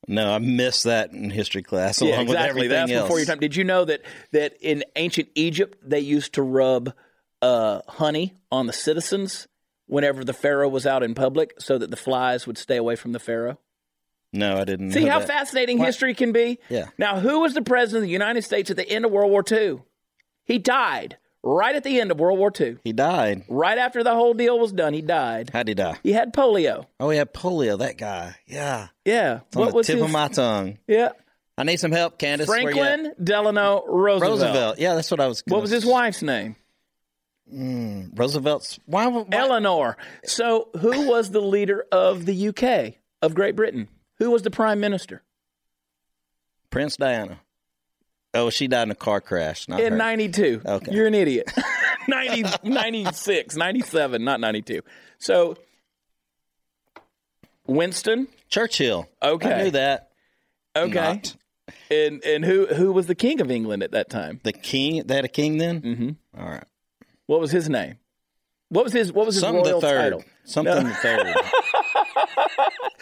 no, 0.08 0.34
I 0.34 0.40
missed 0.40 0.84
that 0.86 1.12
in 1.12 1.30
history 1.30 1.62
class 1.64 2.02
Yeah, 2.02 2.16
along 2.16 2.26
with 2.28 2.36
exactly. 2.36 2.50
everything 2.50 2.70
That's 2.88 2.92
else. 2.92 3.04
before 3.04 3.20
your 3.20 3.26
time. 3.28 3.40
Did 3.40 3.56
you 3.56 3.64
know 3.64 3.86
that 3.86 4.02
that 4.32 4.54
in 4.62 4.84
ancient 4.96 5.30
Egypt 5.36 5.78
they 5.84 6.00
used 6.00 6.34
to 6.34 6.42
rub 6.42 6.94
uh, 7.42 7.82
honey 7.88 8.34
on 8.52 8.66
the 8.68 8.74
citizens 8.74 9.48
whenever 9.86 10.24
the 10.24 10.34
pharaoh 10.34 10.70
was 10.70 10.88
out 10.88 11.04
in 11.04 11.14
public, 11.14 11.54
so 11.60 11.78
that 11.78 11.92
the 11.92 11.98
flies 11.98 12.48
would 12.48 12.58
stay 12.58 12.78
away 12.78 12.96
from 12.96 13.12
the 13.12 13.20
pharaoh? 13.20 13.60
No, 14.34 14.58
I 14.58 14.64
didn't. 14.66 14.92
See 14.92 15.06
how 15.06 15.20
that. 15.20 15.28
fascinating 15.28 15.78
history 15.78 16.14
can 16.16 16.32
be? 16.32 16.60
Yeah. 16.70 16.88
Now, 16.98 17.20
who 17.20 17.40
was 17.42 17.54
the 17.54 17.62
president 17.62 17.98
of 17.98 18.04
the 18.04 18.10
United 18.12 18.42
States 18.42 18.70
at 18.72 18.78
the 18.78 18.90
end 18.90 19.06
of 19.06 19.12
World 19.12 19.32
War 19.32 19.44
II? 19.50 19.82
He 20.44 20.58
died 20.58 21.18
right 21.44 21.76
at 21.76 21.84
the 21.84 22.00
end 22.00 22.10
of 22.12 22.20
World 22.20 22.40
War 22.40 22.52
II. 22.58 22.78
He 22.84 22.94
died. 22.94 23.44
Right 23.48 23.78
after 23.78 24.04
the 24.04 24.14
whole 24.14 24.34
deal 24.34 24.58
was 24.58 24.72
done, 24.72 24.94
he 24.94 25.02
died. 25.02 25.52
How'd 25.54 25.68
he 25.68 25.74
die? 25.74 25.98
He 26.04 26.14
had 26.14 26.34
polio. 26.34 26.88
Oh, 27.00 27.10
he 27.10 27.18
had 27.18 27.34
polio. 27.34 27.78
That 27.80 27.98
guy. 27.98 28.36
Yeah. 28.48 28.88
Yeah. 29.06 29.42
It's 29.48 29.56
on 29.56 29.62
what 29.62 29.70
the 29.70 29.76
was 29.76 29.88
tip 29.88 29.98
his? 29.98 30.06
of 30.06 30.12
my 30.12 30.28
tongue. 30.30 30.80
yeah. 30.88 31.10
I 31.56 31.64
need 31.64 31.80
some 31.80 31.92
help, 31.92 32.18
Candace. 32.18 32.48
Where 32.48 32.60
you 32.60 32.70
at? 32.70 32.74
Franklin 32.74 33.14
Delano 33.24 33.86
Roosevelt. 33.86 34.40
Roosevelt. 34.40 34.80
Yeah, 34.80 34.96
that's 34.96 35.12
what 35.12 35.20
I 35.20 35.28
was. 35.28 35.44
What 35.48 35.62
was 35.62 35.70
his 35.70 35.86
wife's 35.86 36.24
name? 36.24 36.56
Mm, 37.54 38.18
Roosevelt's. 38.18 38.80
Why? 38.88 39.06
why 39.06 39.26
Eleanor. 39.32 39.98
So, 40.26 40.70
who 40.80 41.08
was 41.08 41.30
the 41.30 41.42
leader 41.42 41.86
of 41.92 42.26
the 42.26 42.48
UK, 42.48 42.96
of 43.22 43.36
Great 43.36 43.56
Britain? 43.56 43.88
Who 44.20 44.32
was 44.32 44.42
the 44.44 44.52
prime 44.52 44.80
minister? 44.80 45.22
Prince 46.70 46.98
Diana. 46.98 47.40
Oh, 48.34 48.50
she 48.50 48.68
died 48.68 48.84
in 48.84 48.92
a 48.92 48.96
car 48.96 49.22
crash. 49.22 49.68
Not 49.68 49.80
In 49.80 49.94
her. 49.94 49.98
92. 49.98 50.62
Okay. 50.66 50.92
You're 50.92 51.08
an 51.08 51.14
idiot. 51.14 51.52
90, 52.08 52.44
96, 52.64 53.56
97, 53.56 54.24
not 54.24 54.40
92. 54.40 54.82
So, 55.20 55.56
Winston. 57.68 58.28
Churchill. 58.50 59.08
Okay. 59.22 59.54
I 59.54 59.64
knew 59.64 59.72
that. 59.72 60.10
Okay. 60.76 60.94
Not. 60.94 61.36
And 61.90 62.24
and 62.26 62.44
who 62.44 62.66
who 62.68 62.92
was 62.92 63.08
the 63.08 63.16
king 63.16 63.40
of 63.40 63.50
England 63.50 63.84
at 63.84 63.92
that 63.92 64.10
time? 64.10 64.42
The 64.44 64.52
king. 64.52 65.04
They 65.06 65.16
had 65.16 65.26
a 65.26 65.30
king 65.30 65.58
then. 65.60 65.82
Mm-hmm. 65.82 66.40
All 66.42 66.50
right. 66.50 66.64
What 67.28 67.40
was 67.40 67.52
his 67.52 67.70
name? 67.70 67.96
What 68.70 68.84
was 68.84 68.92
his 68.94 69.14
what 69.14 69.26
was 69.26 69.36
his 69.36 69.42
Something 69.42 69.64
royal 69.64 69.80
the 69.80 69.88
third. 69.88 69.98
title? 70.02 70.24
Something 70.44 70.84
the 70.84 70.94
third. 70.96 71.36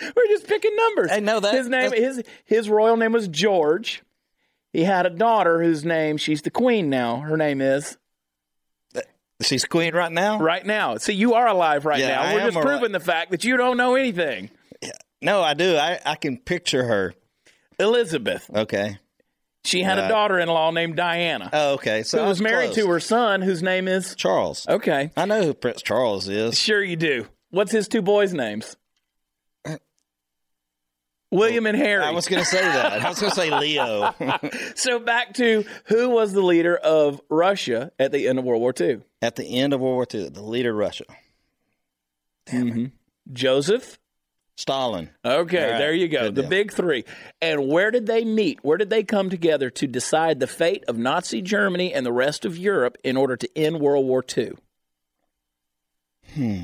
We're 0.02 0.28
just 0.28 0.48
picking 0.48 0.76
numbers. 0.76 1.12
I 1.12 1.20
know 1.20 1.40
that. 1.40 1.54
His 1.54 1.68
name 1.70 1.90
That's- 1.92 2.16
his 2.18 2.24
his 2.46 2.70
royal 2.70 2.98
name 2.98 3.12
was 3.14 3.28
George. 3.28 4.04
He 4.74 4.84
had 4.84 5.06
a 5.06 5.10
daughter 5.10 5.62
whose 5.62 5.84
name 5.86 6.18
she's 6.18 6.42
the 6.42 6.50
queen 6.52 6.90
now. 6.90 7.18
Her 7.18 7.38
name 7.38 7.62
is 7.62 7.98
She's 9.42 9.66
queen 9.66 9.96
right 9.96 10.12
now. 10.12 10.38
right 10.40 10.64
now. 10.64 10.98
See, 10.98 11.14
you 11.14 11.34
are 11.34 11.48
alive 11.48 11.84
right 11.86 12.00
Yeah, 12.00 12.10
now. 12.10 12.22
I 12.22 12.34
We're 12.36 12.40
just 12.46 12.56
alive. 12.58 12.66
proving 12.68 12.92
the 12.92 13.00
fact 13.00 13.32
that 13.32 13.44
you 13.44 13.58
don't 13.58 13.76
know 13.76 13.96
anything. 13.96 14.52
No, 15.20 15.42
I 15.42 15.56
do. 15.56 15.76
I, 15.78 16.00
I 16.06 16.14
can 16.16 16.38
picture 16.38 16.84
her. 16.84 17.14
Elizabeth. 17.80 18.48
Okay. 18.54 19.00
She 19.66 19.82
had 19.84 19.98
a 20.00 20.08
daughter-in-law 20.08 20.72
named 20.72 20.96
Diana, 20.96 21.50
Oh, 21.54 21.74
okay. 21.74 22.02
So 22.04 22.20
who 22.20 22.26
I 22.26 22.28
was 22.28 22.40
married 22.42 22.74
to 22.74 22.88
her 22.88 23.00
son, 23.00 23.42
whose 23.42 23.62
name 23.64 23.88
is 23.88 24.16
Charles. 24.16 24.66
okay. 24.68 25.12
I 25.18 25.26
know 25.26 25.42
who 25.44 25.54
Prince 25.54 25.82
Charles 25.84 26.28
is. 26.30 26.58
Sure, 26.58 26.84
you 26.84 26.96
do. 26.96 27.28
What's 27.52 27.72
his 27.72 27.88
two 27.88 28.02
boys' 28.02 28.34
names? 28.34 28.76
William 31.32 31.66
and 31.66 31.78
Harry. 31.78 32.04
I 32.04 32.12
was 32.12 32.28
going 32.28 32.42
to 32.42 32.46
say 32.48 32.62
that. 32.62 33.04
I 33.06 33.10
was 33.10 33.20
going 33.20 33.32
to 33.32 33.36
say 33.36 33.58
Leo. 33.58 34.14
so 34.76 35.00
back 35.00 35.34
to 35.36 35.64
who 35.86 36.10
was 36.10 36.34
the 36.34 36.42
leader 36.42 36.76
of 36.76 37.22
Russia 37.30 37.92
at 37.98 38.12
the 38.12 38.28
end 38.28 38.38
of 38.38 38.46
World 38.46 38.62
War 38.62 38.74
II? 38.80 39.00
At 39.22 39.38
the 39.38 39.46
end 39.60 39.74
of 39.74 39.80
World 39.80 39.96
War 39.96 40.08
II, 40.14 40.30
the 40.30 40.44
leader 40.44 40.72
of 40.72 40.78
Russia, 40.78 41.06
Joseph. 43.32 43.98
Stalin. 44.58 45.10
Okay, 45.26 45.72
right, 45.72 45.78
there 45.80 45.94
you 45.94 46.08
go. 46.08 46.24
good 46.24 46.36
The 46.36 46.42
deal. 46.42 46.50
big 46.50 46.74
three. 46.74 47.06
And 47.42 47.68
where 47.70 47.90
did 47.90 48.06
they 48.06 48.24
meet? 48.26 48.60
Where 48.64 48.78
did 48.78 48.90
they 48.92 49.04
come 49.04 49.30
together 49.30 49.70
to 49.72 49.88
decide 49.88 50.40
the 50.40 50.46
fate 50.48 50.84
of 50.88 50.98
Nazi 50.98 51.42
Germany 51.42 51.94
and 51.94 52.06
the 52.06 52.12
rest 52.12 52.46
of 52.46 52.58
Europe 52.58 52.98
in 53.04 53.18
order 53.18 53.36
to 53.38 53.50
end 53.58 53.80
World 53.80 54.06
War 54.06 54.24
II? 54.38 54.52
Hmm. 56.36 56.62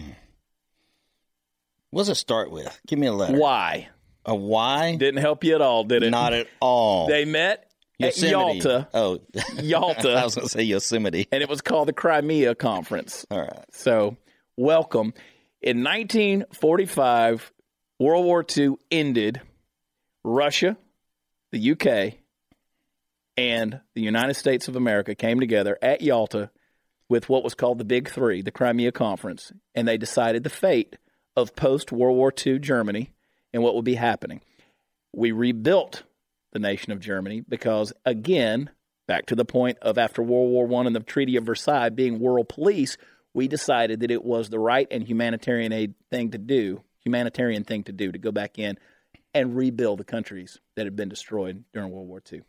What 1.89 2.01
does 2.01 2.09
it 2.09 2.15
start 2.15 2.51
with? 2.51 2.79
Give 2.85 2.99
me 2.99 3.07
a 3.07 3.13
letter. 3.13 3.37
Why? 3.39 3.87
A 4.27 4.35
Y? 4.35 4.95
Didn't 4.97 5.21
help 5.21 5.43
you 5.43 5.55
at 5.55 5.61
all, 5.61 5.83
did 5.85 6.03
it? 6.03 6.09
Not 6.11 6.33
at 6.33 6.47
all. 6.59 7.07
They 7.07 7.25
met 7.25 7.71
at 7.99 8.17
Yosemite. 8.17 8.59
Yalta, 8.59 8.87
Oh, 8.93 9.19
Yalta. 9.61 10.13
I 10.17 10.23
was 10.25 10.35
going 10.35 10.47
to 10.47 10.51
say 10.51 10.63
Yosemite. 10.63 11.27
and 11.31 11.41
it 11.41 11.49
was 11.49 11.61
called 11.61 11.87
the 11.87 11.93
Crimea 11.93 12.53
Conference. 12.55 13.25
All 13.31 13.39
right. 13.39 13.65
So, 13.71 14.17
welcome. 14.57 15.13
In 15.61 15.83
1945, 15.83 17.51
World 17.99 18.25
War 18.25 18.45
II 18.55 18.75
ended. 18.91 19.41
Russia, 20.23 20.75
the 21.53 21.71
UK, 21.71 22.15
and 23.37 23.79
the 23.95 24.01
United 24.01 24.33
States 24.33 24.67
of 24.67 24.75
America 24.75 25.15
came 25.15 25.39
together 25.39 25.77
at 25.81 26.01
Yalta 26.01 26.49
with 27.07 27.29
what 27.29 27.43
was 27.45 27.53
called 27.55 27.77
the 27.77 27.85
Big 27.85 28.09
Three, 28.09 28.41
the 28.41 28.51
Crimea 28.51 28.91
Conference, 28.91 29.53
and 29.73 29.87
they 29.87 29.97
decided 29.97 30.43
the 30.43 30.49
fate 30.49 30.97
of 31.37 31.55
post 31.55 31.93
World 31.93 32.17
War 32.17 32.33
II 32.45 32.59
Germany 32.59 33.11
and 33.57 33.63
what 33.63 33.73
would 33.73 33.83
be 33.85 33.95
happening. 33.95 34.41
We 35.15 35.31
rebuilt 35.31 36.03
the 36.53 36.59
nation 36.59 36.93
of 36.93 36.99
Germany 36.99 37.41
because, 37.41 37.91
again, 38.05 38.69
back 39.07 39.25
to 39.27 39.35
the 39.35 39.45
point 39.45 39.79
of 39.81 39.97
after 39.97 40.21
World 40.21 40.51
War 40.51 40.67
One 40.67 40.85
and 40.85 40.95
the 40.95 40.99
Treaty 40.99 41.35
of 41.37 41.43
Versailles 41.45 41.89
being 41.89 42.19
world 42.19 42.49
police, 42.49 42.97
we 43.33 43.47
decided 43.47 44.01
that 44.01 44.11
it 44.11 44.23
was 44.23 44.49
the 44.49 44.59
right 44.59 44.87
and 44.91 45.03
humanitarian 45.03 45.73
aid 45.73 45.95
thing 46.11 46.29
to 46.31 46.37
do, 46.37 46.83
humanitarian 47.03 47.63
thing 47.63 47.83
to 47.85 47.91
do, 47.91 48.11
to 48.11 48.19
go 48.19 48.31
back 48.31 48.59
in 48.59 48.77
and 49.33 49.55
rebuild 49.55 49.99
the 49.99 50.03
countries 50.03 50.59
that 50.75 50.85
had 50.85 50.95
been 50.95 51.09
destroyed 51.09 51.63
during 51.73 51.89
World 51.91 52.07
War 52.07 52.21
II. 52.31 52.41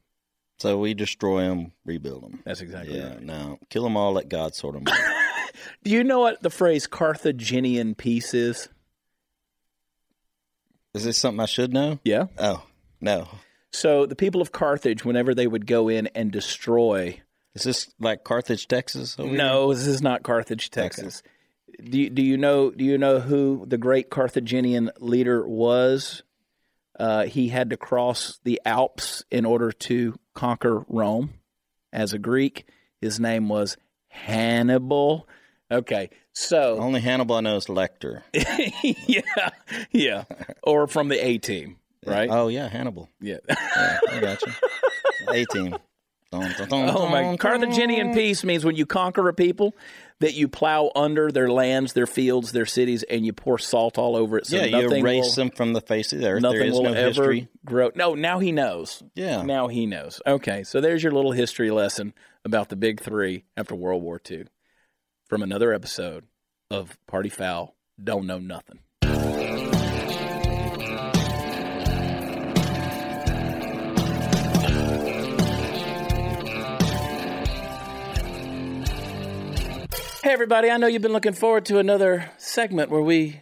So 0.59 0.79
we 0.79 0.93
destroy 0.93 1.43
them, 1.43 1.73
rebuild 1.87 2.23
them. 2.23 2.41
That's 2.45 2.61
exactly 2.61 2.99
Yeah, 2.99 3.15
right. 3.15 3.23
no, 3.23 3.59
kill 3.71 3.85
them 3.85 3.97
all. 3.97 4.13
Let 4.13 4.29
God 4.29 4.55
sort 4.55 4.75
them 4.75 4.85
out. 4.89 4.99
Do 5.85 5.91
you 5.91 6.05
know 6.05 6.21
what 6.21 6.43
the 6.43 6.51
phrase 6.51 6.87
Carthaginian 6.87 7.95
peace 7.95 8.35
is? 8.35 8.69
Is 10.95 11.05
this 11.05 11.19
something 11.19 11.41
I 11.41 11.47
should 11.47 11.73
know? 11.73 11.99
Yeah. 12.05 12.27
Oh 12.39 12.65
no, 13.01 13.29
So 13.73 14.07
the 14.07 14.17
people 14.17 14.41
of 14.41 14.51
Carthage, 14.53 15.05
whenever 15.05 15.35
they 15.35 15.47
would 15.47 15.67
go 15.67 15.89
in 15.89 16.09
and 16.09 16.33
destroy, 16.33 17.21
is 17.55 17.63
this 17.63 17.93
like 18.01 18.25
Carthage, 18.25 18.67
Texas? 18.69 19.17
no, 19.19 19.73
this 19.73 19.87
is 19.87 20.03
not 20.03 20.23
Carthage, 20.23 20.71
Texas. 20.71 21.23
Do 21.85 22.01
you, 22.01 22.11
do 22.11 22.23
you 22.23 22.37
know 22.37 22.71
do 22.71 22.85
you 22.85 22.99
know 22.99 23.21
who 23.21 23.65
the 23.69 23.79
great 23.79 24.11
Carthaginian 24.11 24.91
leader 24.99 25.47
was? 25.47 26.23
Uh, 26.99 27.27
he 27.27 27.49
had 27.49 27.71
to 27.71 27.77
cross 27.77 28.41
the 28.43 28.61
Alps 28.65 29.23
in 29.31 29.45
order 29.45 29.71
to 29.71 30.19
conquer 30.35 30.85
Rome. 30.89 31.35
As 31.93 32.13
a 32.13 32.19
Greek, 32.19 32.67
his 33.01 33.21
name 33.21 33.49
was 33.49 33.77
Hannibal. 34.09 35.29
Okay, 35.71 36.11
so 36.33 36.79
Only 36.81 37.01
Hannibal 37.01 37.41
knows 37.43 37.67
Lecter. 37.67 38.23
yeah, 39.07 39.51
yeah, 39.93 40.25
or 40.63 40.87
from 40.87 41.09
the 41.09 41.25
A 41.25 41.39
team, 41.39 41.77
right? 42.07 42.29
Oh 42.31 42.49
yeah, 42.49 42.69
Hannibal. 42.69 43.09
yeah. 43.21 43.39
Yeah, 43.49 43.99
I 44.11 44.21
got 44.21 44.43
you. 44.47 44.53
A 45.33 45.45
team. 45.47 45.77
Oh 46.33 47.09
my! 47.09 47.37
Carthaginian 47.39 48.13
peace 48.13 48.45
means 48.45 48.63
when 48.65 48.77
you 48.77 48.85
conquer 48.85 49.27
a 49.29 49.35
people, 49.35 49.75
that 50.21 50.35
you 50.35 50.47
plow 50.47 50.91
under 50.95 51.31
their 51.33 51.51
lands, 51.51 51.95
their 51.95 52.07
fields, 52.07 52.53
their 52.53 52.67
cities, 52.67 53.03
and 53.05 53.25
you 53.25 53.33
pour 53.33 53.59
salt 53.59 53.97
all 53.97 54.15
over 54.15 54.37
it. 54.37 54.47
So 54.47 54.57
Yeah, 54.57 54.79
you 54.79 54.91
erase 54.91 55.25
will, 55.25 55.33
them 55.45 55.51
from 55.51 55.73
the 55.73 55.81
face 55.81 56.13
of 56.13 56.19
the 56.21 56.27
earth. 56.27 56.43
There 56.43 56.53
Nothing 56.53 56.69
is 56.69 56.75
will 56.75 56.83
no 56.85 56.93
ever 56.93 57.07
history. 57.07 57.49
grow. 57.65 57.91
No, 57.95 58.15
now 58.15 58.41
he 58.41 58.53
knows. 58.53 59.03
Yeah. 59.15 59.41
Now 59.43 59.69
he 59.69 59.87
knows. 59.87 60.21
Okay, 60.27 60.65
so 60.65 60.81
there's 60.83 61.03
your 61.03 61.13
little 61.13 61.33
history 61.33 61.71
lesson 61.71 62.13
about 62.45 62.69
the 62.69 62.77
big 62.77 63.01
three 63.01 63.45
after 63.57 63.75
World 63.75 64.03
War 64.03 64.21
II 64.31 64.45
from 65.29 65.43
another 65.43 65.73
episode 65.73 66.25
of 66.71 66.99
Party 67.07 67.29
Foul. 67.29 67.77
Don't 68.03 68.27
know 68.27 68.39
nothing. 68.39 68.81
Hey, 80.23 80.33
everybody, 80.35 80.69
I 80.71 80.77
know 80.77 80.89
you've 80.89 81.01
been 81.01 81.13
looking 81.13 81.33
forward 81.33 81.65
to 81.67 81.79
another 81.79 82.31
segment 82.37 82.91
where 82.91 83.01
we 83.01 83.41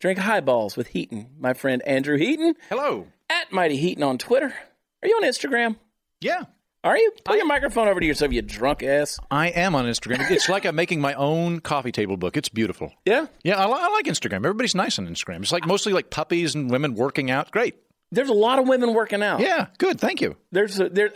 drink 0.00 0.18
highballs 0.18 0.76
with 0.76 0.86
Heaton, 0.88 1.30
my 1.38 1.52
friend 1.52 1.82
Andrew 1.82 2.16
Heaton, 2.16 2.54
Hello. 2.70 3.08
at 3.28 3.52
Mighty 3.52 3.76
Heaton 3.76 4.02
on 4.04 4.16
Twitter. 4.16 4.54
Are 5.02 5.08
you 5.08 5.16
on 5.16 5.24
Instagram? 5.24 5.76
Yeah. 6.20 6.44
Are 6.84 6.98
you? 6.98 7.12
Put 7.24 7.36
your 7.36 7.46
microphone 7.46 7.88
over 7.88 7.98
to 7.98 8.04
yourself, 8.04 8.30
you 8.30 8.42
drunk 8.42 8.82
ass. 8.82 9.18
I 9.30 9.48
am 9.48 9.74
on 9.74 9.86
Instagram. 9.86 10.30
It's 10.30 10.50
like 10.50 10.66
I'm 10.66 10.76
making 10.76 11.00
my 11.00 11.14
own 11.14 11.60
coffee 11.60 11.92
table 11.92 12.18
book. 12.18 12.36
It's 12.36 12.50
beautiful. 12.50 12.92
Yeah? 13.06 13.26
Yeah, 13.42 13.56
I, 13.56 13.66
li- 13.66 13.78
I 13.78 13.88
like 13.88 14.04
Instagram. 14.04 14.36
Everybody's 14.36 14.74
nice 14.74 14.98
on 14.98 15.08
Instagram. 15.08 15.40
It's 15.40 15.50
like 15.50 15.66
mostly 15.66 15.94
like 15.94 16.10
puppies 16.10 16.54
and 16.54 16.70
women 16.70 16.94
working 16.94 17.30
out. 17.30 17.50
Great. 17.50 17.76
There's 18.12 18.28
a 18.28 18.34
lot 18.34 18.58
of 18.58 18.68
women 18.68 18.92
working 18.92 19.22
out. 19.22 19.40
Yeah, 19.40 19.68
good. 19.78 19.98
Thank 19.98 20.20
you. 20.20 20.36
There's 20.52 20.78
a, 20.78 20.90
there, 20.90 21.10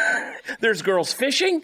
there's 0.60 0.80
girls 0.80 1.12
fishing. 1.12 1.62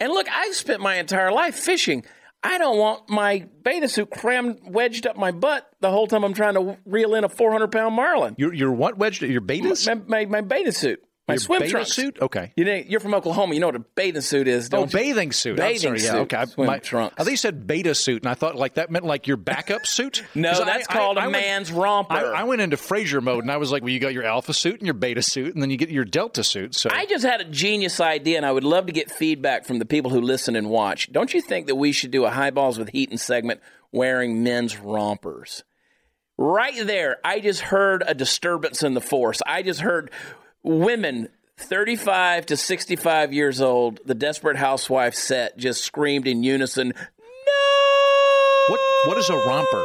And 0.00 0.12
look, 0.12 0.26
I've 0.28 0.56
spent 0.56 0.80
my 0.80 0.96
entire 0.96 1.30
life 1.30 1.54
fishing. 1.54 2.04
I 2.42 2.58
don't 2.58 2.78
want 2.78 3.08
my 3.08 3.46
beta 3.62 3.88
suit 3.88 4.10
crammed, 4.10 4.60
wedged 4.64 5.06
up 5.06 5.16
my 5.16 5.30
butt 5.30 5.68
the 5.80 5.90
whole 5.90 6.06
time 6.08 6.24
I'm 6.24 6.34
trying 6.34 6.54
to 6.54 6.78
reel 6.84 7.14
in 7.14 7.24
a 7.24 7.28
400 7.28 7.70
pound 7.70 7.94
marlin. 7.94 8.34
You're, 8.38 8.52
you're 8.54 8.72
what 8.72 8.98
wedged? 8.98 9.22
Your 9.22 9.40
betas? 9.40 9.86
My, 9.86 10.24
my, 10.24 10.24
my 10.26 10.40
beta 10.40 10.72
suit, 10.72 11.02
my 11.28 11.34
Your 11.34 11.38
swim 11.40 11.68
trunks. 11.68 11.92
suit? 11.92 12.18
Okay. 12.20 12.52
You 12.56 12.64
know, 12.64 12.74
you're 12.74 13.00
from 13.00 13.14
Oklahoma. 13.14 13.52
You 13.54 13.60
know 13.60 13.66
what 13.68 13.76
a 13.76 13.80
bathing 13.80 14.22
suit 14.22 14.48
is, 14.48 14.66
Oh, 14.68 14.78
don't 14.78 14.92
you? 14.92 14.98
bathing 14.98 15.30
suit. 15.32 15.60
I'm 15.60 15.66
Bathing 15.66 15.78
sorry. 15.78 16.00
Yeah, 16.00 16.10
suit. 16.12 16.18
okay. 16.22 16.36
I- 16.38 16.44
Swim 16.46 16.66
my, 16.66 16.78
trunks. 16.78 17.14
I 17.18 17.24
think 17.24 17.32
you 17.32 17.36
said 17.36 17.66
beta 17.66 17.94
suit, 17.94 18.22
and 18.22 18.30
I 18.30 18.34
thought 18.34 18.56
like 18.56 18.74
that 18.74 18.90
meant 18.90 19.04
like 19.04 19.26
your 19.26 19.36
backup 19.36 19.86
suit. 19.86 20.24
No, 20.34 20.50
I- 20.50 20.64
that's 20.64 20.88
I- 20.88 20.92
called 20.92 21.18
a 21.18 21.20
I 21.20 21.26
went- 21.28 21.32
man's 21.44 21.70
romper. 21.70 22.14
I, 22.14 22.40
I 22.40 22.44
went 22.44 22.60
into 22.62 22.76
Frasier 22.76 23.22
mode, 23.22 23.44
and 23.44 23.52
I 23.52 23.58
was 23.58 23.70
like, 23.70 23.82
"Well, 23.82 23.90
you 23.90 24.00
got 24.00 24.14
your 24.14 24.24
alpha 24.24 24.54
suit 24.54 24.78
and 24.78 24.86
your 24.86 24.94
beta 24.94 25.20
suit, 25.22 25.52
and 25.54 25.62
then 25.62 25.68
you 25.70 25.76
get 25.76 25.90
your 25.90 26.04
delta 26.06 26.42
suit." 26.42 26.74
So 26.74 26.88
I 26.92 27.04
just 27.06 27.24
had 27.24 27.40
a 27.40 27.44
genius 27.44 28.00
idea, 28.00 28.38
and 28.38 28.46
I 28.46 28.52
would 28.52 28.64
love 28.64 28.86
to 28.86 28.92
get 28.92 29.10
feedback 29.10 29.66
from 29.66 29.78
the 29.78 29.84
people 29.86 30.10
who 30.10 30.20
listen 30.22 30.56
and 30.56 30.70
watch. 30.70 31.12
Don't 31.12 31.34
you 31.34 31.40
think 31.42 31.66
that 31.66 31.74
we 31.76 31.92
should 31.92 32.10
do 32.10 32.24
a 32.24 32.30
highballs 32.30 32.78
with 32.78 32.88
Heaton 32.90 33.18
segment 33.18 33.60
wearing 33.92 34.42
men's 34.42 34.78
rompers? 34.78 35.64
Right 36.40 36.86
there, 36.86 37.16
I 37.24 37.40
just 37.40 37.60
heard 37.62 38.04
a 38.06 38.14
disturbance 38.14 38.84
in 38.84 38.94
the 38.94 39.00
force. 39.00 39.42
I 39.44 39.62
just 39.62 39.80
heard 39.80 40.12
women 40.68 41.28
35 41.56 42.46
to 42.46 42.56
65 42.56 43.32
years 43.32 43.60
old, 43.60 44.00
the 44.04 44.14
Desperate 44.14 44.56
Housewife 44.56 45.14
set 45.14 45.56
just 45.58 45.82
screamed 45.82 46.26
in 46.28 46.42
unison, 46.44 46.92
No! 47.18 48.64
What 48.68 48.80
what 49.06 49.18
is 49.18 49.28
a 49.30 49.36
romper? 49.36 49.84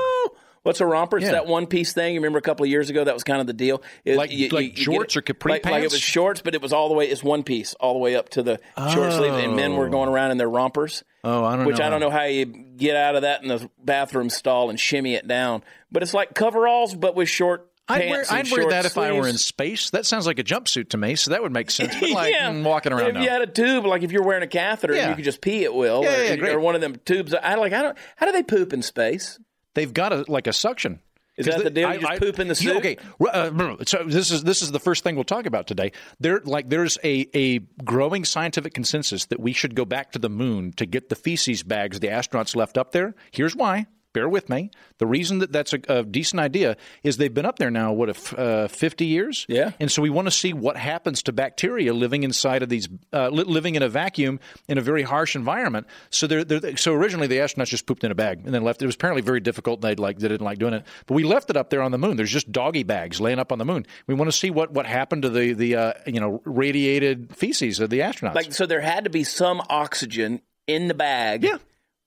What's 0.63 0.79
a 0.79 0.85
romper? 0.85 1.17
It's 1.17 1.25
Yeah. 1.25 1.33
that 1.33 1.47
one 1.47 1.67
piece 1.67 1.91
thing. 1.93 2.13
You 2.13 2.21
remember 2.21 2.39
a 2.39 2.41
couple 2.41 2.63
of 2.63 2.69
years 2.69 2.89
ago 2.89 3.03
that 3.03 3.13
was 3.13 3.23
kind 3.25 3.41
of 3.41 3.47
the 3.47 3.53
deal. 3.53 3.81
It- 4.05 4.15
Like- 4.15 4.29
like 4.29 4.75
get 4.75 4.87
jorts 4.87 5.03
it- 5.11 5.17
or 5.17 5.21
capri 5.21 5.51
like, 5.53 5.65
Like 5.65 5.83
it 5.83 5.91
was 5.91 5.99
shorts, 5.99 6.41
but 6.41 6.55
it 6.55 6.61
was 6.61 6.71
all 6.71 6.87
the 6.87 6.93
way. 6.95 7.09
It's 7.09 7.21
one 7.23 7.43
piece 7.43 7.73
all 7.81 7.93
the 7.93 7.99
way 7.99 8.15
up 8.15 8.29
to 8.29 8.43
the 8.43 8.59
short 8.93 9.11
sleeve, 9.11 9.33
and 9.33 9.57
men 9.57 9.75
were 9.75 9.89
going 9.89 10.07
oh. 10.09 10.13
around 10.13 10.31
in 10.31 10.37
their 10.37 10.49
rompers. 10.49 11.03
Oh, 11.25 11.43
I 11.43 11.51
don't 11.51 11.61
know. 11.61 11.67
Which 11.67 11.79
know 11.79 11.85
I 11.85 11.89
don't 11.89 11.99
know 11.99 12.09
how 12.11 12.23
you 12.23 12.45
get 12.45 12.95
out 12.95 13.15
of 13.15 13.23
that 13.23 13.41
in 13.41 13.49
the 13.49 13.69
bathroom 13.83 14.29
stall 14.29 14.69
and 14.69 14.79
shimmy 14.79 15.15
it 15.15 15.27
down. 15.27 15.63
But 15.91 16.01
it's 16.01 16.13
like 16.13 16.33
coveralls, 16.33 16.95
but 16.95 17.13
with 17.15 17.27
short 17.27 17.69
I'd 17.87 18.09
wear, 18.09 18.25
I'd 18.29 18.49
wear 18.51 18.69
that 18.69 18.85
if 18.85 18.97
I 18.97 19.11
were 19.11 19.27
in 19.27 19.37
space. 19.37 19.89
That 19.89 20.05
sounds 20.05 20.25
like 20.25 20.39
a 20.39 20.43
jumpsuit 20.43 20.89
to 20.89 20.97
me, 20.97 21.15
so 21.15 21.31
that 21.31 21.41
would 21.41 21.51
make 21.51 21.69
sense. 21.69 21.93
But 21.99 22.09
like 22.11 22.33
mm, 22.33 22.63
walking 22.63 22.93
around 22.93 23.07
If 23.09 23.13
now. 23.15 23.21
you 23.23 23.29
had 23.29 23.41
a 23.41 23.47
tube, 23.47 23.85
like 23.85 24.03
if 24.03 24.11
you're 24.11 24.23
wearing 24.23 24.43
a 24.43 24.47
catheter, 24.47 24.95
Yeah. 24.95 25.09
you 25.09 25.15
could 25.15 25.25
just 25.25 25.41
pee 25.41 25.65
at 25.65 25.73
will, 25.73 26.03
Yeah, 26.03 26.09
or, 26.19 26.23
yeah, 26.23 26.35
great. 26.37 26.55
or 26.55 26.59
one 26.59 26.75
of 26.75 26.81
them 26.81 26.95
tubes. 27.05 27.33
I 27.33 27.55
like. 27.55 27.73
I 27.73 27.81
don't. 27.81 27.97
How 28.15 28.25
do 28.25 28.31
they 28.31 28.43
poop 28.43 28.71
in 28.73 28.81
space? 28.81 29.37
They've 29.73 29.93
got 29.93 30.13
a 30.13 30.23
like 30.27 30.47
a 30.47 30.53
suction. 30.53 31.01
Is 31.35 31.47
that 31.47 31.63
the 31.63 31.71
deal? 31.71 31.91
You 31.93 31.99
just 31.99 32.21
poop 32.21 32.37
in 32.39 32.47
the 32.47 32.53
suit? 32.53 32.77
Okay, 32.77 32.97
uh, 33.19 33.49
so 33.85 34.03
this 34.05 34.29
is 34.29 34.43
this 34.43 34.61
is 34.61 34.71
the 34.71 34.79
first 34.79 35.03
thing 35.03 35.15
we'll 35.15 35.23
talk 35.23 35.47
about 35.47 35.65
today. 35.65 35.91
There, 36.19 36.39
like, 36.45 36.69
there's 36.69 36.99
a 37.03 37.27
a 37.33 37.57
growing 37.83 38.23
scientific 38.23 38.75
consensus 38.75 39.25
that 39.25 39.39
we 39.39 39.51
should 39.51 39.73
go 39.73 39.83
back 39.83 40.11
to 40.11 40.19
the 40.19 40.29
moon 40.29 40.73
to 40.73 40.85
get 40.85 41.09
the 41.09 41.15
feces 41.15 41.63
bags 41.63 41.99
the 41.99 42.09
astronauts 42.09 42.55
left 42.55 42.77
up 42.77 42.91
there. 42.91 43.15
Here's 43.31 43.55
why. 43.55 43.87
Bear 44.13 44.29
with 44.29 44.47
me. 44.47 44.71
The 44.99 45.07
reason 45.07 45.39
that 45.39 45.51
that's 45.51 45.73
a, 45.73 45.79
a 45.89 46.03
decent 46.03 46.39
idea 46.39 46.77
is 47.03 47.17
they've 47.17 47.33
been 47.33 47.45
up 47.45 47.57
there 47.57 47.71
now, 47.71 47.91
what, 47.93 48.09
if, 48.09 48.33
uh, 48.37 48.67
50 48.67 49.05
years? 49.05 49.45
Yeah. 49.49 49.71
And 49.79 49.91
so 49.91 50.01
we 50.01 50.09
want 50.09 50.27
to 50.27 50.31
see 50.31 50.53
what 50.53 50.77
happens 50.77 51.23
to 51.23 51.33
bacteria 51.33 51.93
living 51.93 52.23
inside 52.23 52.63
of 52.63 52.69
these, 52.69 52.87
uh, 53.11 53.29
li- 53.29 53.43
living 53.43 53.75
in 53.75 53.81
a 53.81 53.89
vacuum 53.89 54.39
in 54.67 54.77
a 54.77 54.81
very 54.81 55.01
harsh 55.03 55.35
environment. 55.35 55.87
So 56.11 56.27
they're, 56.27 56.43
they're, 56.43 56.77
so 56.77 56.93
originally 56.93 57.27
the 57.27 57.37
astronauts 57.37 57.67
just 57.69 57.85
pooped 57.85 58.03
in 58.03 58.11
a 58.11 58.15
bag 58.15 58.41
and 58.45 58.53
then 58.53 58.63
left. 58.63 58.81
It 58.81 58.85
was 58.85 58.95
apparently 58.95 59.21
very 59.23 59.39
difficult. 59.39 59.83
And 59.83 59.97
they 59.97 60.01
like 60.01 60.19
they 60.19 60.27
didn't 60.27 60.45
like 60.45 60.59
doing 60.59 60.73
it, 60.73 60.85
but 61.07 61.15
we 61.15 61.23
left 61.23 61.49
it 61.49 61.57
up 61.57 61.69
there 61.71 61.81
on 61.81 61.91
the 61.91 61.97
moon. 61.97 62.15
There's 62.17 62.31
just 62.31 62.51
doggy 62.51 62.83
bags 62.83 63.19
laying 63.19 63.39
up 63.39 63.51
on 63.51 63.57
the 63.57 63.65
moon. 63.65 63.85
We 64.07 64.13
want 64.13 64.29
to 64.31 64.37
see 64.37 64.51
what 64.51 64.71
what 64.71 64.85
happened 64.85 65.23
to 65.23 65.29
the 65.29 65.53
the 65.53 65.75
uh, 65.75 65.93
you 66.05 66.19
know 66.19 66.41
radiated 66.45 67.35
feces 67.35 67.79
of 67.79 67.89
the 67.89 67.99
astronauts. 68.01 68.35
Like 68.35 68.53
so, 68.53 68.65
there 68.65 68.81
had 68.81 69.05
to 69.05 69.09
be 69.09 69.23
some 69.23 69.61
oxygen 69.69 70.41
in 70.67 70.87
the 70.87 70.93
bag. 70.93 71.43
Yeah. 71.43 71.57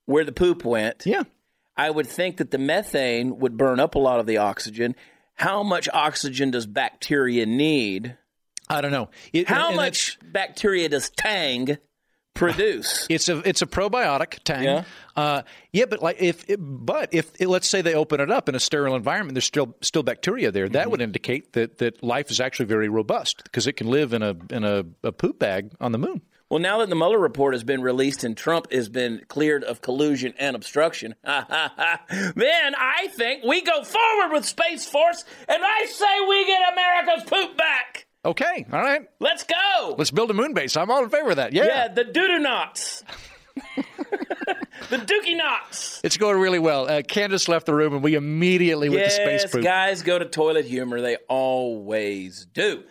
Where 0.07 0.25
the 0.25 0.33
poop 0.33 0.65
went. 0.65 1.03
yeah. 1.05 1.25
I 1.77 1.91
would 1.91 2.07
think 2.07 2.39
that 2.39 2.51
the 2.51 2.59
methane 2.59 3.39
would 3.39 3.57
burn 3.57 3.81
up 3.81 3.95
a 3.95 3.99
lot 3.99 4.21
of 4.21 4.27
the 4.27 4.39
oxygen. 4.39 4.95
How 5.35 5.63
much 5.63 5.89
oxygen 5.93 6.51
does 6.51 6.67
bacteria 6.67 7.45
need? 7.47 8.17
I 8.69 8.81
don't 8.81 8.93
know. 8.93 9.11
It- 9.33 9.49
How 9.49 9.69
and 9.69 9.77
much 9.77 10.19
bacteria 10.23 10.89
does 10.89 11.11
Tang 11.11 11.77
produce? 12.35 13.07
It's 13.11 13.29
a 13.29 13.39
it's 13.49 13.63
a 13.63 13.67
probiotic 13.67 14.43
tang. 14.45 14.65
Yeah. 14.65 14.85
Uh, 15.15 15.43
yeah, 15.73 15.85
but 15.89 16.03
like 16.03 16.17
if 16.21 16.49
it, 16.51 16.59
but 16.61 17.11
if 17.13 17.39
let's 17.41 17.69
say 17.69 17.81
they 17.83 17.95
open 17.95 18.21
it 18.21 18.31
up 18.31 18.49
in 18.49 18.55
a 18.55 18.61
sterile 18.61 18.95
environment, 18.97 19.35
there's 19.35 19.45
still 19.45 19.77
still 19.83 20.03
bacteria 20.03 20.51
there. 20.51 20.69
That 20.69 20.91
would 20.91 21.01
indicate 21.01 21.53
that 21.53 21.79
that 21.79 22.03
life 22.03 22.31
is 22.31 22.41
actually 22.41 22.67
very 22.67 22.89
robust 22.89 23.45
because 23.45 23.67
it 23.67 23.75
can 23.75 23.87
live 23.89 24.13
in 24.13 24.23
a 24.23 24.35
in 24.51 24.65
a, 24.65 24.85
a 25.03 25.13
poop 25.13 25.39
bag 25.39 25.73
on 25.81 25.93
the 25.93 25.99
moon. 25.99 26.23
Well, 26.49 26.61
now 26.61 26.79
that 26.79 26.89
the 26.89 26.95
Mueller 26.95 27.19
report 27.19 27.55
has 27.55 27.65
been 27.65 27.83
released 27.83 28.23
and 28.23 28.37
Trump 28.37 28.71
has 28.73 28.89
been 28.89 29.23
cleared 29.27 29.65
of 29.65 29.81
collusion 29.81 30.33
and 30.39 30.55
obstruction, 30.55 31.17
then 31.25 31.35
I 32.09 33.09
think 33.17 33.43
we 33.45 33.63
go 33.63 33.83
forward 33.83 34.33
with 34.33 34.45
Space 34.45 34.89
Force 34.89 35.25
and 35.49 35.63
I 35.65 35.87
say 35.87 36.07
we 36.29 36.47
get 36.47 36.73
America's 36.73 37.29
poop 37.29 37.57
back. 37.57 38.07
Okay, 38.25 38.67
all 38.73 38.81
right. 38.81 39.03
Let's 39.19 39.45
go. 39.45 39.95
Let's 39.99 40.11
build 40.13 40.31
a 40.31 40.35
moon 40.35 40.55
base. 40.55 40.77
I'm 40.77 40.91
all 40.91 41.03
in 41.03 41.11
favor 41.11 41.31
of 41.31 41.37
that. 41.37 41.53
Yeah. 41.53 41.65
yeah, 41.67 41.89
the 41.89 42.05
doo-doo 42.05 42.39
knots. 42.39 43.03
the 44.91 44.99
dookie 44.99 45.37
knots. 45.37 46.01
It's 46.05 46.17
going 46.17 46.39
really 46.39 46.59
well. 46.59 46.89
Uh, 46.89 47.03
Candace 47.03 47.49
left 47.49 47.67
the 47.67 47.75
room, 47.75 47.95
and 47.95 48.03
we 48.03 48.15
immediately 48.15 48.89
went 48.89 49.05
to 49.05 49.11
space 49.11 49.47
poop. 49.51 49.63
guys 49.63 50.03
go 50.03 50.19
to 50.19 50.25
toilet 50.27 50.65
humor. 50.65 51.01
They 51.01 51.17
always 51.29 52.47
do. 52.53 52.85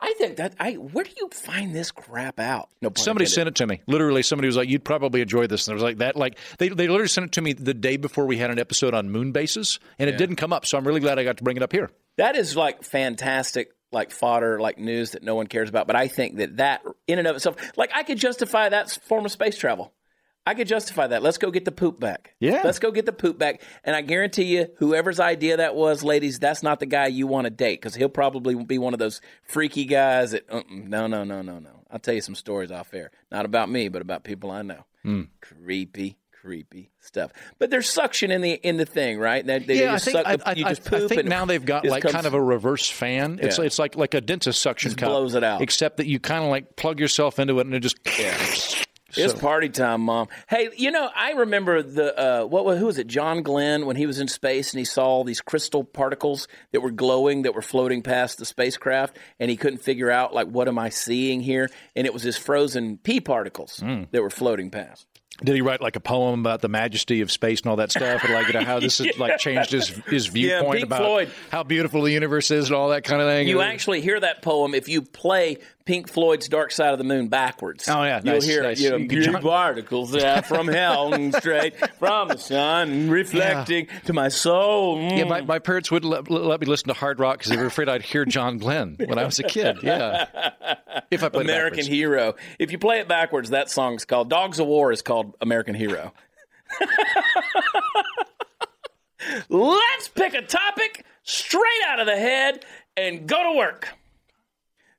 I 0.00 0.14
think 0.18 0.36
that 0.36 0.54
I. 0.60 0.74
Where 0.74 1.04
do 1.04 1.10
you 1.18 1.28
find 1.32 1.74
this 1.74 1.90
crap 1.90 2.38
out? 2.38 2.68
No, 2.80 2.90
Somebody 2.94 3.24
intended. 3.24 3.28
sent 3.34 3.48
it 3.48 3.54
to 3.56 3.66
me. 3.66 3.80
Literally, 3.86 4.22
somebody 4.22 4.46
was 4.46 4.56
like, 4.56 4.68
"You'd 4.68 4.84
probably 4.84 5.20
enjoy 5.22 5.46
this." 5.48 5.66
And 5.66 5.72
I 5.72 5.74
was 5.74 5.82
like, 5.82 5.98
"That 5.98 6.14
like 6.16 6.38
they 6.58 6.68
they 6.68 6.86
literally 6.86 7.08
sent 7.08 7.26
it 7.26 7.32
to 7.32 7.42
me 7.42 7.52
the 7.52 7.74
day 7.74 7.96
before 7.96 8.24
we 8.26 8.36
had 8.38 8.50
an 8.50 8.58
episode 8.58 8.94
on 8.94 9.10
moon 9.10 9.32
bases, 9.32 9.80
and 9.98 10.08
it 10.08 10.16
didn't 10.16 10.36
come 10.36 10.52
up. 10.52 10.66
So 10.66 10.78
I'm 10.78 10.86
really 10.86 11.00
glad 11.00 11.18
I 11.18 11.24
got 11.24 11.38
to 11.38 11.44
bring 11.44 11.56
it 11.56 11.62
up 11.62 11.72
here." 11.72 11.90
That 12.16 12.36
is 12.36 12.56
like 12.56 12.82
fantastic, 12.84 13.72
like 13.92 14.10
fodder, 14.10 14.60
like 14.60 14.78
news 14.78 15.12
that 15.12 15.22
no 15.22 15.34
one 15.34 15.46
cares 15.46 15.68
about. 15.68 15.86
But 15.86 15.96
I 15.96 16.08
think 16.08 16.36
that 16.36 16.56
that 16.58 16.82
in 17.06 17.18
and 17.18 17.26
of 17.26 17.36
itself, 17.36 17.56
like 17.76 17.90
I 17.94 18.02
could 18.04 18.18
justify 18.18 18.68
that 18.68 18.90
form 19.08 19.24
of 19.24 19.32
space 19.32 19.56
travel. 19.58 19.92
I 20.48 20.54
could 20.54 20.66
justify 20.66 21.06
that. 21.08 21.22
Let's 21.22 21.38
go 21.38 21.50
get 21.50 21.64
the 21.64 21.72
poop 21.72 22.00
back. 22.00 22.34
Yeah. 22.40 22.62
Let's 22.64 22.78
go 22.78 22.90
get 22.90 23.04
the 23.06 23.12
poop 23.12 23.38
back. 23.38 23.60
And 23.84 23.94
I 23.94 24.00
guarantee 24.00 24.44
you, 24.44 24.68
whoever's 24.78 25.20
idea 25.20 25.58
that 25.58 25.74
was, 25.74 26.02
ladies, 26.02 26.38
that's 26.38 26.62
not 26.62 26.80
the 26.80 26.86
guy 26.86 27.06
you 27.08 27.26
want 27.26 27.44
to 27.44 27.50
date 27.50 27.80
because 27.80 27.94
he'll 27.94 28.08
probably 28.08 28.54
be 28.64 28.78
one 28.78 28.92
of 28.94 28.98
those 28.98 29.20
freaky 29.42 29.84
guys 29.84 30.30
that, 30.30 30.44
uh-uh, 30.50 30.62
no, 30.70 31.06
no, 31.06 31.24
no, 31.24 31.42
no, 31.42 31.58
no. 31.58 31.70
I'll 31.90 31.98
tell 31.98 32.14
you 32.14 32.20
some 32.22 32.34
stories 32.34 32.70
off 32.70 32.92
air. 32.94 33.10
Not 33.30 33.44
about 33.44 33.68
me, 33.70 33.88
but 33.88 34.00
about 34.02 34.24
people 34.24 34.50
I 34.50 34.62
know. 34.62 34.84
Hmm. 35.02 35.22
Creepy, 35.40 36.16
creepy 36.32 36.90
stuff. 37.00 37.30
But 37.58 37.70
there's 37.70 37.88
suction 37.88 38.30
in 38.30 38.40
the 38.40 38.52
in 38.52 38.76
the 38.78 38.84
thing, 38.86 39.18
right? 39.18 39.44
They, 39.46 39.58
they 39.58 39.80
yeah, 39.80 39.90
I 39.92 39.94
just 39.96 40.04
think, 40.06 40.16
I, 40.26 40.36
the- 40.36 40.48
I, 40.48 40.52
you 40.52 40.64
I- 40.66 40.70
I 40.70 40.74
think 40.74 41.24
now 41.26 41.44
they've 41.44 41.64
got 41.64 41.84
like 41.86 42.02
comes- 42.02 42.14
kind 42.14 42.26
of 42.26 42.34
a 42.34 42.42
reverse 42.42 42.88
fan. 42.90 43.38
It's 43.42 43.58
Yeah. 43.58 43.64
it's 43.64 43.78
like 43.78 43.96
like 43.96 44.14
a 44.14 44.20
dentist 44.20 44.60
suction 44.62 44.90
Just 44.90 44.98
cup, 44.98 45.08
blows 45.10 45.34
it 45.34 45.44
out. 45.44 45.60
Except 45.62 45.98
that 45.98 46.06
you 46.06 46.18
kind 46.20 46.42
of 46.44 46.50
like 46.50 46.76
plug 46.76 47.00
yourself 47.00 47.38
into 47.38 47.58
it 47.58 47.66
and 47.66 47.74
it 47.74 47.80
just 47.80 47.98
It's 49.16 49.32
party 49.32 49.70
time, 49.70 50.02
mom. 50.02 50.28
Hey, 50.48 50.68
you 50.76 50.90
know, 50.90 51.08
I 51.14 51.30
remember 51.32 51.82
the 51.82 52.18
uh, 52.18 52.44
what 52.44 52.64
was 52.66 52.78
who 52.78 52.86
was 52.86 52.98
it? 52.98 53.06
John 53.06 53.42
Glenn 53.42 53.86
when 53.86 53.96
he 53.96 54.04
was 54.06 54.18
in 54.20 54.28
space 54.28 54.72
and 54.72 54.78
he 54.78 54.84
saw 54.84 55.06
all 55.06 55.24
these 55.24 55.40
crystal 55.40 55.82
particles 55.82 56.46
that 56.72 56.80
were 56.82 56.90
glowing 56.90 57.42
that 57.42 57.54
were 57.54 57.62
floating 57.62 58.02
past 58.02 58.36
the 58.38 58.44
spacecraft, 58.44 59.16
and 59.40 59.50
he 59.50 59.56
couldn't 59.56 59.78
figure 59.80 60.10
out 60.10 60.34
like 60.34 60.48
what 60.48 60.68
am 60.68 60.78
I 60.78 60.90
seeing 60.90 61.40
here? 61.40 61.70
And 61.96 62.06
it 62.06 62.12
was 62.12 62.22
his 62.22 62.36
frozen 62.36 62.98
pea 62.98 63.20
particles 63.20 63.78
Hmm. 63.78 64.02
that 64.10 64.20
were 64.22 64.30
floating 64.30 64.70
past. 64.70 65.06
Did 65.44 65.54
he 65.54 65.60
write 65.60 65.80
like 65.80 65.94
a 65.94 66.00
poem 66.00 66.40
about 66.40 66.62
the 66.62 66.68
majesty 66.68 67.20
of 67.20 67.30
space 67.30 67.60
and 67.60 67.70
all 67.70 67.76
that 67.76 67.92
stuff, 67.92 68.24
and 68.24 68.34
like 68.34 68.48
you 68.48 68.54
know, 68.54 68.64
how 68.64 68.80
this 68.80 68.98
has 69.04 69.16
like 69.18 69.38
changed 69.38 69.70
his 69.70 69.88
his 70.08 70.26
viewpoint 70.26 70.72
Pink 70.72 70.84
about 70.86 71.00
Floyd. 71.00 71.30
how 71.50 71.62
beautiful 71.62 72.02
the 72.02 72.10
universe 72.10 72.50
is 72.50 72.66
and 72.66 72.74
all 72.76 72.88
that 72.88 73.04
kind 73.04 73.22
of 73.22 73.28
thing? 73.28 73.46
You 73.46 73.60
actually 73.60 74.00
hear 74.00 74.18
that 74.18 74.42
poem 74.42 74.74
if 74.74 74.88
you 74.88 75.00
play 75.00 75.58
Pink 75.88 76.06
Floyd's 76.06 76.50
"Dark 76.50 76.70
Side 76.70 76.92
of 76.92 76.98
the 76.98 77.04
Moon" 77.04 77.28
backwards. 77.28 77.88
Oh, 77.88 78.02
yeah, 78.04 78.20
you'll 78.22 78.34
nice, 78.34 78.44
hear 78.44 78.62
nice. 78.62 78.78
you 78.78 78.90
know, 78.90 79.06
jump- 79.06 79.40
particles 79.40 80.14
out 80.14 80.44
from 80.44 80.68
hell 80.72 81.14
and 81.14 81.34
straight 81.34 81.76
from 81.96 82.28
the 82.28 82.36
sun, 82.36 83.08
reflecting 83.08 83.88
to 84.04 84.12
my 84.12 84.28
soul. 84.28 84.98
Mm. 84.98 85.16
Yeah, 85.16 85.24
my, 85.24 85.40
my 85.40 85.58
parents 85.58 85.90
wouldn't 85.90 86.12
let, 86.12 86.30
let 86.30 86.60
me 86.60 86.66
listen 86.66 86.88
to 86.88 86.92
hard 86.92 87.18
rock 87.18 87.38
because 87.38 87.52
they 87.52 87.56
were 87.56 87.64
afraid 87.64 87.88
I'd 87.88 88.02
hear 88.02 88.26
John 88.26 88.58
Glenn 88.58 88.96
when 88.98 89.18
I 89.18 89.24
was 89.24 89.38
a 89.38 89.44
kid. 89.44 89.78
Yeah, 89.82 90.26
if 91.10 91.24
I 91.24 91.30
played 91.30 91.46
it 91.46 91.50
American. 91.50 91.86
Hero. 91.86 92.34
If 92.58 92.70
you 92.70 92.76
play 92.76 93.00
it 93.00 93.08
backwards, 93.08 93.48
that 93.48 93.70
song's 93.70 94.04
called 94.04 94.28
Dogs 94.28 94.60
of 94.60 94.66
War 94.66 94.92
is 94.92 95.00
called 95.00 95.36
American 95.40 95.74
Hero. 95.74 96.12
Let's 99.48 100.08
pick 100.08 100.34
a 100.34 100.42
topic 100.42 101.06
straight 101.22 101.62
out 101.86 101.98
of 101.98 102.04
the 102.04 102.18
head 102.18 102.66
and 102.94 103.26
go 103.26 103.42
to 103.42 103.56
work. 103.56 103.88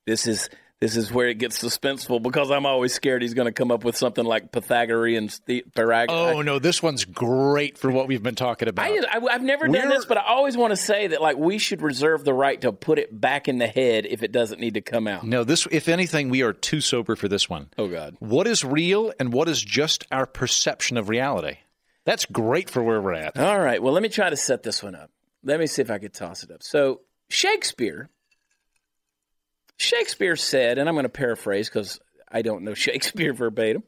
This 0.08 0.26
is 0.26 0.50
this 0.80 0.96
is 0.96 1.12
where 1.12 1.28
it 1.28 1.40
gets 1.40 1.62
suspenseful 1.62 2.22
because 2.22 2.52
I'm 2.52 2.66
always 2.66 2.94
scared 2.94 3.22
he's 3.22 3.34
going 3.34 3.48
to 3.48 3.52
come 3.52 3.70
up 3.70 3.84
with 3.84 3.98
something 3.98 4.24
like 4.24 4.52
Pythagorean 4.52 5.30
the, 5.46 5.66
Pythag- 5.76 6.06
Oh 6.10 6.42
no, 6.42 6.60
this 6.60 6.82
one's 6.82 7.06
great 7.06 7.78
for 7.78 7.92
what 7.92 8.08
we've 8.08 8.24
been 8.24 8.36
talking 8.36 8.68
about. 8.68 8.90
I, 8.90 9.18
I, 9.18 9.32
have 9.32 9.44
never 9.44 9.66
done 9.68 9.74
We're- 9.74 9.90
this, 9.90 10.06
but 10.06 10.18
I 10.18 10.24
always 10.26 10.56
want 10.56 10.72
to 10.72 10.78
say 10.78 11.08
that 11.08 11.22
like 11.22 11.38
we 11.38 11.58
should 11.58 11.82
reserve 11.82 12.24
the 12.24 12.34
right 12.34 12.60
to 12.62 12.72
put 12.72 12.98
it 12.98 13.20
back 13.20 13.48
in 13.48 13.58
the 13.58 13.68
head 13.68 14.06
if 14.06 14.24
it 14.24 14.32
doesn't 14.32 14.60
need 14.60 14.76
to 14.76 14.82
come 14.82 15.08
out. 15.08 15.24
no, 15.26 15.44
this 15.44 15.68
if 15.72 15.90
anything, 15.90 16.30
we 16.30 16.44
are 16.44 16.54
too 16.54 16.82
sober 16.82 17.16
for 17.16 17.28
this 17.28 17.50
one. 17.50 17.70
Oh 17.78 17.88
God. 17.88 18.16
What 18.20 18.48
is 18.48 18.64
real 18.64 19.14
and 19.20 19.34
what 19.34 19.50
is 19.50 19.62
just 19.62 20.06
our 20.12 20.26
perception 20.26 20.98
of 20.98 21.10
reality? 21.10 21.58
That's 22.06 22.26
great 22.26 22.70
for 22.70 22.82
where 22.82 23.02
we're 23.02 23.14
at. 23.14 23.38
All 23.38 23.60
right. 23.60 23.84
Well, 23.84 23.94
let 23.94 24.02
me 24.02 24.10
try 24.10 24.30
to 24.30 24.38
set 24.38 24.64
this 24.64 24.82
one 24.82 24.96
up. 24.96 25.12
Let 25.44 25.60
me 25.60 25.68
see 25.68 25.82
if 25.82 25.92
I 25.92 26.00
could 26.00 26.14
toss 26.14 26.44
it 26.44 26.52
up. 26.52 26.64
So, 26.64 27.02
Shakespeare, 27.30 28.10
Shakespeare 29.80 30.36
said, 30.36 30.78
and 30.78 30.88
I'm 30.90 30.96
going 30.96 31.04
to 31.04 31.10
paraphrase 31.10 31.70
because 31.70 32.00
I 32.32 32.42
don't 32.42 32.64
know 32.64 32.74
Shakespeare 32.76 33.34
verbatim, 33.34 33.84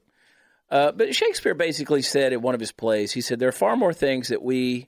uh, 0.69 0.91
but 0.93 1.13
Shakespeare 1.13 1.53
basically 1.53 2.01
said 2.01 2.33
in 2.33 2.41
one 2.41 2.55
of 2.55 2.59
his 2.61 2.71
plays, 2.71 3.11
he 3.11 3.21
said, 3.21 3.39
"There 3.39 3.49
are 3.49 3.53
far 3.53 3.75
more 3.75 3.93
things 3.93 4.29
that 4.29 4.41
we 4.41 4.87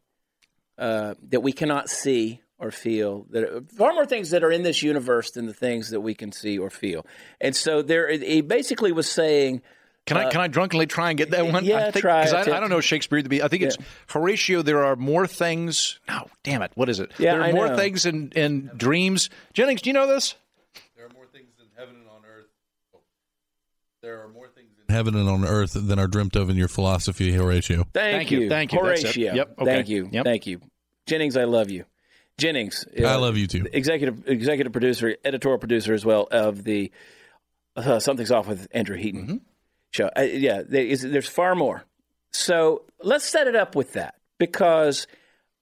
uh, 0.77 1.15
that 1.29 1.41
we 1.41 1.51
cannot 1.51 1.89
see 1.89 2.41
or 2.57 2.71
feel. 2.71 3.25
That 3.31 3.69
far 3.77 3.93
more 3.93 4.05
things 4.05 4.29
that 4.31 4.43
are 4.45 4.51
in 4.51 4.63
this 4.63 4.81
universe 4.81 5.31
than 5.31 5.45
the 5.45 5.53
things 5.53 5.89
that 5.89 5.99
we 5.99 6.15
can 6.15 6.31
see 6.31 6.57
or 6.57 6.69
feel." 6.69 7.05
And 7.41 7.53
so, 7.55 7.81
there, 7.81 8.09
he 8.09 8.41
basically 8.41 8.91
was 8.93 9.09
saying. 9.09 9.61
Can 10.05 10.17
I 10.17 10.29
can 10.29 10.41
I 10.41 10.47
drunkenly 10.47 10.85
try 10.85 11.09
and 11.09 11.17
get 11.17 11.31
that 11.31 11.45
one? 11.45 11.55
Uh, 11.55 11.59
yeah, 11.61 11.77
I 11.87 11.91
think, 11.91 12.03
try 12.03 12.23
'cause 12.23 12.47
it, 12.47 12.51
I. 12.51 12.57
I 12.57 12.59
don't 12.59 12.69
know 12.69 12.81
Shakespeare 12.81 13.21
to 13.21 13.29
be. 13.29 13.41
I 13.41 13.47
think 13.49 13.63
it's 13.63 13.77
Horatio. 14.07 14.61
There 14.61 14.83
are 14.83 14.95
more 14.97 15.27
things. 15.27 15.99
No, 16.09 16.27
damn 16.43 16.61
it. 16.61 16.71
What 16.75 16.89
is 16.89 16.99
it? 16.99 17.11
Yeah, 17.17 17.33
there 17.33 17.41
are 17.41 17.45
I 17.45 17.51
more 17.53 17.67
know. 17.69 17.77
things 17.77 18.05
in, 18.05 18.31
in 18.35 18.69
dreams. 18.75 19.29
Jennings, 19.53 19.81
do 19.81 19.89
you 19.89 19.93
know 19.93 20.07
this? 20.07 20.35
There 20.97 21.05
are 21.05 21.13
more 21.13 21.25
things 21.27 21.47
in 21.57 21.62
heaven 21.77 21.95
and 21.95 22.07
on 22.09 22.21
earth. 22.25 22.45
There 24.01 24.21
are 24.23 24.27
more 24.27 24.49
things 24.49 24.71
in 24.87 24.93
heaven 24.93 25.15
and 25.15 25.29
on 25.29 25.45
earth 25.45 25.73
than 25.73 25.97
are 25.97 26.07
dreamt 26.07 26.35
of 26.35 26.49
in 26.49 26.57
your 26.57 26.67
philosophy, 26.67 27.31
Horatio. 27.31 27.87
Thank, 27.93 27.93
Thank 27.93 28.31
you, 28.31 28.39
you. 28.41 28.49
thank 28.49 28.73
you. 28.73 28.79
Horatio. 28.79 29.33
Yep, 29.33 29.55
okay. 29.59 29.65
Thank 29.65 29.89
you. 29.89 30.09
Yep. 30.11 30.25
Thank 30.25 30.47
you. 30.47 30.59
Jennings, 31.07 31.37
I 31.37 31.45
love 31.45 31.69
you. 31.69 31.85
Jennings. 32.37 32.85
I 32.99 33.03
uh, 33.03 33.19
love 33.19 33.37
you 33.37 33.47
too. 33.47 33.67
Executive 33.71 34.27
executive 34.27 34.73
producer, 34.73 35.15
editorial 35.23 35.59
producer 35.59 35.93
as 35.93 36.03
well 36.05 36.27
of 36.31 36.63
the 36.63 36.91
uh, 37.75 37.99
Something's 37.99 38.31
Off 38.31 38.47
with 38.47 38.67
Andrew 38.71 38.97
Heaton 38.97 39.21
Mm-hmm. 39.21 39.35
show. 39.91 40.09
Uh, 40.17 40.21
yeah, 40.21 40.63
there 40.67 40.83
is, 40.83 41.01
there's 41.03 41.29
far 41.29 41.55
more. 41.55 41.85
So 42.31 42.83
let's 43.01 43.25
set 43.25 43.47
it 43.47 43.55
up 43.55 43.75
with 43.75 43.93
that 43.93 44.15
because 44.39 45.07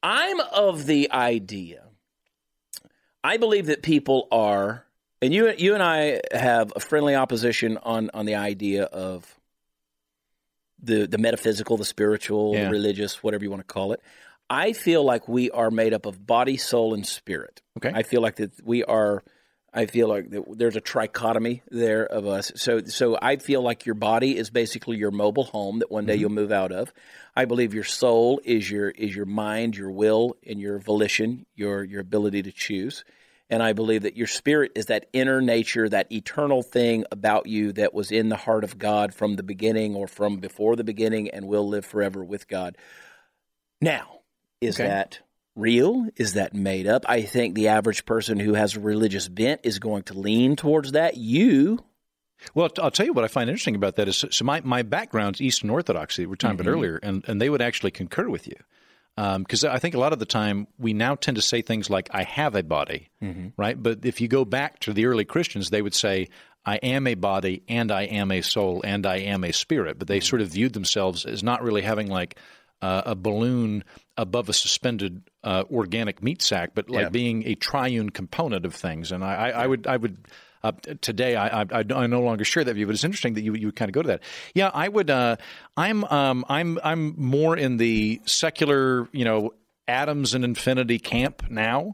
I'm 0.02 0.40
of 0.40 0.86
the 0.86 1.12
idea. 1.12 1.84
I 3.24 3.38
believe 3.38 3.68
that 3.68 3.84
people 3.84 4.28
are, 4.32 4.86
and 5.22 5.34
you 5.34 5.52
you 5.58 5.74
and 5.74 5.84
I 5.84 6.22
have 6.32 6.74
a 6.76 6.80
friendly 6.80 7.16
opposition 7.16 7.78
on 7.78 8.10
on 8.14 8.26
the 8.26 8.36
idea 8.36 8.84
of 8.84 9.40
the 10.82 11.06
the 11.06 11.18
metaphysical, 11.18 11.78
the 11.78 11.86
spiritual, 11.86 12.54
Yeah. 12.54 12.66
the 12.66 12.72
religious, 12.72 13.24
whatever 13.24 13.44
you 13.44 13.50
want 13.50 13.66
to 13.68 13.74
call 13.74 13.94
it. 13.94 14.02
I 14.50 14.74
feel 14.74 15.04
like 15.04 15.28
we 15.30 15.50
are 15.52 15.72
made 15.72 15.94
up 15.94 16.06
of 16.06 16.26
body, 16.26 16.58
soul, 16.58 16.94
and 16.94 17.08
spirit. 17.08 17.62
Okay. 17.78 17.92
I 17.94 18.04
feel 18.04 18.22
like 18.22 18.36
that 18.38 18.52
we 18.66 18.84
are. 18.84 19.24
I 19.74 19.86
feel 19.86 20.10
like 20.10 20.30
that 20.32 20.44
there's 20.58 20.76
a 20.76 20.82
trichotomy 20.82 21.62
there 21.72 22.06
of 22.06 22.28
us. 22.28 22.52
So, 22.56 22.84
so 22.84 23.18
I 23.22 23.38
feel 23.38 23.62
like 23.62 23.86
your 23.86 23.96
body 23.96 24.36
is 24.38 24.50
basically 24.50 24.98
your 24.98 25.12
mobile 25.12 25.46
home 25.46 25.80
that 25.80 25.90
one 25.90 26.06
day 26.06 26.16
mm-hmm. 26.16 26.22
you'll 26.22 26.30
move 26.32 26.52
out 26.52 26.74
of. 26.74 26.92
I 27.38 27.46
believe 27.46 27.74
your 27.74 27.86
soul 27.86 28.42
is 28.44 28.70
your 28.70 28.90
is 28.90 29.16
your 29.16 29.26
mind, 29.26 29.78
your 29.78 29.92
will, 29.92 30.36
and 30.46 30.60
your 30.60 30.78
volition, 30.80 31.46
your 31.56 31.86
your 31.86 32.02
ability 32.02 32.44
to 32.44 32.52
choose. 32.52 33.06
And 33.52 33.62
I 33.62 33.74
believe 33.74 34.04
that 34.04 34.16
your 34.18 34.28
spirit 34.28 34.72
is 34.76 34.86
that 34.88 35.08
inner 35.14 35.42
nature, 35.42 35.88
that 35.90 36.12
eternal 36.12 36.64
thing 36.64 37.04
about 37.12 37.46
you 37.48 37.74
that 37.74 37.94
was 37.94 38.10
in 38.10 38.30
the 38.30 38.38
heart 38.38 38.64
of 38.64 38.80
God 38.80 39.14
from 39.14 39.36
the 39.36 39.44
beginning 39.44 39.94
or 39.94 40.08
from 40.08 40.38
before 40.38 40.76
the 40.78 40.86
beginning 40.86 41.30
and 41.30 41.48
will 41.48 41.68
live 41.68 41.86
forever 41.86 42.24
with 42.24 42.48
God. 42.48 42.78
Now, 43.82 44.20
is 44.62 44.76
Okay. 44.76 44.88
that 44.88 45.20
real? 45.56 46.08
Is 46.16 46.34
that 46.34 46.54
made 46.54 46.88
up? 46.88 47.04
I 47.10 47.24
think 47.24 47.56
the 47.56 47.68
average 47.68 48.06
person 48.06 48.40
who 48.40 48.54
has 48.54 48.76
a 48.76 48.80
religious 48.80 49.28
bent 49.28 49.62
is 49.64 49.80
going 49.80 50.04
to 50.04 50.14
lean 50.18 50.56
towards 50.56 50.94
that. 50.94 51.18
You, 51.18 51.80
Well, 52.56 52.70
I'll 52.82 52.90
tell 52.92 53.06
you 53.06 53.14
what 53.14 53.24
I 53.26 53.28
find 53.28 53.50
interesting 53.50 53.76
about 53.76 53.98
that 53.98 54.08
is 54.08 54.24
so 54.32 54.46
my, 54.46 54.62
my 54.62 54.82
background's 54.82 55.42
Eastern 55.42 55.70
Orthodoxy, 55.70 56.24
we 56.24 56.28
were 56.28 56.36
talking 56.38 56.58
Mm-hmm. 56.58 56.62
about 56.62 56.72
earlier, 56.72 57.00
and, 57.04 57.24
and 57.28 57.42
they 57.42 57.50
would 57.50 57.62
actually 57.62 57.92
concur 57.92 58.30
with 58.30 58.48
you. 58.48 58.56
Because 59.16 59.64
I 59.64 59.78
think 59.80 59.94
a 59.96 60.00
lot 60.00 60.14
of 60.14 60.20
the 60.20 60.26
time 60.26 60.68
we 60.80 60.94
now 60.94 61.16
tend 61.16 61.36
to 61.36 61.42
say 61.42 61.62
things 61.62 61.90
like, 61.90 62.10
I 62.12 62.24
have 62.24 62.56
a 62.56 62.64
body, 62.64 63.10
Mm-hmm. 63.22 63.50
right? 63.58 63.82
But 63.82 64.06
if 64.06 64.22
you 64.22 64.28
go 64.28 64.46
back 64.46 64.80
to 64.82 64.94
the 64.94 65.06
early 65.06 65.26
Christians, 65.26 65.70
they 65.70 65.82
would 65.82 65.94
say, 65.94 66.30
I 66.66 66.78
am 66.78 67.08
a 67.08 67.16
body 67.16 67.64
and 67.68 67.92
I 67.92 68.04
am 68.04 68.32
a 68.32 68.42
soul 68.42 68.82
and 68.86 69.06
I 69.06 69.18
am 69.18 69.44
a 69.44 69.52
spirit. 69.52 70.00
But 70.00 70.08
they 70.08 70.20
Mm-hmm. 70.20 70.26
sort 70.26 70.42
of 70.42 70.50
viewed 70.50 70.74
themselves 70.74 71.26
as 71.26 71.44
not 71.44 71.62
really 71.62 71.82
having 71.82 72.08
like 72.08 72.38
uh, 72.82 73.02
a 73.06 73.16
balloon 73.16 73.84
above 74.18 74.50
a 74.50 74.54
suspended 74.54 75.22
uh, 75.44 75.64
organic 75.72 76.24
meat 76.24 76.42
sack, 76.42 76.72
but 76.74 76.90
like 76.90 77.04
Yeah. 77.06 77.10
being 77.10 77.48
a 77.48 77.56
triune 77.56 78.10
component 78.10 78.66
of 78.66 78.74
things. 78.74 79.12
And 79.12 79.24
I, 79.24 79.36
I, 79.36 79.50
I 79.64 79.68
would, 79.68 79.86
I 79.88 79.98
would. 79.98 80.18
Uh, 80.64 80.72
today, 81.02 81.36
I, 81.36 81.62
I, 81.62 81.84
I 81.94 82.08
no 82.08 82.22
longer 82.22 82.44
share 82.44 82.64
that 82.64 82.74
view, 82.74 82.86
but 82.86 82.94
it's 82.94 83.04
interesting 83.04 83.34
that 83.34 83.42
you 83.42 83.54
you 83.56 83.72
kind 83.72 83.90
of 83.90 83.94
go 83.94 84.02
to 84.02 84.08
that. 84.10 84.22
Yeah, 84.54 84.70
I 84.74 84.88
would. 84.88 85.10
Uh, 85.10 85.38
I'm 85.76 86.04
um, 86.06 86.46
I'm 86.48 86.80
I'm 86.84 87.16
more 87.18 87.58
in 87.58 87.78
the 87.78 88.22
secular, 88.26 89.10
you 89.12 89.26
know, 89.26 89.54
atoms 89.88 90.34
and 90.34 90.46
infinity 90.46 91.00
camp 91.00 91.44
now, 91.50 91.94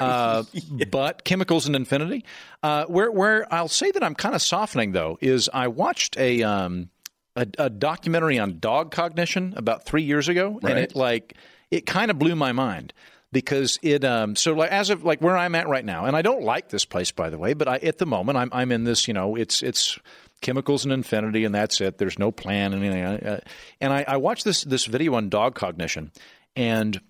uh, 0.00 0.42
but 0.90 1.24
chemicals 1.24 1.66
and 1.66 1.76
infinity. 1.76 2.24
Uh, 2.62 2.84
where 2.86 3.10
where 3.10 3.52
I'll 3.52 3.68
say 3.68 3.90
that 3.90 4.02
I'm 4.02 4.14
kind 4.14 4.34
of 4.34 4.42
softening 4.42 4.92
though 4.92 5.18
is 5.20 5.48
I 5.52 5.68
watched 5.68 6.16
a 6.18 6.42
um, 6.42 6.90
a, 7.36 7.46
a 7.58 7.70
documentary 7.70 8.38
on 8.38 8.58
dog 8.58 8.90
cognition 8.90 9.54
about 9.56 9.84
three 9.84 10.02
years 10.02 10.28
ago, 10.28 10.58
and 10.62 10.78
it 10.78 10.94
like 10.94 11.34
it 11.70 11.86
kind 11.86 12.10
of 12.10 12.18
blew 12.18 12.34
my 12.34 12.52
mind 12.52 12.92
because 13.32 13.78
it 13.82 14.04
um 14.04 14.36
so 14.36 14.52
like 14.52 14.70
as 14.70 14.90
of 14.90 15.04
like 15.04 15.20
where 15.20 15.36
I'm 15.36 15.54
at 15.54 15.68
right 15.68 15.84
now, 15.84 16.06
and 16.06 16.16
I 16.16 16.22
don't 16.22 16.42
like 16.42 16.68
this 16.68 16.84
place 16.84 17.10
by 17.10 17.30
the 17.30 17.38
way, 17.38 17.54
but 17.54 17.68
I 17.68 17.76
at 17.76 17.98
the 17.98 18.06
moment 18.06 18.38
I'm 18.38 18.50
I'm 18.52 18.72
in 18.72 18.84
this 18.84 19.08
you 19.08 19.14
know 19.14 19.36
it's 19.36 19.62
it's 19.62 19.98
chemicals 20.40 20.84
and 20.84 20.92
infinity 20.92 21.44
and 21.44 21.54
that's 21.54 21.80
it. 21.80 21.98
There's 21.98 22.18
no 22.18 22.32
plan 22.32 22.72
and 22.72 22.82
anything. 22.84 23.04
Uh, 23.04 23.40
and 23.80 23.92
I, 23.92 24.04
I 24.06 24.16
watched 24.16 24.44
this 24.44 24.62
this 24.62 24.86
video 24.86 25.14
on 25.14 25.28
dog 25.28 25.54
cognition, 25.54 26.12
and 26.56 27.00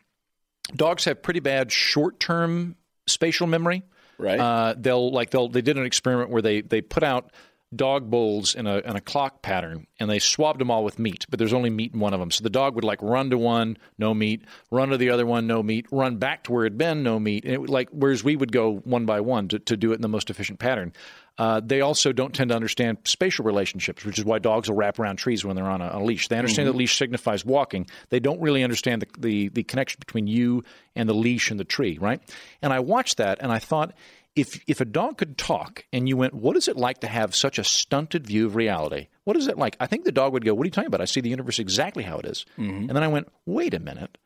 dogs 0.74 1.04
have 1.04 1.22
pretty 1.22 1.40
bad 1.40 1.72
short 1.72 2.20
term 2.20 2.76
spatial 3.06 3.46
memory. 3.46 3.82
Right. 4.18 4.38
Uh, 4.38 4.74
they'll 4.76 5.10
like 5.10 5.30
they'll 5.30 5.48
they 5.48 5.62
did 5.62 5.78
an 5.78 5.86
experiment 5.86 6.30
where 6.30 6.42
they 6.42 6.60
they 6.60 6.82
put 6.82 7.02
out 7.02 7.32
dog 7.74 8.10
bowls 8.10 8.54
in 8.54 8.66
a 8.66 8.78
in 8.78 8.96
a 8.96 9.00
clock 9.00 9.42
pattern 9.42 9.86
and 10.00 10.10
they 10.10 10.18
swabbed 10.18 10.58
them 10.60 10.70
all 10.70 10.82
with 10.82 10.98
meat, 10.98 11.24
but 11.30 11.38
there's 11.38 11.52
only 11.52 11.70
meat 11.70 11.94
in 11.94 12.00
one 12.00 12.12
of 12.12 12.20
them. 12.20 12.30
So 12.30 12.42
the 12.42 12.50
dog 12.50 12.74
would 12.74 12.84
like 12.84 13.00
run 13.00 13.30
to 13.30 13.38
one, 13.38 13.78
no 13.96 14.12
meat, 14.12 14.42
run 14.70 14.88
to 14.88 14.96
the 14.96 15.10
other 15.10 15.26
one, 15.26 15.46
no 15.46 15.62
meat, 15.62 15.86
run 15.92 16.16
back 16.16 16.44
to 16.44 16.52
where 16.52 16.64
it'd 16.64 16.78
been, 16.78 17.02
no 17.02 17.20
meat. 17.20 17.44
And 17.44 17.54
it, 17.54 17.60
would, 17.60 17.70
like 17.70 17.88
whereas 17.92 18.24
we 18.24 18.34
would 18.34 18.50
go 18.50 18.78
one 18.78 19.06
by 19.06 19.20
one 19.20 19.48
to, 19.48 19.58
to 19.60 19.76
do 19.76 19.92
it 19.92 19.96
in 19.96 20.02
the 20.02 20.08
most 20.08 20.30
efficient 20.30 20.58
pattern. 20.58 20.92
Uh, 21.38 21.60
they 21.64 21.80
also 21.80 22.12
don't 22.12 22.34
tend 22.34 22.50
to 22.50 22.56
understand 22.56 22.98
spatial 23.04 23.46
relationships, 23.46 24.04
which 24.04 24.18
is 24.18 24.24
why 24.24 24.38
dogs 24.38 24.68
will 24.68 24.76
wrap 24.76 24.98
around 24.98 25.16
trees 25.16 25.42
when 25.42 25.56
they're 25.56 25.70
on 25.70 25.80
a, 25.80 25.90
a 25.94 26.00
leash. 26.02 26.28
They 26.28 26.36
understand 26.36 26.68
that 26.68 26.74
leash 26.74 26.98
signifies 26.98 27.44
walking. 27.46 27.86
They 28.10 28.20
don't 28.20 28.40
really 28.42 28.62
understand 28.62 29.00
the, 29.00 29.06
the, 29.18 29.48
the 29.48 29.62
connection 29.62 29.98
between 30.00 30.26
you 30.26 30.64
and 30.94 31.08
the 31.08 31.14
leash 31.14 31.50
and 31.50 31.58
the 31.58 31.64
tree, 31.64 31.96
right? 31.98 32.20
And 32.60 32.72
I 32.72 32.80
watched 32.80 33.16
that 33.18 33.38
and 33.40 33.50
I 33.50 33.58
thought, 33.58 33.94
if 34.36 34.60
if 34.66 34.80
a 34.80 34.84
dog 34.84 35.18
could 35.18 35.36
talk 35.36 35.84
and 35.92 36.08
you 36.08 36.16
went, 36.16 36.34
what 36.34 36.56
is 36.56 36.68
it 36.68 36.76
like 36.76 37.00
to 37.00 37.08
have 37.08 37.34
such 37.34 37.58
a 37.58 37.64
stunted 37.64 38.26
view 38.26 38.46
of 38.46 38.54
reality? 38.54 39.08
What 39.24 39.36
is 39.36 39.48
it 39.48 39.58
like? 39.58 39.76
I 39.80 39.86
think 39.86 40.04
the 40.04 40.12
dog 40.12 40.32
would 40.32 40.44
go, 40.44 40.54
what 40.54 40.64
are 40.64 40.66
you 40.66 40.70
talking 40.70 40.86
about? 40.86 41.00
I 41.00 41.06
see 41.06 41.20
the 41.20 41.30
universe 41.30 41.58
exactly 41.58 42.04
how 42.04 42.18
it 42.18 42.26
is. 42.26 42.46
And 42.56 42.90
then 42.90 43.02
I 43.02 43.08
went, 43.08 43.28
wait 43.46 43.74
a 43.74 43.80
minute. 43.80 44.16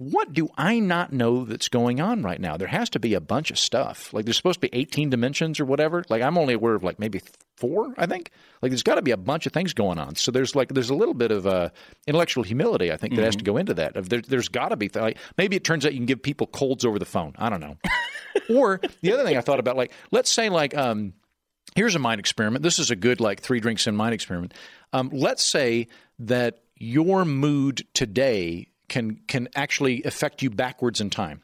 What 0.00 0.32
do 0.32 0.48
I 0.56 0.78
not 0.78 1.12
know 1.12 1.44
that's 1.44 1.68
going 1.68 2.00
on 2.00 2.22
right 2.22 2.40
now? 2.40 2.56
There 2.56 2.68
has 2.68 2.88
to 2.90 3.00
be 3.00 3.14
a 3.14 3.20
bunch 3.20 3.50
of 3.50 3.58
stuff. 3.58 4.12
Like 4.14 4.26
there's 4.26 4.36
supposed 4.36 4.60
to 4.60 4.68
be 4.68 4.78
18 4.78 5.10
dimensions 5.10 5.58
or 5.58 5.64
whatever. 5.64 6.04
Like 6.08 6.22
I'm 6.22 6.38
only 6.38 6.54
aware 6.54 6.76
of 6.76 6.84
like 6.84 7.00
maybe 7.00 7.20
four, 7.56 7.94
I 7.98 8.06
think. 8.06 8.30
Like 8.62 8.70
there's 8.70 8.84
got 8.84 8.94
to 8.94 9.02
be 9.02 9.10
a 9.10 9.16
bunch 9.16 9.46
of 9.46 9.52
things 9.52 9.74
going 9.74 9.98
on. 9.98 10.14
So 10.14 10.30
there's 10.30 10.54
like 10.54 10.68
there's 10.68 10.90
a 10.90 10.94
little 10.94 11.14
bit 11.14 11.32
of 11.32 11.48
uh, 11.48 11.70
intellectual 12.06 12.44
humility 12.44 12.92
I 12.92 12.96
think 12.96 13.16
that 13.16 13.24
has 13.24 13.34
to 13.36 13.44
go 13.44 13.56
into 13.56 13.74
that. 13.74 13.96
Of 13.96 14.08
There, 14.08 14.20
there's 14.20 14.48
got 14.48 14.68
to 14.68 14.76
be 14.76 14.88
like 14.94 15.18
maybe 15.36 15.56
it 15.56 15.64
turns 15.64 15.84
out 15.84 15.94
you 15.94 15.98
can 15.98 16.06
give 16.06 16.22
people 16.22 16.46
colds 16.46 16.84
over 16.84 17.00
the 17.00 17.04
phone. 17.04 17.34
I 17.36 17.50
don't 17.50 17.60
know. 17.60 17.76
or 18.48 18.80
the 19.02 19.12
other 19.12 19.24
thing 19.24 19.36
I 19.36 19.40
thought 19.40 19.60
about, 19.60 19.76
like 19.76 19.92
let's 20.10 20.30
say 20.30 20.48
like 20.48 20.76
um, 20.76 21.14
here's 21.74 21.94
a 21.94 21.98
mind 21.98 22.20
experiment. 22.20 22.62
This 22.62 22.78
is 22.78 22.90
a 22.90 22.96
good 22.96 23.20
like 23.20 23.40
three 23.40 23.60
drinks 23.60 23.86
in 23.86 23.96
mind 23.96 24.14
experiment. 24.14 24.54
Um, 24.92 25.10
let's 25.12 25.44
say 25.44 25.88
that 26.20 26.60
your 26.76 27.24
mood 27.24 27.86
today 27.94 28.68
can 28.88 29.16
can 29.28 29.48
actually 29.54 30.02
affect 30.04 30.42
you 30.42 30.50
backwards 30.50 31.00
in 31.00 31.10
time, 31.10 31.42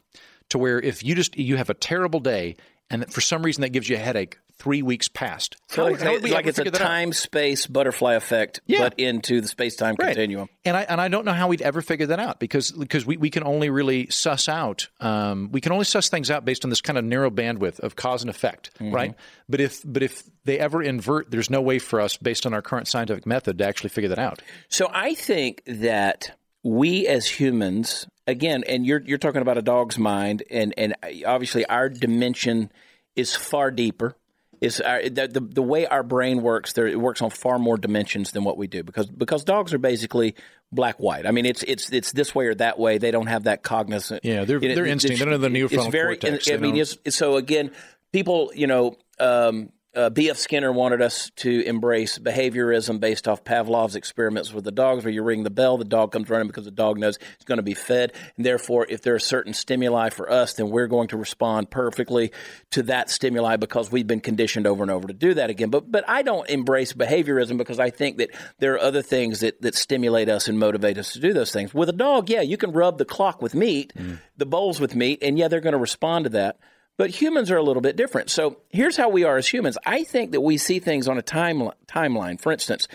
to 0.50 0.58
where 0.58 0.80
if 0.80 1.04
you 1.04 1.14
just 1.14 1.36
you 1.36 1.56
have 1.56 1.70
a 1.70 1.74
terrible 1.74 2.20
day 2.20 2.56
and 2.90 3.12
for 3.12 3.20
some 3.20 3.42
reason 3.42 3.62
that 3.62 3.70
gives 3.70 3.88
you 3.88 3.96
a 3.96 3.98
headache, 3.98 4.38
three 4.58 4.82
weeks 4.82 5.08
past. 5.08 5.56
So 5.68 5.84
How 5.84 5.90
like, 5.90 6.00
how 6.00 6.12
would 6.12 6.22
we 6.22 6.30
like 6.30 6.46
it's 6.46 6.58
a 6.58 6.64
that 6.64 6.74
out? 6.74 6.78
time 6.86 7.12
space 7.12 7.66
butterfly 7.66 8.14
effect, 8.14 8.60
Yeah. 8.66 8.78
but 8.80 8.98
into 8.98 9.40
the 9.40 9.48
space 9.48 9.74
time 9.76 9.96
Right. 9.98 10.08
continuum. 10.14 10.48
And 10.64 10.76
I 10.76 10.82
and 10.82 11.00
I 11.00 11.08
don't 11.08 11.24
know 11.24 11.32
how 11.32 11.48
we'd 11.48 11.60
ever 11.62 11.82
figure 11.82 12.06
that 12.06 12.20
out 12.20 12.38
because 12.40 12.70
because 12.70 13.04
we, 13.04 13.16
we 13.16 13.30
can 13.30 13.42
only 13.44 13.68
really 13.70 14.08
suss 14.10 14.48
out 14.48 14.88
um, 15.00 15.50
we 15.52 15.60
can 15.60 15.72
only 15.72 15.84
suss 15.84 16.08
things 16.08 16.30
out 16.30 16.44
based 16.44 16.64
on 16.64 16.70
this 16.70 16.80
kind 16.80 16.98
of 16.98 17.04
narrow 17.04 17.30
bandwidth 17.30 17.80
of 17.80 17.96
cause 17.96 18.22
and 18.22 18.30
effect, 18.30 18.70
Mm-hmm. 18.78 18.94
right? 18.94 19.14
But 19.48 19.60
if 19.60 19.82
but 19.84 20.02
if 20.02 20.22
they 20.44 20.58
ever 20.58 20.82
invert, 20.82 21.30
there's 21.30 21.50
no 21.50 21.60
way 21.60 21.78
for 21.78 22.00
us 22.00 22.16
based 22.16 22.46
on 22.46 22.54
our 22.54 22.62
current 22.62 22.86
scientific 22.88 23.26
method 23.26 23.58
to 23.58 23.66
actually 23.66 23.90
figure 23.90 24.08
that 24.10 24.18
out. 24.18 24.40
So 24.68 24.88
I 24.92 25.14
think 25.14 25.62
that 25.66 26.36
we 26.62 27.06
as 27.06 27.26
humans, 27.26 28.06
again, 28.26 28.62
and 28.68 28.86
you're 28.86 29.02
you're 29.04 29.18
talking 29.18 29.42
about 29.42 29.58
a 29.58 29.62
dog's 29.62 29.98
mind, 29.98 30.42
and 30.50 30.72
and 30.78 30.94
obviously 31.26 31.66
our 31.66 31.88
dimension 31.88 32.70
is 33.16 33.34
far 33.36 33.70
deeper. 33.70 34.16
Is 34.64 34.80
our, 34.80 35.02
the, 35.02 35.28
the 35.28 35.40
the 35.40 35.62
way 35.62 35.86
our 35.86 36.02
brain 36.02 36.42
works? 36.42 36.72
There, 36.72 36.86
it 36.86 36.98
works 36.98 37.22
on 37.22 37.30
far 37.30 37.58
more 37.58 37.76
dimensions 37.76 38.32
than 38.32 38.44
what 38.44 38.56
we 38.56 38.66
do 38.66 38.82
because 38.82 39.06
because 39.06 39.44
dogs 39.44 39.72
are 39.74 39.78
basically 39.78 40.34
black 40.72 40.96
white. 40.96 41.26
I 41.26 41.30
mean, 41.30 41.46
it's 41.46 41.62
it's 41.62 41.92
it's 41.92 42.12
this 42.12 42.34
way 42.34 42.46
or 42.46 42.54
that 42.56 42.78
way. 42.78 42.98
They 42.98 43.10
don't 43.10 43.26
have 43.26 43.44
that 43.44 43.62
cognizant. 43.62 44.24
Yeah, 44.24 44.44
they're- 44.44 44.60
you 44.60 44.68
know, 44.70 44.74
they're 44.74 44.86
instinct. 44.86 45.18
They 45.18 45.24
don't 45.24 45.32
have 45.32 45.40
the 45.40 45.54
it's 45.56 45.72
neofrontal 45.72 45.92
very, 45.92 46.16
cortex. 46.16 46.50
I 46.50 46.56
mean, 46.56 46.76
it's, 46.76 46.96
so 47.16 47.36
again, 47.36 47.70
people, 48.12 48.50
you 48.54 48.66
know, 48.66 48.96
um, 49.20 49.70
uh, 49.94 50.10
B.F. 50.10 50.36
Skinner 50.36 50.72
wanted 50.72 51.02
us 51.02 51.30
to 51.36 51.62
embrace 51.66 52.18
behaviorism 52.18 53.00
based 53.00 53.28
off 53.28 53.44
Pavlov's 53.44 53.96
experiments 53.96 54.52
with 54.52 54.64
the 54.64 54.72
dogs, 54.72 55.04
where 55.04 55.12
you 55.12 55.22
ring 55.22 55.42
the 55.42 55.50
bell, 55.50 55.78
the 55.78 55.84
dog 55.84 56.12
comes 56.12 56.28
running 56.28 56.46
because 56.46 56.64
the 56.64 56.70
dog 56.70 56.98
knows 56.98 57.18
it's 57.34 57.44
going 57.44 57.58
to 57.58 57.62
be 57.62 57.74
fed. 57.74 58.12
And 58.36 58.44
therefore, 58.44 58.86
if 58.88 59.02
there 59.02 59.14
are 59.14 59.20
certain 59.20 59.54
stimuli 59.54 60.10
for 60.10 60.30
us, 60.30 60.54
then 60.54 60.70
we're 60.70 60.86
going 60.86 61.08
to 61.08 61.16
respond 61.16 61.70
perfectly 61.70 62.32
to 62.70 62.82
that 62.84 63.10
stimuli 63.10 63.56
because 63.56 63.90
we've 63.90 64.06
been 64.06 64.20
conditioned 64.20 64.66
over 64.66 64.82
and 64.82 64.90
over 64.90 65.08
to 65.08 65.14
do 65.14 65.34
that 65.34 65.50
again. 65.50 65.70
But 65.70 65.90
but 65.90 66.04
I 66.08 66.22
don't 66.22 66.48
embrace 66.48 66.92
behaviorism 66.92 67.56
because 67.56 67.78
I 67.78 67.90
think 67.90 68.18
that 68.18 68.30
there 68.58 68.74
are 68.74 68.80
other 68.80 69.02
things 69.02 69.40
that, 69.40 69.60
that 69.62 69.74
stimulate 69.74 70.28
us 70.28 70.48
and 70.48 70.58
motivate 70.58 70.98
us 70.98 71.12
to 71.12 71.20
do 71.20 71.32
those 71.32 71.52
things. 71.52 71.72
With 71.72 71.88
a 71.88 71.92
dog, 71.92 72.28
yeah, 72.30 72.40
you 72.40 72.56
can 72.56 72.72
rub 72.72 72.98
the 72.98 73.04
clock 73.04 73.40
with 73.42 73.54
meat, 73.54 73.92
the 74.36 74.46
bowls 74.46 74.80
with 74.80 74.94
meat, 74.94 75.20
and 75.22 75.38
yeah, 75.38 75.48
they're 75.48 75.60
going 75.60 75.72
to 75.72 75.78
respond 75.78 76.24
to 76.24 76.30
that. 76.30 76.58
But 76.96 77.10
humans 77.10 77.50
are 77.50 77.56
a 77.56 77.62
little 77.62 77.82
bit 77.82 77.96
different. 77.96 78.30
So 78.30 78.58
here's 78.70 78.96
how 78.96 79.08
we 79.08 79.24
are 79.24 79.36
as 79.36 79.48
humans. 79.48 79.76
I 79.84 80.04
think 80.04 80.30
that 80.32 80.40
we 80.40 80.56
see 80.58 80.78
things 80.78 81.08
on 81.08 81.18
a 81.18 81.22
time, 81.22 81.70
timeline. 81.88 82.40
For 82.40 82.52
instance, 82.52 82.86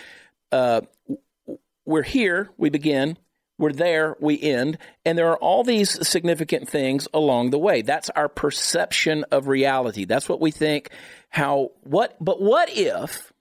uh, 0.52 0.82
we're 1.86 2.04
here, 2.04 2.50
we 2.58 2.70
begin, 2.70 3.18
we're 3.58 3.74
there, 3.74 4.16
we 4.22 4.42
end, 4.42 4.78
and 5.06 5.18
there 5.18 5.28
are 5.30 5.38
all 5.38 5.64
these 5.66 6.08
significant 6.08 6.70
things 6.70 7.10
along 7.14 7.50
the 7.50 7.60
way. 7.60 7.82
That's 7.82 8.10
our 8.12 8.30
perception 8.30 9.26
of 9.32 9.48
reality. 9.50 10.06
That's 10.06 10.30
what 10.30 10.40
we 10.40 10.52
think. 10.52 10.90
How, 11.30 11.72
what, 11.82 12.16
but 12.22 12.42
what 12.42 12.70
if, 12.72 13.34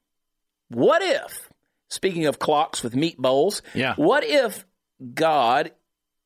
what 0.70 1.02
if, 1.02 1.50
speaking 1.88 2.26
of 2.26 2.40
clocks 2.40 2.82
with 2.82 2.96
meat 2.96 3.16
bowls, 3.16 3.62
Yeah. 3.74 3.94
what 3.94 4.24
if 4.24 4.66
God, 5.14 5.70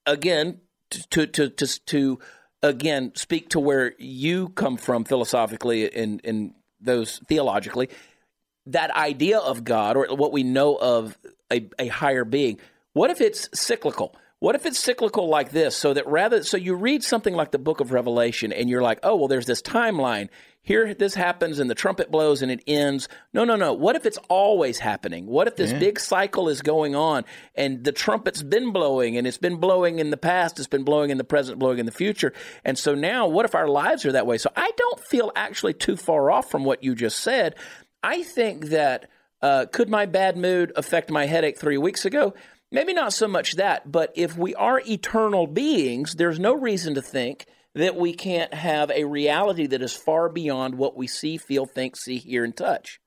again, 0.07 0.61
to, 0.91 1.27
to, 1.27 1.49
to, 1.49 1.67
to, 1.67 2.19
again, 2.63 3.13
speak 3.15 3.51
to 3.51 3.61
where 3.61 3.95
you 3.99 4.49
come 4.51 4.77
from 4.77 5.05
philosophically 5.05 5.93
and, 5.93 6.21
and 6.25 6.55
those 6.81 7.21
theologically, 7.29 7.89
that 8.67 8.91
idea 8.93 9.39
of 9.39 9.65
God 9.65 9.97
or 9.97 10.07
what 10.15 10.33
we 10.33 10.43
know 10.43 10.77
of 10.77 11.19
a, 11.53 11.69
a 11.79 11.89
higher 11.89 12.25
being, 12.25 12.61
what 12.93 13.11
if 13.11 13.21
it's 13.21 13.49
cyclical? 13.55 14.15
What 14.39 14.55
if 14.55 14.67
it's 14.67 14.79
cyclical 14.79 15.29
like 15.29 15.51
this? 15.51 15.77
So 15.77 15.95
that 15.95 16.07
rather, 16.07 16.43
so 16.43 16.57
you 16.57 16.75
read 16.75 17.05
something 17.05 17.35
like 17.35 17.53
the 17.53 17.59
book 17.59 17.81
of 17.81 17.93
Revelation 17.93 18.53
and 18.53 18.69
you're 18.69 18.83
like, 18.83 18.99
oh, 19.03 19.17
well, 19.17 19.29
there's 19.29 19.47
this 19.47 19.63
timeline. 19.63 20.29
Here, 20.65 20.95
this 20.95 21.15
happens 21.17 21.59
and 21.59 21.69
the 21.69 21.75
trumpet 21.75 22.09
blows 22.09 22.41
and 22.41 22.51
it 22.51 22.63
ends. 22.69 23.09
No, 23.33 23.45
no, 23.45 23.57
no. 23.57 23.73
What 23.73 23.97
if 23.97 24.07
it's 24.07 24.19
always 24.29 24.79
happening? 24.79 25.27
What 25.27 25.49
if 25.49 25.57
this 25.57 25.73
big 25.73 25.99
cycle 25.99 26.49
is 26.49 26.63
going 26.63 26.95
on 26.95 27.25
and 27.57 27.83
the 27.83 27.91
trumpet's 27.91 28.45
been 28.45 28.73
blowing 28.73 29.17
and 29.17 29.27
it's 29.27 29.39
been 29.39 29.57
blowing 29.57 29.99
in 29.99 30.11
the 30.11 30.17
past, 30.17 30.61
it's 30.61 30.69
been 30.69 30.85
blowing 30.85 31.11
in 31.11 31.19
the 31.19 31.25
present, 31.25 31.59
blowing 31.59 31.81
in 31.81 31.87
the 31.87 31.91
future. 31.91 32.33
And 32.65 32.79
so 32.79 32.95
now, 32.95 33.27
what 33.27 33.45
if 33.45 33.57
our 33.57 33.67
lives 33.67 34.07
are 34.07 34.13
that 34.13 34.27
way? 34.27 34.39
So 34.39 34.53
I 34.55 34.71
don't 34.77 35.01
feel 35.01 35.33
actually 35.35 35.75
too 35.75 35.97
far 35.97 36.31
off 36.31 36.49
from 36.49 36.65
what 36.65 36.85
you 36.85 36.95
just 36.95 37.19
said. 37.19 37.57
I 38.05 38.23
think 38.23 38.67
that 38.67 39.11
uh, 39.41 39.67
could 39.73 39.89
my 39.89 40.07
bad 40.07 40.37
mood 40.37 40.73
affect 40.77 41.11
my 41.11 41.27
headache 41.27 41.59
three 41.59 41.79
weeks 41.79 42.05
ago? 42.05 42.35
Maybe 42.71 42.95
not 42.95 43.13
so 43.13 43.27
much 43.27 43.57
that, 43.57 43.91
but 43.91 44.13
if 44.15 44.39
we 44.39 44.55
are 44.55 44.81
eternal 44.87 45.49
beings, 45.49 46.15
there's 46.15 46.39
no 46.39 46.55
reason 46.55 46.95
to 46.95 47.03
think 47.03 47.47
that 47.75 47.97
we 47.97 48.13
can't 48.13 48.53
have 48.53 48.91
a 48.91 49.05
reality 49.05 49.67
that 49.67 49.83
is 49.83 49.95
far 49.95 50.29
beyond 50.29 50.75
what 50.77 50.97
we 50.97 51.07
see, 51.07 51.39
feel, 51.39 51.67
think, 51.67 51.97
see, 51.97 52.19
hear, 52.19 52.45
and 52.45 52.57
touch. 52.57 53.01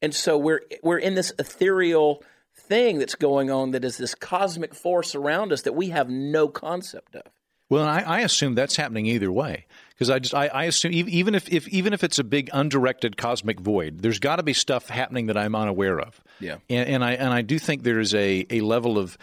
And 0.00 0.14
so 0.14 0.36
we're 0.36 0.60
we're 0.82 0.98
in 0.98 1.14
this 1.14 1.32
ethereal 1.38 2.22
thing 2.56 2.98
that's 2.98 3.14
going 3.14 3.50
on 3.50 3.72
that 3.72 3.84
is 3.84 3.96
this 3.96 4.14
cosmic 4.14 4.74
force 4.74 5.14
around 5.14 5.52
us 5.52 5.62
that 5.62 5.74
we 5.74 5.88
have 5.88 6.08
no 6.08 6.48
concept 6.48 7.16
of. 7.16 7.22
Well, 7.70 7.86
I, 7.86 8.00
I 8.00 8.20
assume 8.20 8.54
that's 8.54 8.76
happening 8.76 9.06
either 9.06 9.32
way 9.32 9.66
because 9.90 10.10
I 10.10 10.18
just 10.18 10.34
I, 10.34 10.48
I 10.48 10.64
assume 10.64 10.92
even 10.92 11.34
if, 11.34 11.50
if 11.52 11.66
even 11.68 11.92
if 11.92 12.04
it's 12.04 12.18
a 12.18 12.24
big 12.24 12.50
undirected 12.52 13.16
cosmic 13.16 13.58
void, 13.58 14.00
there's 14.00 14.18
got 14.18 14.36
to 14.36 14.42
be 14.42 14.52
stuff 14.52 14.88
happening 14.88 15.26
that 15.26 15.36
I'm 15.36 15.54
unaware 15.54 15.98
of. 15.98 16.20
Yeah. 16.40 16.56
and, 16.68 16.88
and 16.88 17.04
I 17.04 17.12
and 17.12 17.32
I 17.32 17.42
do 17.42 17.58
think 17.58 17.82
there 17.82 18.00
is 18.00 18.14
a, 18.14 18.46
a 18.50 18.60
level 18.60 18.98
of 18.98 19.16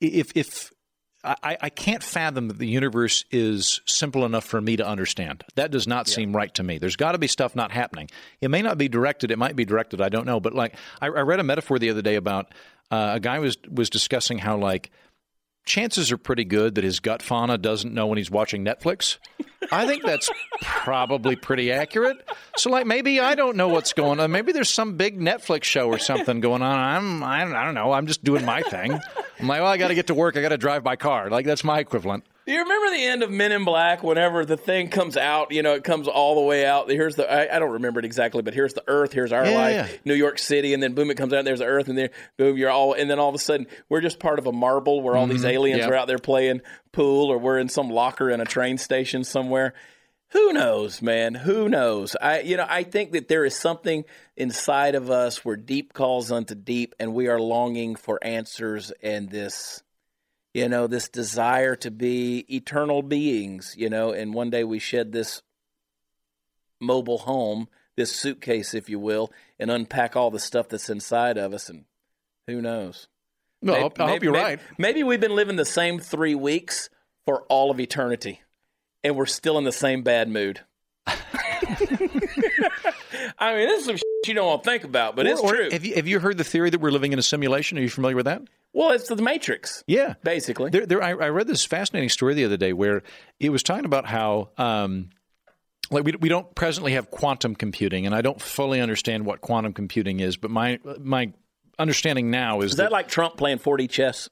if 0.00 0.32
if 0.36 0.72
I, 1.24 1.56
I 1.60 1.70
can't 1.70 2.02
fathom 2.02 2.48
that 2.48 2.58
the 2.58 2.66
universe 2.66 3.24
is 3.30 3.80
simple 3.86 4.24
enough 4.24 4.44
for 4.44 4.60
me 4.60 4.76
to 4.76 4.86
understand. 4.86 5.44
That 5.54 5.70
does 5.70 5.86
not 5.86 6.08
seem 6.08 6.34
right 6.34 6.52
to 6.54 6.64
me. 6.64 6.78
There's 6.78 6.96
got 6.96 7.12
to 7.12 7.18
be 7.18 7.28
stuff 7.28 7.54
not 7.54 7.70
happening. 7.70 8.08
It 8.40 8.50
may 8.50 8.60
not 8.60 8.76
be 8.76 8.88
directed. 8.88 9.30
It 9.30 9.38
might 9.38 9.54
be 9.54 9.64
directed. 9.64 10.00
I 10.00 10.08
don't 10.08 10.26
know. 10.26 10.40
But 10.40 10.54
like 10.54 10.74
I, 11.00 11.06
I 11.06 11.20
read 11.20 11.38
a 11.38 11.44
metaphor 11.44 11.78
the 11.78 11.90
other 11.90 12.02
day 12.02 12.16
about 12.16 12.52
uh, 12.90 13.12
a 13.14 13.20
guy 13.20 13.38
was 13.38 13.56
was 13.70 13.88
discussing 13.88 14.38
how 14.38 14.56
like 14.56 14.90
chances 15.64 16.10
are 16.12 16.18
pretty 16.18 16.44
good 16.44 16.74
that 16.74 16.84
his 16.84 17.00
gut 17.00 17.22
fauna 17.22 17.58
doesn't 17.58 17.94
know 17.94 18.06
when 18.06 18.18
he's 18.18 18.30
watching 18.30 18.64
Netflix. 18.64 19.18
I 19.70 19.86
think 19.86 20.02
that's 20.02 20.28
probably 20.60 21.36
pretty 21.36 21.70
accurate. 21.70 22.28
So, 22.56 22.70
like, 22.70 22.86
maybe 22.86 23.20
I 23.20 23.34
don't 23.34 23.56
know 23.56 23.68
what's 23.68 23.92
going 23.92 24.18
on. 24.20 24.30
Maybe 24.30 24.52
there's 24.52 24.70
some 24.70 24.96
big 24.96 25.18
Netflix 25.18 25.64
show 25.64 25.88
or 25.88 25.98
something 25.98 26.40
going 26.40 26.62
on. 26.62 26.78
I'm, 26.78 27.22
I 27.22 27.44
don't, 27.44 27.74
know. 27.74 27.92
I'm 27.92 28.06
just 28.06 28.24
doing 28.24 28.44
my 28.44 28.62
thing. 28.62 28.92
I'm 29.38 29.46
like, 29.46 29.60
well, 29.60 29.70
I 29.70 29.76
got 29.76 29.88
to 29.88 29.94
get 29.94 30.08
to 30.08 30.14
work. 30.14 30.36
I 30.36 30.42
got 30.42 30.48
to 30.48 30.58
drive 30.58 30.84
my 30.84 30.96
car. 30.96 31.30
Like, 31.30 31.46
that's 31.46 31.64
my 31.64 31.78
equivalent. 31.78 32.24
Do 32.44 32.52
you 32.52 32.58
remember 32.60 32.90
the 32.96 33.04
end 33.04 33.22
of 33.22 33.30
Men 33.30 33.52
in 33.52 33.64
Black? 33.64 34.02
Whenever 34.02 34.44
the 34.44 34.56
thing 34.56 34.88
comes 34.88 35.16
out, 35.16 35.52
you 35.52 35.62
know, 35.62 35.74
it 35.74 35.84
comes 35.84 36.08
all 36.08 36.34
the 36.34 36.40
way 36.40 36.66
out. 36.66 36.90
Here's 36.90 37.14
the 37.14 37.30
I, 37.32 37.54
I 37.54 37.58
don't 37.60 37.70
remember 37.72 38.00
it 38.00 38.04
exactly, 38.04 38.42
but 38.42 38.52
here's 38.52 38.74
the 38.74 38.82
Earth. 38.88 39.12
Here's 39.12 39.30
our 39.32 39.46
Yeah, 39.46 39.54
life, 39.56 39.74
yeah. 39.92 39.98
New 40.04 40.14
York 40.14 40.38
City, 40.40 40.74
and 40.74 40.82
then 40.82 40.94
boom, 40.94 41.10
it 41.12 41.16
comes 41.16 41.32
out. 41.32 41.38
And 41.38 41.46
there's 41.46 41.60
the 41.60 41.66
Earth, 41.66 41.88
and 41.88 41.96
then 41.96 42.10
boom, 42.36 42.56
you're 42.56 42.70
all, 42.70 42.94
and 42.94 43.08
then 43.08 43.20
all 43.20 43.28
of 43.28 43.34
a 43.34 43.38
sudden, 43.38 43.68
we're 43.88 44.00
just 44.00 44.18
part 44.18 44.40
of 44.40 44.46
a 44.46 44.52
marble 44.52 45.02
where 45.02 45.16
all 45.16 45.26
these 45.28 45.44
aliens 45.44 45.82
Mm-hmm. 45.82 45.92
Are 45.92 45.96
out 45.96 46.08
there 46.08 46.18
playing 46.18 46.62
pool, 46.90 47.30
or 47.30 47.38
we're 47.38 47.58
in 47.58 47.68
some 47.68 47.90
locker 47.90 48.28
in 48.28 48.40
a 48.40 48.44
train 48.44 48.76
station 48.76 49.22
somewhere. 49.22 49.72
Who 50.30 50.52
knows, 50.52 51.00
man? 51.02 51.34
Who 51.34 51.68
knows? 51.68 52.16
I, 52.20 52.40
you 52.40 52.56
know, 52.56 52.66
I 52.68 52.84
think 52.84 53.12
that 53.12 53.28
there 53.28 53.44
is 53.44 53.54
something 53.54 54.04
inside 54.36 54.94
of 54.94 55.10
us 55.10 55.44
where 55.44 55.56
deep 55.56 55.92
calls 55.92 56.32
unto 56.32 56.54
deep, 56.54 56.94
and 56.98 57.14
we 57.14 57.28
are 57.28 57.38
longing 57.38 57.94
for 57.96 58.18
answers 58.22 58.90
and 59.02 59.28
this, 59.28 59.82
you 60.54 60.68
know, 60.68 60.86
this 60.86 61.08
desire 61.08 61.74
to 61.76 61.90
be 61.90 62.44
eternal 62.54 63.02
beings, 63.02 63.74
you 63.78 63.88
know, 63.88 64.12
and 64.12 64.34
one 64.34 64.50
day 64.50 64.64
we 64.64 64.78
shed 64.78 65.12
this 65.12 65.42
mobile 66.80 67.18
home, 67.18 67.68
this 67.96 68.14
suitcase, 68.14 68.74
if 68.74 68.88
you 68.88 68.98
will, 68.98 69.32
and 69.58 69.70
unpack 69.70 70.16
all 70.16 70.30
the 70.30 70.38
stuff 70.38 70.68
that's 70.68 70.90
inside 70.90 71.38
of 71.38 71.52
us, 71.54 71.68
and 71.68 71.84
who 72.46 72.60
knows? 72.60 73.08
No, 73.62 73.72
I 73.72 73.76
Maybe- 73.76 73.82
hope, 73.82 74.00
I 74.00 74.08
hope 74.10 74.22
you're 74.24 74.32
maybe- 74.32 74.44
right. 74.44 74.60
Maybe 74.78 75.02
we've 75.04 75.20
been 75.20 75.36
living 75.36 75.56
the 75.56 75.64
same 75.64 75.98
three 76.00 76.34
weeks 76.34 76.90
for 77.24 77.42
all 77.42 77.70
of 77.70 77.78
eternity, 77.80 78.40
and 79.04 79.14
we're 79.16 79.26
still 79.26 79.56
in 79.58 79.64
the 79.64 79.72
same 79.72 80.02
bad 80.02 80.28
mood. 80.28 80.60
I 83.38 83.54
mean, 83.56 83.66
this 83.68 83.80
is 83.80 83.86
some 83.86 83.96
shit 83.96 84.04
you 84.26 84.34
don't 84.34 84.46
want 84.46 84.62
to 84.64 84.70
think 84.70 84.84
about, 84.84 85.16
but 85.16 85.26
it's 85.26 85.40
Or- 85.40 85.52
or 85.52 85.56
true. 85.56 85.70
Have 85.70 85.84
you, 85.84 85.94
have 85.94 86.06
you 86.06 86.20
heard 86.20 86.38
the 86.38 86.44
theory 86.44 86.70
that 86.70 86.80
we're 86.80 86.90
living 86.90 87.12
in 87.12 87.18
a 87.18 87.22
simulation? 87.22 87.78
Are 87.78 87.80
you 87.80 87.88
familiar 87.90 88.16
with 88.16 88.26
that? 88.26 88.42
Well, 88.72 88.90
it's 88.90 89.08
the 89.08 89.16
Matrix, 89.16 89.84
Yeah. 89.86 90.14
basically. 90.22 90.70
There, 90.70 90.86
there, 90.86 91.02
I, 91.02 91.10
I 91.10 91.28
read 91.28 91.46
this 91.46 91.64
fascinating 91.64 92.08
story 92.08 92.34
the 92.34 92.44
other 92.44 92.56
day 92.56 92.72
where 92.72 93.02
it 93.40 93.50
was 93.50 93.62
talking 93.62 93.84
about 93.84 94.06
how, 94.06 94.50
um, 94.58 95.10
like, 95.90 96.04
we, 96.04 96.12
we 96.12 96.28
don't 96.28 96.54
presently 96.54 96.92
have 96.92 97.10
quantum 97.10 97.54
computing, 97.54 98.06
and 98.06 98.14
I 98.14 98.22
don't 98.22 98.40
fully 98.40 98.80
understand 98.80 99.26
what 99.26 99.40
quantum 99.40 99.72
computing 99.74 100.20
is, 100.20 100.36
but 100.36 100.50
my 100.50 100.78
my 100.98 101.32
understanding 101.78 102.30
now 102.30 102.60
is 102.60 102.72
is 102.72 102.76
that 102.78 102.92
like 102.92 103.08
Trump 103.08 103.36
playing 103.36 103.58
4D 103.58 103.90
chess? 103.90 104.28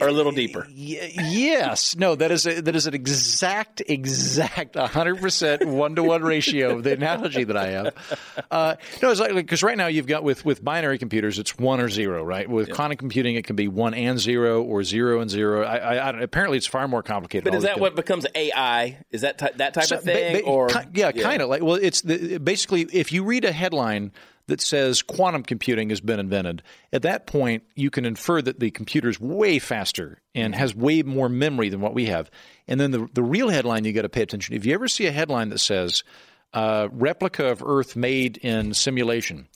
Or 0.00 0.08
a 0.08 0.12
little 0.12 0.32
deeper? 0.32 0.66
Y- 0.70 1.12
yes, 1.14 1.94
no, 1.94 2.14
that 2.14 2.30
is 2.30 2.46
a, 2.46 2.62
that 2.62 2.74
is 2.74 2.86
an 2.86 2.94
exact, 2.94 3.82
exact, 3.86 4.76
hundred 4.76 5.20
percent 5.20 5.66
one 5.66 5.94
to 5.96 6.02
one 6.02 6.22
ratio 6.22 6.70
of 6.76 6.84
the 6.84 6.94
analogy 6.94 7.44
that 7.44 7.56
I 7.56 7.66
have. 7.68 7.94
Uh, 8.50 8.76
no, 9.02 9.10
it's 9.10 9.20
like 9.20 9.34
because 9.34 9.62
right 9.62 9.76
now 9.76 9.86
you've 9.88 10.06
got 10.06 10.22
with 10.24 10.42
with 10.44 10.64
binary 10.64 10.96
computers, 10.96 11.38
it's 11.38 11.58
one 11.58 11.80
or 11.80 11.90
zero, 11.90 12.24
right? 12.24 12.48
With 12.48 12.72
quantum 12.72 12.96
computing, 12.96 13.36
it 13.36 13.44
can 13.44 13.56
be 13.56 13.68
one 13.68 13.92
and 13.92 14.18
zero 14.18 14.62
or 14.62 14.82
zero 14.84 15.20
and 15.20 15.30
zero. 15.30 15.64
I, 15.64 15.76
I, 15.76 16.08
I 16.08 16.12
don't, 16.12 16.22
apparently, 16.22 16.56
it's 16.56 16.66
far 16.66 16.88
more 16.88 17.02
complicated. 17.02 17.44
But 17.44 17.54
is 17.54 17.64
that 17.64 17.78
what 17.78 17.94
becomes 17.94 18.24
AI? 18.34 18.98
Is 19.10 19.20
that 19.20 19.36
ty- 19.36 19.52
that 19.56 19.74
type 19.74 19.84
So, 19.84 19.96
of 19.96 20.02
thing? 20.02 20.36
ba- 20.36 20.42
ba- 20.42 20.46
or 20.46 20.68
ki- 20.68 20.78
yeah, 20.94 21.12
kind 21.12 21.42
of 21.42 21.50
like 21.50 21.62
well, 21.62 21.74
it's 21.74 22.00
the, 22.00 22.38
basically 22.38 22.82
if 22.92 23.12
you 23.12 23.22
read 23.24 23.44
a 23.44 23.52
headline 23.52 24.12
that 24.48 24.60
says 24.60 25.02
quantum 25.02 25.42
computing 25.42 25.90
has 25.90 26.00
been 26.00 26.18
invented, 26.18 26.62
at 26.92 27.02
that 27.02 27.26
point 27.26 27.62
you 27.74 27.90
can 27.90 28.04
infer 28.04 28.42
that 28.42 28.60
the 28.60 28.70
computer 28.70 29.08
is 29.08 29.20
way 29.20 29.58
faster 29.58 30.20
and 30.34 30.54
has 30.54 30.74
way 30.74 31.02
more 31.02 31.28
memory 31.28 31.68
than 31.68 31.80
what 31.80 31.94
we 31.94 32.06
have. 32.06 32.30
And 32.66 32.80
then 32.80 32.90
the 32.90 33.08
the 33.14 33.22
real 33.22 33.48
headline 33.48 33.84
you 33.84 33.92
got 33.92 34.02
to 34.02 34.08
pay 34.08 34.22
attention. 34.22 34.54
If 34.56 34.66
you 34.66 34.74
ever 34.74 34.88
see 34.88 35.06
a 35.06 35.12
headline 35.12 35.50
that 35.50 35.60
says 35.60 36.02
uh, 36.52 36.88
replica 36.90 37.46
of 37.46 37.62
Earth 37.62 37.94
made 37.94 38.38
in 38.38 38.74
simulation, 38.74 39.48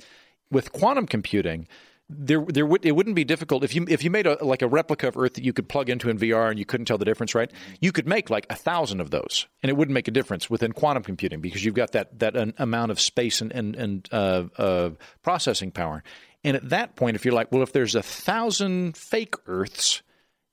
with 0.51 0.73
quantum 0.73 1.07
computing, 1.07 1.67
there 2.19 2.45
there 2.47 2.67
would 2.67 2.85
it 2.85 2.93
wouldn't 2.93 3.17
be 3.17 3.25
difficult 3.25 3.65
if 3.65 3.75
you 3.75 3.87
if 3.89 4.05
you 4.05 4.11
made 4.11 4.27
a 4.27 4.43
like 4.45 4.63
a 4.63 4.69
replica 4.69 5.09
of 5.09 5.17
Earth 5.17 5.35
that 5.35 5.45
you 5.45 5.53
could 5.53 5.69
plug 5.69 5.89
into 5.89 6.09
in 6.09 6.19
VR 6.19 6.51
and 6.51 6.59
you 6.59 6.65
couldn't 6.65 6.87
tell 6.87 6.99
the 6.99 7.05
difference, 7.05 7.35
right? 7.35 7.51
You 7.81 7.93
could 7.93 8.07
make 8.07 8.31
like 8.31 8.47
a 8.51 8.55
thousand 8.55 9.01
of 9.01 9.11
those, 9.11 9.47
and 9.63 9.71
it 9.71 9.77
wouldn't 9.77 9.95
make 9.95 10.09
a 10.09 10.11
difference 10.11 10.49
within 10.51 10.73
quantum 10.73 11.03
computing 11.03 11.41
because 11.41 11.65
you've 11.65 11.75
got 11.75 11.93
that 11.93 12.19
that 12.19 12.37
an 12.37 12.55
amount 12.59 12.91
of 12.91 13.01
space 13.01 13.41
and 13.41 13.53
and, 13.53 13.77
and 13.77 14.09
uh, 14.13 14.45
uh, 14.57 14.91
processing 15.23 15.71
power. 15.71 16.03
And 16.45 16.57
at 16.57 16.71
that 16.71 16.97
point, 16.97 17.17
if 17.17 17.25
you're 17.25 17.35
like, 17.35 17.53
well, 17.53 17.63
if 17.63 17.73
there's 17.73 17.95
a 17.95 18.03
thousand 18.03 18.97
fake 18.97 19.35
Earths 19.47 20.03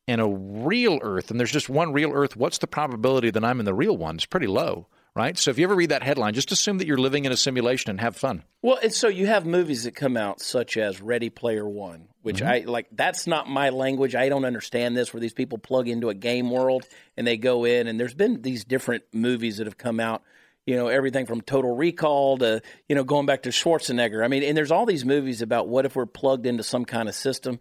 and 0.07 0.21
a 0.21 0.27
real 0.27 0.99
Earth, 1.01 1.31
and 1.31 1.39
there's 1.39 1.51
just 1.51 1.69
one 1.69 1.93
real 1.93 2.11
Earth, 2.13 2.35
what's 2.35 2.59
the 2.59 2.67
probability 2.67 3.31
that 3.31 3.43
I'm 3.43 3.59
in 3.59 3.65
the 3.65 3.73
real 3.73 3.97
one? 3.97 4.15
It's 4.15 4.25
pretty 4.25 4.47
low, 4.47 4.87
right? 5.15 5.37
So 5.37 5.51
if 5.51 5.57
you 5.57 5.63
ever 5.65 5.75
read 5.75 5.89
that 5.89 6.03
headline, 6.03 6.33
just 6.33 6.51
assume 6.51 6.77
that 6.77 6.87
you're 6.87 6.97
living 6.97 7.25
in 7.25 7.31
a 7.31 7.37
simulation 7.37 7.89
and 7.89 7.99
have 8.01 8.15
fun. 8.15 8.43
Well, 8.61 8.79
and 8.81 8.93
so 8.93 9.07
you 9.07 9.27
have 9.27 9.45
movies 9.45 9.83
that 9.83 9.95
come 9.95 10.17
out 10.17 10.41
such 10.41 10.77
as 10.77 11.01
Ready 11.01 11.29
Player 11.29 11.67
One, 11.67 12.07
which 12.21 12.37
mm-hmm. 12.37 12.67
I 12.67 12.71
like. 12.71 12.87
That's 12.91 13.27
not 13.27 13.49
my 13.49 13.69
language. 13.69 14.15
I 14.15 14.29
don't 14.29 14.45
understand 14.45 14.95
this. 14.95 15.13
Where 15.13 15.21
these 15.21 15.33
people 15.33 15.57
plug 15.57 15.87
into 15.87 16.09
a 16.09 16.13
game 16.13 16.49
world 16.49 16.85
and 17.17 17.25
they 17.25 17.37
go 17.37 17.65
in, 17.65 17.87
and 17.87 17.99
there's 17.99 18.13
been 18.13 18.41
these 18.41 18.63
different 18.63 19.03
movies 19.13 19.57
that 19.57 19.67
have 19.67 19.77
come 19.77 19.99
out. 19.99 20.23
You 20.65 20.75
know, 20.75 20.87
everything 20.87 21.25
from 21.25 21.41
Total 21.41 21.75
Recall 21.75 22.37
to 22.39 22.61
you 22.87 22.95
know 22.95 23.03
going 23.03 23.25
back 23.25 23.43
to 23.43 23.49
Schwarzenegger. 23.49 24.23
I 24.23 24.27
mean, 24.27 24.43
and 24.43 24.55
there's 24.55 24.71
all 24.71 24.85
these 24.85 25.05
movies 25.05 25.41
about 25.41 25.67
what 25.67 25.85
if 25.85 25.95
we're 25.95 26.05
plugged 26.05 26.45
into 26.45 26.63
some 26.63 26.85
kind 26.85 27.09
of 27.09 27.15
system, 27.15 27.59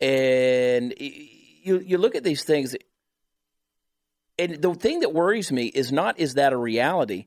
and 0.00 0.94
you 0.98 1.78
you 1.80 1.98
look 1.98 2.14
at 2.14 2.24
these 2.24 2.44
things. 2.44 2.76
And 4.40 4.62
the 4.62 4.74
thing 4.74 5.00
that 5.00 5.12
worries 5.12 5.52
me 5.52 5.66
is 5.66 5.92
not 5.92 6.18
is 6.18 6.34
that 6.34 6.54
a 6.54 6.56
reality, 6.56 7.26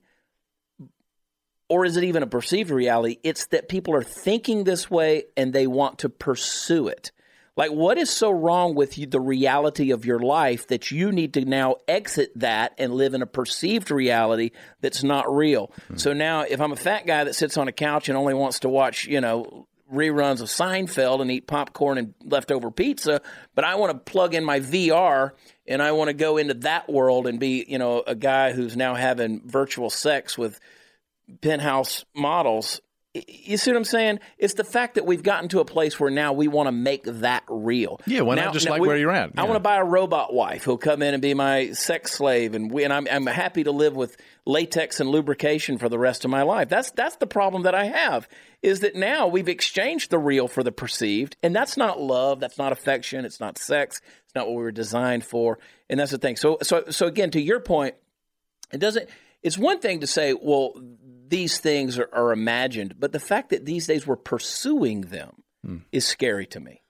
or 1.70 1.86
is 1.86 1.96
it 1.96 2.04
even 2.04 2.24
a 2.24 2.28
perceived 2.28 2.72
reality? 2.72 3.18
It's 3.24 3.46
that 3.48 3.70
people 3.70 3.94
are 3.94 4.04
thinking 4.04 4.64
this 4.64 4.90
way 4.90 5.26
and 5.38 5.54
they 5.54 5.68
want 5.68 6.00
to 6.00 6.10
pursue 6.10 6.88
it. 6.88 7.12
Like, 7.56 7.70
what 7.70 8.00
is 8.00 8.10
so 8.10 8.32
wrong 8.32 8.74
with 8.74 8.98
you, 8.98 9.06
the 9.06 9.20
reality 9.20 9.92
of 9.92 10.06
your 10.06 10.18
life 10.18 10.68
that 10.70 10.90
you 10.90 11.12
need 11.12 11.36
to 11.36 11.46
now 11.46 11.76
exit 11.88 12.32
that 12.38 12.74
and 12.80 12.96
live 12.96 13.14
in 13.14 13.22
a 13.22 13.28
perceived 13.28 13.92
reality 13.92 14.52
that's 14.82 15.04
not 15.04 15.32
real? 15.32 15.72
Hmm. 15.90 15.98
So 15.98 16.14
now, 16.14 16.42
if 16.42 16.60
I'm 16.60 16.72
a 16.72 16.76
fat 16.76 17.06
guy 17.06 17.26
that 17.26 17.36
sits 17.36 17.56
on 17.56 17.68
a 17.68 17.72
couch 17.72 18.10
and 18.10 18.18
only 18.18 18.34
wants 18.34 18.62
to 18.62 18.70
watch, 18.70 19.06
you 19.06 19.22
know, 19.22 19.68
reruns 19.94 20.42
of 20.42 20.50
Seinfeld 20.50 21.22
and 21.22 21.32
eat 21.32 21.48
popcorn 21.48 21.98
and 21.98 22.14
leftover 22.24 22.72
pizza, 22.72 23.22
but 23.56 23.64
I 23.64 23.76
want 23.76 23.92
to 23.94 24.12
plug 24.12 24.34
in 24.34 24.44
my 24.44 24.60
VR 24.60 25.32
and 25.68 25.82
I 25.82 25.92
want 25.94 26.10
to 26.10 26.14
go 26.14 26.38
into 26.38 26.56
that 26.56 26.90
world 26.90 27.28
and 27.28 27.40
be, 27.40 27.66
you 27.68 27.78
know, 27.78 28.04
a 28.06 28.16
guy 28.16 28.52
who's 28.52 28.76
now 28.76 28.96
having 28.96 29.42
virtual 29.46 29.90
sex 29.90 30.38
with 30.38 30.60
penthouse 31.42 32.06
models. 32.16 32.82
You 33.14 33.58
see 33.58 33.70
what 33.70 33.78
I'm 33.78 33.84
saying? 33.84 34.22
It's 34.40 34.56
the 34.56 34.64
fact 34.64 34.96
that 34.96 35.06
we've 35.06 35.22
gotten 35.22 35.48
to 35.50 35.60
a 35.60 35.66
place 35.66 36.00
where 36.00 36.10
now 36.10 36.34
we 36.34 36.48
want 36.48 36.66
to 36.66 36.72
make 36.72 37.04
that 37.04 37.44
real. 37.48 38.02
Yeah, 38.08 38.22
why 38.22 38.34
not 38.34 38.54
just 38.54 38.68
like 38.68 38.82
where 38.82 38.98
you're 38.98 39.12
at? 39.12 39.34
I 39.38 39.44
want 39.44 39.54
to 39.56 39.60
buy 39.60 39.78
a 39.78 39.84
robot 39.84 40.34
wife 40.34 40.64
who'll 40.64 40.80
come 40.80 41.04
in 41.04 41.14
and 41.14 41.22
be 41.22 41.36
my 41.36 41.74
sex 41.74 42.14
slave, 42.14 42.56
and 42.56 42.72
we, 42.72 42.84
and 42.84 42.92
I'm, 42.92 43.08
I'm 43.12 43.28
happy 43.28 43.66
to 43.66 43.72
live 43.72 43.96
with 43.96 44.18
latex 44.46 45.00
and 45.00 45.12
lubrication 45.12 45.78
for 45.78 45.90
the 45.90 46.00
rest 46.00 46.26
of 46.26 46.32
my 46.32 46.42
life. 46.42 46.70
That's 46.70 46.90
that's 46.90 47.18
the 47.18 47.28
problem 47.28 47.64
that 47.64 47.76
I 47.76 47.86
have 47.86 48.28
is 48.64 48.80
that 48.80 48.96
now 48.96 49.28
we've 49.28 49.50
exchanged 49.50 50.10
the 50.10 50.18
real 50.18 50.48
for 50.48 50.64
the 50.64 50.72
perceived, 50.72 51.38
and 51.44 51.56
that's 51.56 51.78
not 51.78 52.02
love, 52.02 52.40
that's 52.40 52.58
not 52.58 52.72
affection, 52.72 53.26
it's 53.26 53.40
not 53.40 53.60
sex, 53.60 54.02
it's 54.26 54.34
not 54.34 54.48
what 54.48 54.56
we 54.56 54.64
were 54.64 54.72
designed 54.72 55.24
for, 55.24 55.60
and 55.88 56.00
that's 56.00 56.12
the 56.12 56.18
thing. 56.18 56.36
So 56.36 56.58
so 56.64 56.86
so 56.90 57.06
again, 57.06 57.30
to 57.32 57.40
your 57.40 57.60
point, 57.60 57.94
it 58.72 58.80
doesn't. 58.80 59.08
It's 59.44 59.58
one 59.58 59.80
thing 59.80 60.00
to 60.00 60.08
say, 60.08 60.34
well, 60.34 60.74
these 61.34 61.58
things 61.58 61.98
are, 61.98 62.10
are 62.14 62.32
imagined, 62.32 62.96
but 63.00 63.12
the 63.12 63.20
fact 63.20 63.50
that 63.50 63.66
these 63.66 63.88
days 63.88 64.06
we're 64.06 64.16
pursuing 64.16 65.02
them 65.02 65.32
is 65.92 66.06
scary 66.06 66.46
to 66.48 66.60
me. 66.60 66.82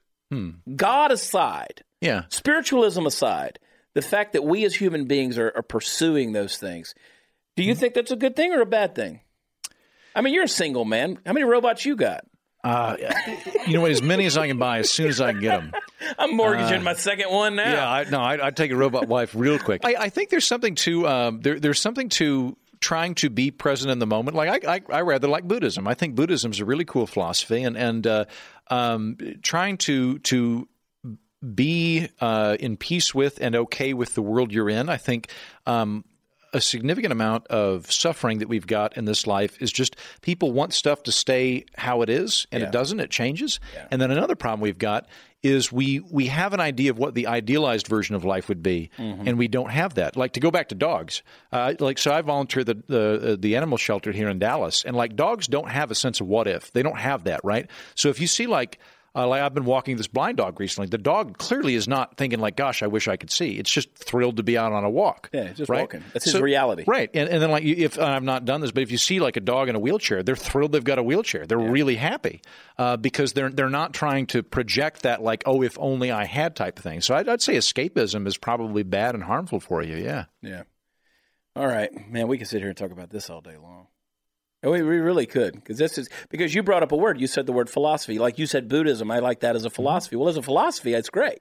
God 0.76 1.12
aside, 1.12 1.84
Yeah. 2.02 2.24
spiritualism 2.30 3.06
aside, 3.06 3.60
the 3.94 4.02
fact 4.02 4.34
that 4.34 4.44
we 4.44 4.66
as 4.66 4.74
human 4.76 5.06
beings 5.06 5.38
are, 5.38 5.52
are 5.56 5.62
pursuing 5.62 6.34
those 6.34 6.58
things, 6.58 6.94
do 7.56 7.64
you 7.64 7.76
think 7.76 7.94
that's 7.94 8.12
a 8.12 8.16
good 8.16 8.36
thing 8.36 8.52
or 8.52 8.62
a 8.62 8.66
bad 8.66 8.96
thing? 8.96 9.22
I 10.16 10.22
mean, 10.22 10.34
you're 10.34 10.44
a 10.44 10.48
single 10.64 10.86
man. 10.86 11.20
How 11.26 11.34
many 11.34 11.44
robots 11.46 11.86
you 11.86 11.96
got? 11.96 12.26
Uh, 12.64 12.96
you 13.68 13.74
know 13.74 13.82
what? 13.82 13.92
As 13.92 14.02
many 14.02 14.26
as 14.26 14.38
I 14.38 14.48
can 14.48 14.58
buy, 14.58 14.80
as 14.80 14.90
soon 14.90 15.08
as 15.08 15.20
I 15.22 15.32
can 15.34 15.42
get 15.42 15.60
them. 15.60 15.72
I'm 16.18 16.36
mortgaging 16.36 16.82
my 16.84 16.94
second 16.94 17.30
one 17.30 17.56
now. 17.56 17.72
Yeah, 17.72 17.90
I, 17.90 18.04
no, 18.10 18.20
I'd, 18.22 18.40
I'd 18.40 18.56
take 18.58 18.72
a 18.72 18.76
robot 18.76 19.08
wife 19.08 19.36
real 19.36 19.60
quick. 19.60 19.82
I, 19.86 19.96
I 20.06 20.10
think 20.10 20.30
there's 20.30 20.46
something 20.48 20.76
to 20.76 21.08
um, 21.08 21.42
there, 21.42 21.60
there's 21.60 21.80
something 21.80 22.10
to 22.10 22.58
trying 22.84 23.16
to 23.16 23.30
be 23.30 23.50
present 23.50 23.90
in 23.90 24.00
the 24.00 24.06
moment. 24.06 24.36
Like 24.36 24.66
I, 24.66 24.76
I, 24.76 24.82
I 24.90 25.02
rather 25.02 25.28
like 25.28 25.48
Buddhism. 25.48 25.88
I 25.88 25.94
think 25.94 26.16
Buddhism 26.16 26.52
is 26.52 26.60
a 26.60 26.66
really 26.66 26.86
cool 26.86 27.08
philosophy, 27.08 27.64
and 27.64 27.78
and 27.78 28.06
uh, 28.06 28.26
um, 28.68 29.18
trying 29.42 29.78
to 29.78 30.20
to 30.20 30.68
be 31.56 32.10
uh, 32.20 32.58
in 32.60 32.78
peace 32.78 33.16
with 33.16 33.40
and 33.42 33.56
okay 33.56 33.94
with 33.94 34.14
the 34.16 34.22
world 34.22 34.52
you're 34.52 34.70
in. 34.70 34.90
I 34.90 34.98
think. 34.98 35.30
Um, 35.66 36.04
a 36.56 36.62
significant 36.62 37.12
amount 37.12 37.48
of 37.48 37.92
suffering 37.92 38.38
that 38.38 38.48
we've 38.48 38.68
got 38.68 38.96
in 38.96 39.06
this 39.06 39.26
life 39.26 39.60
is 39.60 39.72
just 39.72 39.96
people 40.22 40.52
want 40.52 40.72
stuff 40.72 41.02
to 41.02 41.12
stay 41.12 41.66
how 41.76 42.04
it 42.04 42.12
is 42.12 42.46
and 42.52 42.62
it 42.62 42.72
doesn't 42.72 43.00
it 43.00 43.10
changes 43.10 43.60
and 43.90 44.00
then 44.00 44.12
another 44.12 44.36
problem 44.36 44.62
we've 44.62 44.78
got 44.78 45.08
is 45.44 45.72
we 45.72 46.00
we 46.10 46.28
have 46.28 46.54
an 46.54 46.60
idea 46.62 46.90
of 46.90 46.98
what 46.98 47.14
the 47.14 47.28
idealized 47.28 47.88
version 47.88 48.16
of 48.16 48.24
life 48.24 48.48
would 48.50 48.64
be 48.64 48.90
and 48.98 49.38
we 49.38 49.48
don't 49.50 49.70
have 49.72 49.96
that. 49.96 50.16
Like 50.16 50.32
to 50.34 50.40
go 50.40 50.50
back 50.52 50.70
to 50.70 50.76
dogs 50.76 51.22
uh, 51.52 51.74
like 51.80 51.98
so 51.98 52.12
i 52.14 52.22
volunteer 52.22 52.64
the 52.64 52.82
the, 52.88 53.34
uh, 53.34 53.36
the 53.38 53.56
animal 53.56 53.78
shelter 53.78 54.12
here 54.12 54.30
in 54.30 54.40
dallas 54.40 54.84
and 54.86 54.96
like 54.96 55.16
dogs 55.16 55.48
don't 55.48 55.70
have 55.70 55.92
a 55.92 55.96
sense 55.96 56.22
of 56.22 56.28
what 56.28 56.48
if. 56.48 56.72
They 56.72 56.82
don't 56.82 56.98
have 56.98 57.26
that 57.26 57.42
right? 57.44 57.70
So 57.96 58.10
if 58.10 58.20
you 58.22 58.28
see 58.28 58.48
like 58.48 58.80
uh, 59.16 59.28
like 59.28 59.42
I've 59.42 59.54
been 59.54 59.66
walking 59.66 59.98
this 59.98 60.08
blind 60.08 60.38
dog 60.38 60.60
recently. 60.60 60.88
The 60.88 60.98
dog 60.98 61.38
clearly 61.38 61.76
is 61.76 61.88
not 61.88 62.18
thinking 62.18 62.40
like, 62.40 62.56
"Gosh, 62.56 62.82
I 62.82 62.88
wish 62.88 63.08
I 63.08 63.16
could 63.16 63.30
see." 63.30 63.60
It's 63.60 63.70
just 63.70 63.94
thrilled 63.94 64.38
to 64.38 64.44
be 64.44 64.58
out 64.58 64.74
on 64.74 64.84
a 64.84 64.90
walk. 64.90 65.30
Yeah, 65.32 65.54
just 65.54 65.70
right? 65.70 65.82
walking. 65.82 66.04
That's 66.14 66.26
his 66.26 66.40
reality. 66.40 66.84
Right. 66.88 67.10
And, 67.14 67.30
and 67.30 67.42
then 67.42 67.52
like 67.52 67.64
if 67.64 67.98
and 67.98 68.06
I've 68.06 68.24
not 68.24 68.46
done 68.46 68.62
this, 68.62 68.72
but 68.72 68.82
if 68.82 68.92
you 68.92 68.98
see 68.98 69.20
like 69.20 69.38
a 69.38 69.42
dog 69.42 69.70
in 69.70 69.76
a 69.76 69.80
wheelchair, 69.80 70.24
they're 70.24 70.36
thrilled 70.36 70.72
they've 70.72 70.84
got 70.84 70.98
a 70.98 71.04
wheelchair. 71.04 71.46
They're 71.46 71.58
really 71.58 71.96
happy 71.96 72.42
uh, 72.78 72.98
because 72.98 73.34
they're 73.34 73.50
they're 73.50 73.70
not 73.70 73.94
trying 73.94 74.26
to 74.28 74.42
project 74.42 75.04
that 75.04 75.22
like, 75.22 75.44
"Oh, 75.46 75.62
if 75.62 75.78
only 75.80 76.12
I 76.12 76.26
had" 76.26 76.56
type 76.56 76.80
of 76.80 76.84
thing. 76.84 77.02
So 77.02 77.16
I'd, 77.16 77.30
I'd 77.30 77.42
say 77.42 77.56
escapism 77.56 78.26
is 78.26 78.38
probably 78.38 78.84
bad 78.84 79.14
and 79.14 79.24
harmful 79.24 79.60
for 79.60 79.84
you. 79.84 79.96
Yeah. 79.96 80.26
Yeah. 80.42 80.64
All 81.56 81.68
right, 81.68 81.92
man, 82.10 82.28
we 82.28 82.40
can 82.40 82.48
sit 82.48 82.62
here 82.62 82.70
and 82.70 82.78
talk 82.78 82.92
about 82.92 83.12
this 83.12 83.30
all 83.30 83.42
day 83.42 83.58
long. 83.58 83.88
And 84.64 84.72
we, 84.72 84.82
we 84.82 84.96
really 84.96 85.26
could, 85.26 85.56
because 85.56 85.78
this 85.78 85.98
is 85.98 86.10
because 86.30 86.56
you 86.56 86.64
brought 86.64 86.84
up 86.84 86.94
a 86.94 86.96
word. 86.96 87.20
You 87.20 87.28
said 87.28 87.46
the 87.46 87.52
word 87.52 87.70
philosophy, 87.70 88.18
like 88.18 88.40
you 88.40 88.48
said 88.48 88.70
Buddhism. 88.70 89.12
I 89.12 89.20
like 89.20 89.42
that 89.42 89.58
as 89.58 89.66
a 89.66 89.68
mm-hmm. 89.68 89.76
philosophy. 89.76 90.16
Well, 90.16 90.30
as 90.30 90.38
a 90.38 90.42
philosophy, 90.42 90.94
it's 90.94 91.10
great. 91.10 91.40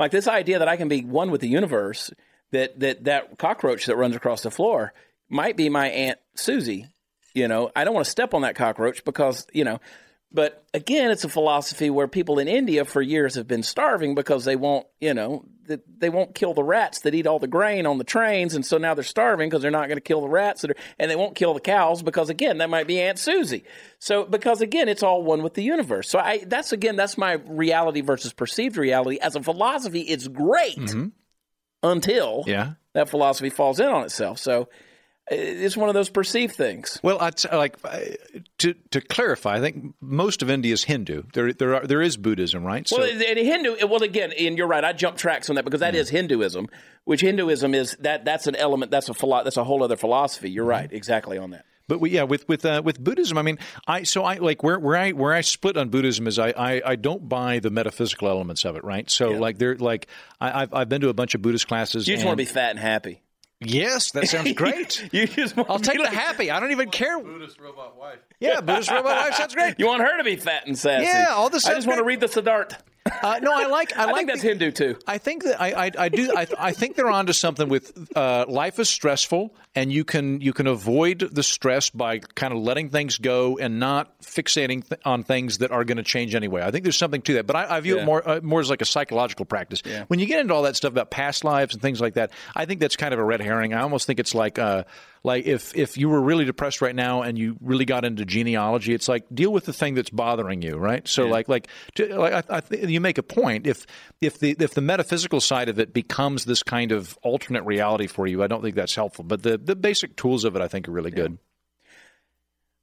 Like 0.00 0.10
this 0.10 0.26
idea 0.26 0.58
that 0.58 0.68
I 0.68 0.76
can 0.76 0.88
be 0.88 1.04
one 1.04 1.30
with 1.30 1.40
the 1.40 1.48
universe. 1.48 2.10
That 2.50 2.80
that 2.80 3.04
that 3.04 3.38
cockroach 3.38 3.86
that 3.86 3.96
runs 3.96 4.16
across 4.16 4.42
the 4.42 4.50
floor 4.50 4.92
might 5.28 5.56
be 5.56 5.68
my 5.68 5.88
aunt 5.88 6.18
Susie. 6.34 6.88
You 7.32 7.46
know, 7.46 7.70
I 7.76 7.84
don't 7.84 7.94
want 7.94 8.06
to 8.06 8.10
step 8.10 8.34
on 8.34 8.42
that 8.42 8.56
cockroach 8.56 9.04
because 9.04 9.46
you 9.52 9.64
know. 9.64 9.80
But 10.30 10.62
again, 10.74 11.10
it's 11.10 11.24
a 11.24 11.28
philosophy 11.28 11.88
where 11.88 12.06
people 12.06 12.38
in 12.38 12.48
India 12.48 12.84
for 12.84 13.00
years 13.00 13.36
have 13.36 13.48
been 13.48 13.62
starving 13.62 14.14
because 14.14 14.44
they 14.44 14.56
won't, 14.56 14.86
you 15.00 15.14
know, 15.14 15.46
they 15.98 16.08
won't 16.10 16.34
kill 16.34 16.54
the 16.54 16.62
rats 16.62 17.00
that 17.00 17.14
eat 17.14 17.26
all 17.26 17.38
the 17.38 17.46
grain 17.46 17.86
on 17.86 17.98
the 17.98 18.04
trains, 18.04 18.54
and 18.54 18.64
so 18.64 18.78
now 18.78 18.94
they're 18.94 19.04
starving 19.04 19.48
because 19.48 19.62
they're 19.62 19.70
not 19.70 19.86
going 19.88 19.96
to 19.96 20.02
kill 20.02 20.22
the 20.22 20.28
rats, 20.28 20.62
that 20.62 20.70
are, 20.70 20.76
and 20.98 21.10
they 21.10 21.16
won't 21.16 21.34
kill 21.34 21.54
the 21.54 21.60
cows 21.60 22.02
because 22.02 22.30
again, 22.30 22.58
that 22.58 22.70
might 22.70 22.86
be 22.86 23.00
Aunt 23.00 23.18
Susie. 23.18 23.64
So 23.98 24.24
because 24.24 24.60
again, 24.60 24.88
it's 24.88 25.02
all 25.02 25.22
one 25.22 25.42
with 25.42 25.54
the 25.54 25.62
universe. 25.62 26.08
So 26.08 26.18
I 26.18 26.44
that's 26.46 26.72
again 26.72 26.96
that's 26.96 27.18
my 27.18 27.32
reality 27.32 28.00
versus 28.00 28.32
perceived 28.32 28.76
reality. 28.76 29.18
As 29.18 29.36
a 29.36 29.42
philosophy, 29.42 30.00
it's 30.00 30.28
great 30.28 30.76
mm-hmm. 30.76 31.08
until 31.82 32.44
yeah. 32.46 32.72
that 32.94 33.08
philosophy 33.10 33.50
falls 33.50 33.80
in 33.80 33.88
on 33.88 34.04
itself. 34.04 34.38
So 34.38 34.68
it's 35.30 35.76
one 35.76 35.88
of 35.88 35.94
those 35.94 36.08
perceived 36.08 36.54
things. 36.54 36.98
Well, 37.02 37.18
like 37.18 37.76
to 38.58 38.74
to 38.90 39.00
clarify, 39.00 39.56
I 39.56 39.60
think 39.60 39.94
most 40.00 40.42
of 40.42 40.50
India 40.50 40.72
is 40.72 40.84
Hindu. 40.84 41.24
There 41.32 41.52
there 41.52 41.76
are, 41.76 41.86
there 41.86 42.02
is 42.02 42.16
Buddhism, 42.16 42.64
right? 42.64 42.86
So, 42.88 42.98
well, 42.98 43.08
and 43.10 43.38
Hindu. 43.38 43.86
Well, 43.86 44.02
again, 44.02 44.32
and 44.38 44.56
you're 44.56 44.66
right. 44.66 44.84
I 44.84 44.92
jump 44.92 45.16
tracks 45.16 45.48
on 45.50 45.56
that 45.56 45.64
because 45.64 45.80
that 45.80 45.94
mm. 45.94 45.98
is 45.98 46.08
Hinduism, 46.10 46.68
which 47.04 47.20
Hinduism 47.20 47.74
is 47.74 47.96
that 48.00 48.24
that's 48.24 48.46
an 48.46 48.56
element. 48.56 48.90
That's 48.90 49.08
a 49.08 49.14
philo- 49.14 49.44
that's 49.44 49.56
a 49.56 49.64
whole 49.64 49.82
other 49.82 49.96
philosophy. 49.96 50.50
You're 50.50 50.66
mm. 50.66 50.70
right, 50.70 50.92
exactly 50.92 51.38
on 51.38 51.50
that. 51.50 51.64
But 51.88 52.00
we, 52.00 52.10
yeah, 52.10 52.24
with 52.24 52.46
with 52.48 52.64
uh, 52.66 52.82
with 52.84 53.02
Buddhism, 53.02 53.38
I 53.38 53.42
mean, 53.42 53.58
I 53.86 54.02
so 54.02 54.22
I 54.22 54.36
like 54.36 54.62
where 54.62 54.78
where 54.78 54.96
I 54.96 55.12
where 55.12 55.32
I 55.32 55.40
split 55.40 55.78
on 55.78 55.88
Buddhism 55.88 56.26
is 56.26 56.38
I 56.38 56.50
I, 56.50 56.82
I 56.84 56.96
don't 56.96 57.28
buy 57.28 57.60
the 57.60 57.70
metaphysical 57.70 58.28
elements 58.28 58.66
of 58.66 58.76
it, 58.76 58.84
right? 58.84 59.10
So 59.10 59.30
yeah. 59.30 59.38
like 59.38 59.58
they're 59.58 59.76
like 59.76 60.06
I, 60.38 60.60
have 60.60 60.74
I've 60.74 60.88
been 60.90 61.00
to 61.00 61.08
a 61.08 61.14
bunch 61.14 61.34
of 61.34 61.40
Buddhist 61.40 61.66
classes. 61.66 62.06
You 62.06 62.14
just 62.14 62.26
want 62.26 62.38
to 62.38 62.44
be 62.44 62.50
fat 62.50 62.70
and 62.70 62.78
happy. 62.78 63.22
Yes, 63.60 64.12
that 64.12 64.28
sounds 64.28 64.52
great. 64.56 65.08
you 65.12 65.26
just 65.26 65.58
I'll 65.58 65.78
take 65.80 66.00
the 66.00 66.08
happy. 66.08 66.50
I 66.50 66.60
don't 66.60 66.70
even 66.70 66.90
care. 66.90 67.18
Buddhist 67.22 67.58
robot 67.60 67.96
wife. 67.96 68.18
Yeah, 68.40 68.60
Buddhist 68.60 68.90
robot 68.90 69.16
wife 69.16 69.34
sounds 69.34 69.54
great. 69.54 69.74
You 69.78 69.86
want 69.86 70.02
her 70.02 70.16
to 70.18 70.24
be 70.24 70.36
fat 70.36 70.66
and 70.66 70.78
sassy. 70.78 71.04
Yeah, 71.04 71.26
all 71.30 71.50
this. 71.50 71.66
I 71.66 71.74
just 71.74 71.86
want 71.86 71.98
to 71.98 72.04
read 72.04 72.20
the 72.20 72.28
Siddhartha. 72.28 72.78
Uh, 73.06 73.38
no, 73.42 73.52
I 73.52 73.66
like. 73.66 73.96
I, 73.96 74.02
I 74.02 74.04
like 74.06 74.16
think 74.16 74.28
that's 74.28 74.42
the, 74.42 74.48
Hindu 74.48 74.70
too. 74.70 74.98
I 75.06 75.18
think 75.18 75.44
that 75.44 75.60
I, 75.60 75.86
I, 75.86 75.90
I 75.98 76.08
do. 76.08 76.32
I, 76.36 76.46
I, 76.58 76.72
think 76.72 76.96
they're 76.96 77.10
onto 77.10 77.32
something. 77.32 77.68
With 77.68 78.16
uh, 78.16 78.44
life 78.48 78.78
is 78.78 78.88
stressful, 78.88 79.54
and 79.74 79.92
you 79.92 80.04
can 80.04 80.40
you 80.40 80.52
can 80.52 80.66
avoid 80.66 81.20
the 81.20 81.42
stress 81.42 81.90
by 81.90 82.18
kind 82.18 82.52
of 82.52 82.60
letting 82.60 82.90
things 82.90 83.18
go 83.18 83.58
and 83.58 83.80
not 83.80 84.20
fixating 84.20 84.86
th- 84.88 85.00
on 85.04 85.22
things 85.22 85.58
that 85.58 85.70
are 85.70 85.84
going 85.84 85.96
to 85.96 86.02
change 86.02 86.34
anyway. 86.34 86.62
I 86.62 86.70
think 86.70 86.84
there's 86.84 86.96
something 86.96 87.22
to 87.22 87.34
that, 87.34 87.46
but 87.46 87.56
I, 87.56 87.76
I 87.76 87.80
view 87.80 87.96
yeah. 87.96 88.02
it 88.02 88.04
more 88.04 88.28
uh, 88.28 88.40
more 88.42 88.60
as 88.60 88.70
like 88.70 88.82
a 88.82 88.86
psychological 88.86 89.46
practice. 89.46 89.82
Yeah. 89.84 90.04
When 90.08 90.20
you 90.20 90.26
get 90.26 90.40
into 90.40 90.54
all 90.54 90.62
that 90.62 90.76
stuff 90.76 90.92
about 90.92 91.10
past 91.10 91.44
lives 91.44 91.74
and 91.74 91.82
things 91.82 92.00
like 92.00 92.14
that, 92.14 92.30
I 92.54 92.66
think 92.66 92.80
that's 92.80 92.96
kind 92.96 93.14
of 93.14 93.20
a 93.20 93.24
red 93.24 93.40
herring. 93.40 93.74
I 93.74 93.80
almost 93.80 94.06
think 94.06 94.20
it's 94.20 94.34
like 94.34 94.58
uh, 94.58 94.84
like 95.24 95.46
if 95.46 95.76
if 95.76 95.96
you 95.96 96.08
were 96.08 96.20
really 96.20 96.44
depressed 96.44 96.80
right 96.80 96.94
now 96.94 97.22
and 97.22 97.38
you 97.38 97.56
really 97.60 97.84
got 97.84 98.04
into 98.04 98.24
genealogy, 98.24 98.94
it's 98.94 99.08
like 99.08 99.24
deal 99.32 99.52
with 99.52 99.64
the 99.64 99.72
thing 99.72 99.94
that's 99.94 100.10
bothering 100.10 100.62
you, 100.62 100.76
right? 100.76 101.06
So 101.06 101.24
yeah. 101.24 101.32
like 101.32 101.48
like, 101.48 101.68
to, 101.96 102.18
like 102.18 102.50
I, 102.50 102.56
I 102.56 102.60
th- 102.60 102.88
you 102.88 103.00
make 103.00 103.18
a 103.18 103.22
point. 103.22 103.66
If 103.66 103.86
if 104.20 104.38
the 104.38 104.56
if 104.58 104.74
the 104.74 104.80
metaphysical 104.80 105.40
side 105.40 105.68
of 105.68 105.78
it 105.78 105.92
becomes 105.92 106.44
this 106.44 106.62
kind 106.62 106.92
of 106.92 107.18
alternate 107.22 107.64
reality 107.64 108.06
for 108.06 108.26
you, 108.26 108.42
I 108.42 108.46
don't 108.46 108.62
think 108.62 108.74
that's 108.74 108.94
helpful. 108.94 109.24
But 109.24 109.42
the 109.42 109.58
the 109.58 109.76
basic 109.76 110.16
tools 110.16 110.44
of 110.44 110.56
it, 110.56 110.62
I 110.62 110.68
think, 110.68 110.88
are 110.88 110.92
really 110.92 111.10
good. 111.10 111.38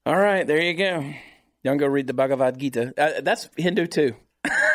All 0.05 0.17
right, 0.17 0.45
there 0.45 0.61
you 0.61 0.75
go. 0.75 1.13
Don't 1.63 1.77
go 1.77 1.88
read 1.88 2.05
the 2.05 2.13
Bhagavad 2.13 2.59
Gita. 2.59 2.93
Uh, 2.95 3.21
that's 3.21 3.49
Hindu 3.57 3.88
too. 3.88 4.15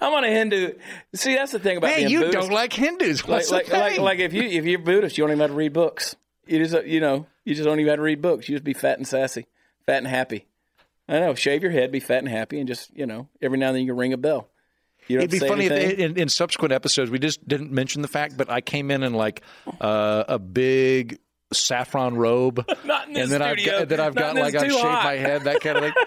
I'm 0.02 0.14
on 0.14 0.24
a 0.24 0.30
Hindu. 0.30 0.72
See, 1.14 1.34
that's 1.34 1.52
the 1.52 1.58
thing 1.58 1.76
about 1.76 1.94
being 1.94 2.08
you 2.08 2.20
Buddhist. 2.20 2.38
don't 2.38 2.52
like 2.52 2.72
Hindus. 2.72 3.26
What's 3.26 3.50
like, 3.50 3.66
the 3.66 3.72
like, 3.72 3.92
like, 3.92 4.00
like, 4.00 4.18
if 4.18 4.32
you 4.32 4.42
if 4.42 4.64
you're 4.64 4.78
Buddhist, 4.78 5.18
you 5.18 5.24
don't 5.24 5.30
even 5.30 5.40
have 5.40 5.50
to 5.50 5.56
read 5.56 5.72
books. 5.72 6.16
You 6.46 6.64
just 6.64 6.86
you 6.86 7.00
know 7.00 7.26
you 7.44 7.54
just 7.54 7.66
don't 7.66 7.78
even 7.80 7.90
have 7.90 7.98
to 7.98 8.02
read 8.02 8.22
books. 8.22 8.48
You 8.48 8.54
just 8.54 8.64
be 8.64 8.72
fat 8.72 8.98
and 8.98 9.06
sassy, 9.06 9.46
fat 9.86 9.98
and 9.98 10.06
happy. 10.06 10.46
I 11.08 11.20
know. 11.20 11.34
Shave 11.34 11.62
your 11.62 11.72
head, 11.72 11.92
be 11.92 12.00
fat 12.00 12.18
and 12.18 12.28
happy, 12.28 12.58
and 12.58 12.68
just 12.68 12.96
you 12.96 13.06
know 13.06 13.28
every 13.42 13.58
now 13.58 13.68
and 13.68 13.76
then 13.76 13.82
you 13.82 13.92
can 13.92 13.98
ring 13.98 14.12
a 14.12 14.18
bell. 14.18 14.48
It'd 15.08 15.30
be 15.30 15.40
funny 15.40 15.66
if 15.66 15.98
in, 15.98 16.16
in, 16.16 16.28
subsequent 16.28 16.72
episodes 16.72 17.10
we 17.10 17.18
just 17.18 17.46
didn't 17.46 17.72
mention 17.72 18.02
the 18.02 18.08
fact, 18.08 18.36
but 18.36 18.48
I 18.48 18.60
came 18.60 18.90
in 18.92 19.02
in 19.02 19.12
like 19.12 19.42
uh, 19.80 20.24
a 20.28 20.38
big 20.38 21.18
saffron 21.52 22.16
robe, 22.16 22.64
and 22.68 23.16
then 23.16 23.26
studio. 23.26 23.44
I've 23.44 23.64
got, 23.64 23.88
then 23.88 24.00
I've 24.00 24.14
got 24.14 24.36
like 24.36 24.54
I've 24.54 24.70
shaved 24.70 24.84
my 24.84 25.16
head, 25.16 25.44
that 25.44 25.60
kind 25.60 25.78
of 25.78 25.82
thing. 25.84 25.92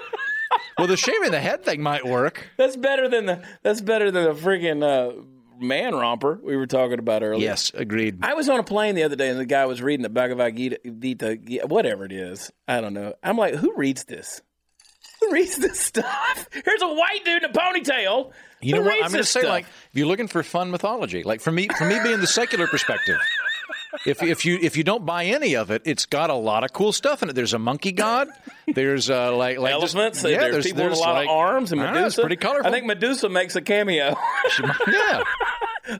well, 0.78 0.88
the 0.88 0.97
shaving 0.97 1.32
the 1.32 1.39
head 1.39 1.63
thing 1.63 1.82
might 1.82 2.05
work. 2.05 2.47
That's 2.57 2.76
better 2.76 3.07
than 3.07 3.26
the 3.26 3.43
that's 3.61 3.82
better 3.82 4.11
than 4.11 4.24
the 4.26 4.34
freaking 4.34 4.84
uh, 4.84 5.21
man 5.59 5.95
romper 5.95 6.39
we 6.43 6.55
were 6.55 6.67
talking 6.67 6.99
about 6.99 7.24
earlier. 7.24 7.43
Yes, 7.43 7.71
agreed. 7.74 8.19
I 8.24 8.34
was 8.34 8.49
on 8.49 8.59
a 8.59 8.63
plane 8.63 8.95
the 8.95 9.03
other 9.03 9.15
day 9.15 9.30
and 9.30 9.39
the 9.39 9.45
guy 9.45 9.65
was 9.65 9.82
reading 9.82 10.03
the 10.03 10.09
Bhagavad 10.09 10.55
Gita, 10.55 11.39
whatever 11.67 12.05
it 12.05 12.11
is. 12.11 12.51
I 12.67 12.82
don't 12.82 12.93
know. 12.93 13.13
I'm 13.24 13.38
like, 13.38 13.55
who 13.55 13.74
reads 13.76 14.03
this? 14.05 14.41
Who 15.21 15.32
reads 15.32 15.57
this 15.57 15.80
stuff? 15.80 16.49
Here's 16.51 16.82
a 16.82 16.88
white 16.88 17.21
dude 17.24 17.43
in 17.43 17.49
a 17.49 17.53
ponytail. 17.53 18.32
You 18.61 18.76
know 18.76 18.82
what? 18.82 18.95
I'm 18.95 19.11
going 19.11 19.24
to 19.24 19.24
say, 19.24 19.47
like, 19.47 19.65
if 19.65 19.89
you're 19.93 20.07
looking 20.07 20.28
for 20.28 20.43
fun 20.43 20.71
mythology, 20.71 21.24
like 21.24 21.41
for 21.41 21.51
me, 21.51 21.67
for 21.78 21.86
me 21.86 21.97
being 22.03 22.19
the 22.19 22.28
secular 22.28 22.67
perspective, 22.67 23.17
if 24.06 24.22
if 24.24 24.46
you 24.46 24.58
if 24.62 24.78
you 24.78 24.84
don't 24.84 25.06
buy 25.06 25.26
any 25.26 25.56
of 25.56 25.72
it, 25.72 25.84
it's 25.86 26.06
got 26.06 26.30
a 26.30 26.36
lot 26.36 26.64
of 26.64 26.74
cool 26.74 26.91
stuff 26.91 27.24
in 27.24 27.30
it. 27.30 27.34
There's 27.34 27.54
a 27.54 27.60
monkey 27.60 27.91
god. 27.91 28.30
There's 28.68 29.10
uh, 29.10 29.36
like 29.36 29.60
like 29.60 29.72
elephants. 29.72 30.22
Just, 30.22 30.32
yeah, 30.32 30.39
there's, 30.39 30.54
there's 30.54 30.66
people 30.66 30.80
there's 30.80 30.91
with 30.91 31.00
a 31.00 31.02
lot 31.02 31.14
like, 31.16 31.28
of 31.28 31.36
arms 31.36 31.72
and 31.72 31.82
Medusa. 31.82 32.22
Know, 32.22 32.24
pretty 32.24 32.38
colorful. 32.38 32.68
I 32.68 32.72
think 32.72 32.86
Medusa 32.86 33.30
makes 33.30 33.56
a 33.56 33.62
cameo. 33.62 34.16
yeah. 34.88 35.24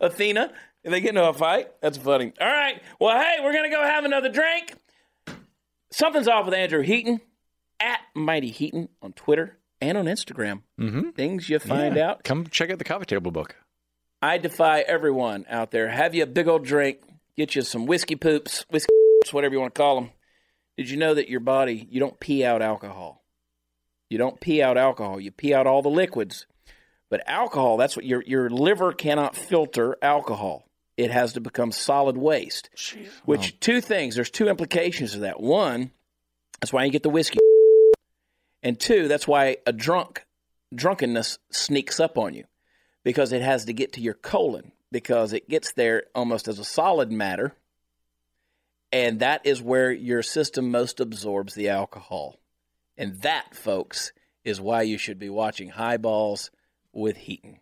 Athena. 0.02 0.52
If 0.84 0.92
they 0.92 1.00
get 1.00 1.10
into 1.10 1.28
a 1.28 1.34
fight, 1.34 1.70
that's 1.82 1.98
funny. 1.98 2.34
All 2.42 2.48
right. 2.48 2.82
Well, 3.00 3.18
hey, 3.18 3.38
we're 3.42 3.54
gonna 3.54 3.70
go 3.70 3.82
have 3.82 4.06
another 4.06 4.30
drink. 4.30 4.76
Something's 5.92 6.28
off 6.28 6.46
with 6.46 6.54
Andrew 6.54 6.82
Heaton 6.82 7.22
at 7.80 8.00
Mighty 8.16 8.50
Heaton 8.50 8.90
on 9.02 9.14
Twitter 9.14 9.58
and 9.80 9.98
on 9.98 10.06
Instagram. 10.06 10.62
Mm-hmm. 10.80 11.12
Things 11.12 11.50
you 11.50 11.60
find 11.60 11.96
yeah. 11.96 12.12
out. 12.12 12.24
Come 12.24 12.48
check 12.48 12.72
out 12.72 12.80
the 12.80 12.84
coffee 12.84 13.06
table 13.06 13.32
book. 13.32 13.56
I 14.22 14.38
defy 14.38 14.80
everyone 14.80 15.46
out 15.50 15.72
there. 15.72 15.90
Have 15.90 16.16
you 16.16 16.24
a 16.24 16.26
big 16.26 16.48
old 16.48 16.66
drink? 16.66 17.00
Get 17.38 17.56
you 17.56 17.62
some 17.64 17.86
whiskey 17.86 18.16
poops, 18.16 18.66
whiskey 18.70 18.94
poops, 19.20 19.34
whatever 19.34 19.54
you 19.54 19.62
want 19.62 19.74
to 19.74 19.80
call 19.80 19.96
them. 19.96 20.12
Did 20.78 20.90
you 20.90 20.98
know 20.98 21.14
that 21.14 21.30
your 21.30 21.40
body, 21.40 21.88
you 21.90 22.00
don't 22.00 22.20
pee 22.20 22.44
out 22.44 22.62
alcohol? 22.62 23.24
You 24.10 24.18
don't 24.18 24.40
pee 24.40 24.62
out 24.62 24.78
alcohol. 24.78 25.20
You 25.20 25.32
pee 25.32 25.54
out 25.54 25.66
all 25.66 25.82
the 25.82 25.90
liquids. 25.90 26.46
But 27.10 27.24
alcohol, 27.28 27.78
that's 27.78 27.96
what 27.96 28.06
your 28.06 28.24
your 28.24 28.50
liver 28.50 28.92
cannot 28.92 29.36
filter 29.36 29.98
alcohol. 30.02 30.68
It 30.98 31.12
has 31.12 31.34
to 31.34 31.42
become 31.42 31.72
solid 31.72 32.18
waste. 32.18 32.70
Jeez, 32.76 33.08
which 33.26 33.54
oh. 33.54 33.58
two 33.60 33.82
things, 33.82 34.16
there's 34.16 34.30
two 34.30 34.48
implications 34.48 35.16
of 35.16 35.22
that. 35.22 35.40
One, 35.40 35.92
that's 36.60 36.72
why 36.74 36.86
you 36.86 36.92
get 36.92 37.04
the 37.04 37.10
whiskey. 37.10 37.40
And 38.62 38.80
two, 38.80 39.08
that's 39.08 39.28
why 39.28 39.58
a 39.66 39.74
drunk 39.74 40.26
drunkenness 40.74 41.40
sneaks 41.52 42.00
up 42.00 42.18
on 42.18 42.34
you 42.34 42.46
because 43.04 43.32
it 43.32 43.42
has 43.42 43.66
to 43.66 43.74
get 43.74 43.94
to 43.94 44.02
your 44.02 44.14
colon 44.14 44.72
because 44.94 45.34
it 45.34 45.50
gets 45.50 45.74
there 45.74 46.04
almost 46.16 46.48
as 46.48 46.60
a 46.60 46.64
solid 46.64 47.12
matter. 47.12 47.54
And 48.94 49.20
that 49.20 49.46
is 49.46 49.62
where 49.62 49.92
your 49.92 50.24
system 50.24 50.72
most 50.72 51.02
absorbs 51.02 51.56
the 51.56 51.68
alcohol. 51.70 52.40
And 52.98 53.20
that, 53.24 53.56
folks, 53.56 54.14
is 54.46 54.62
why 54.62 54.84
you 54.84 54.98
should 54.98 55.20
be 55.20 55.30
watching 55.30 55.70
Highballs 55.70 56.52
with 56.94 57.18
Heaton. 57.18 57.60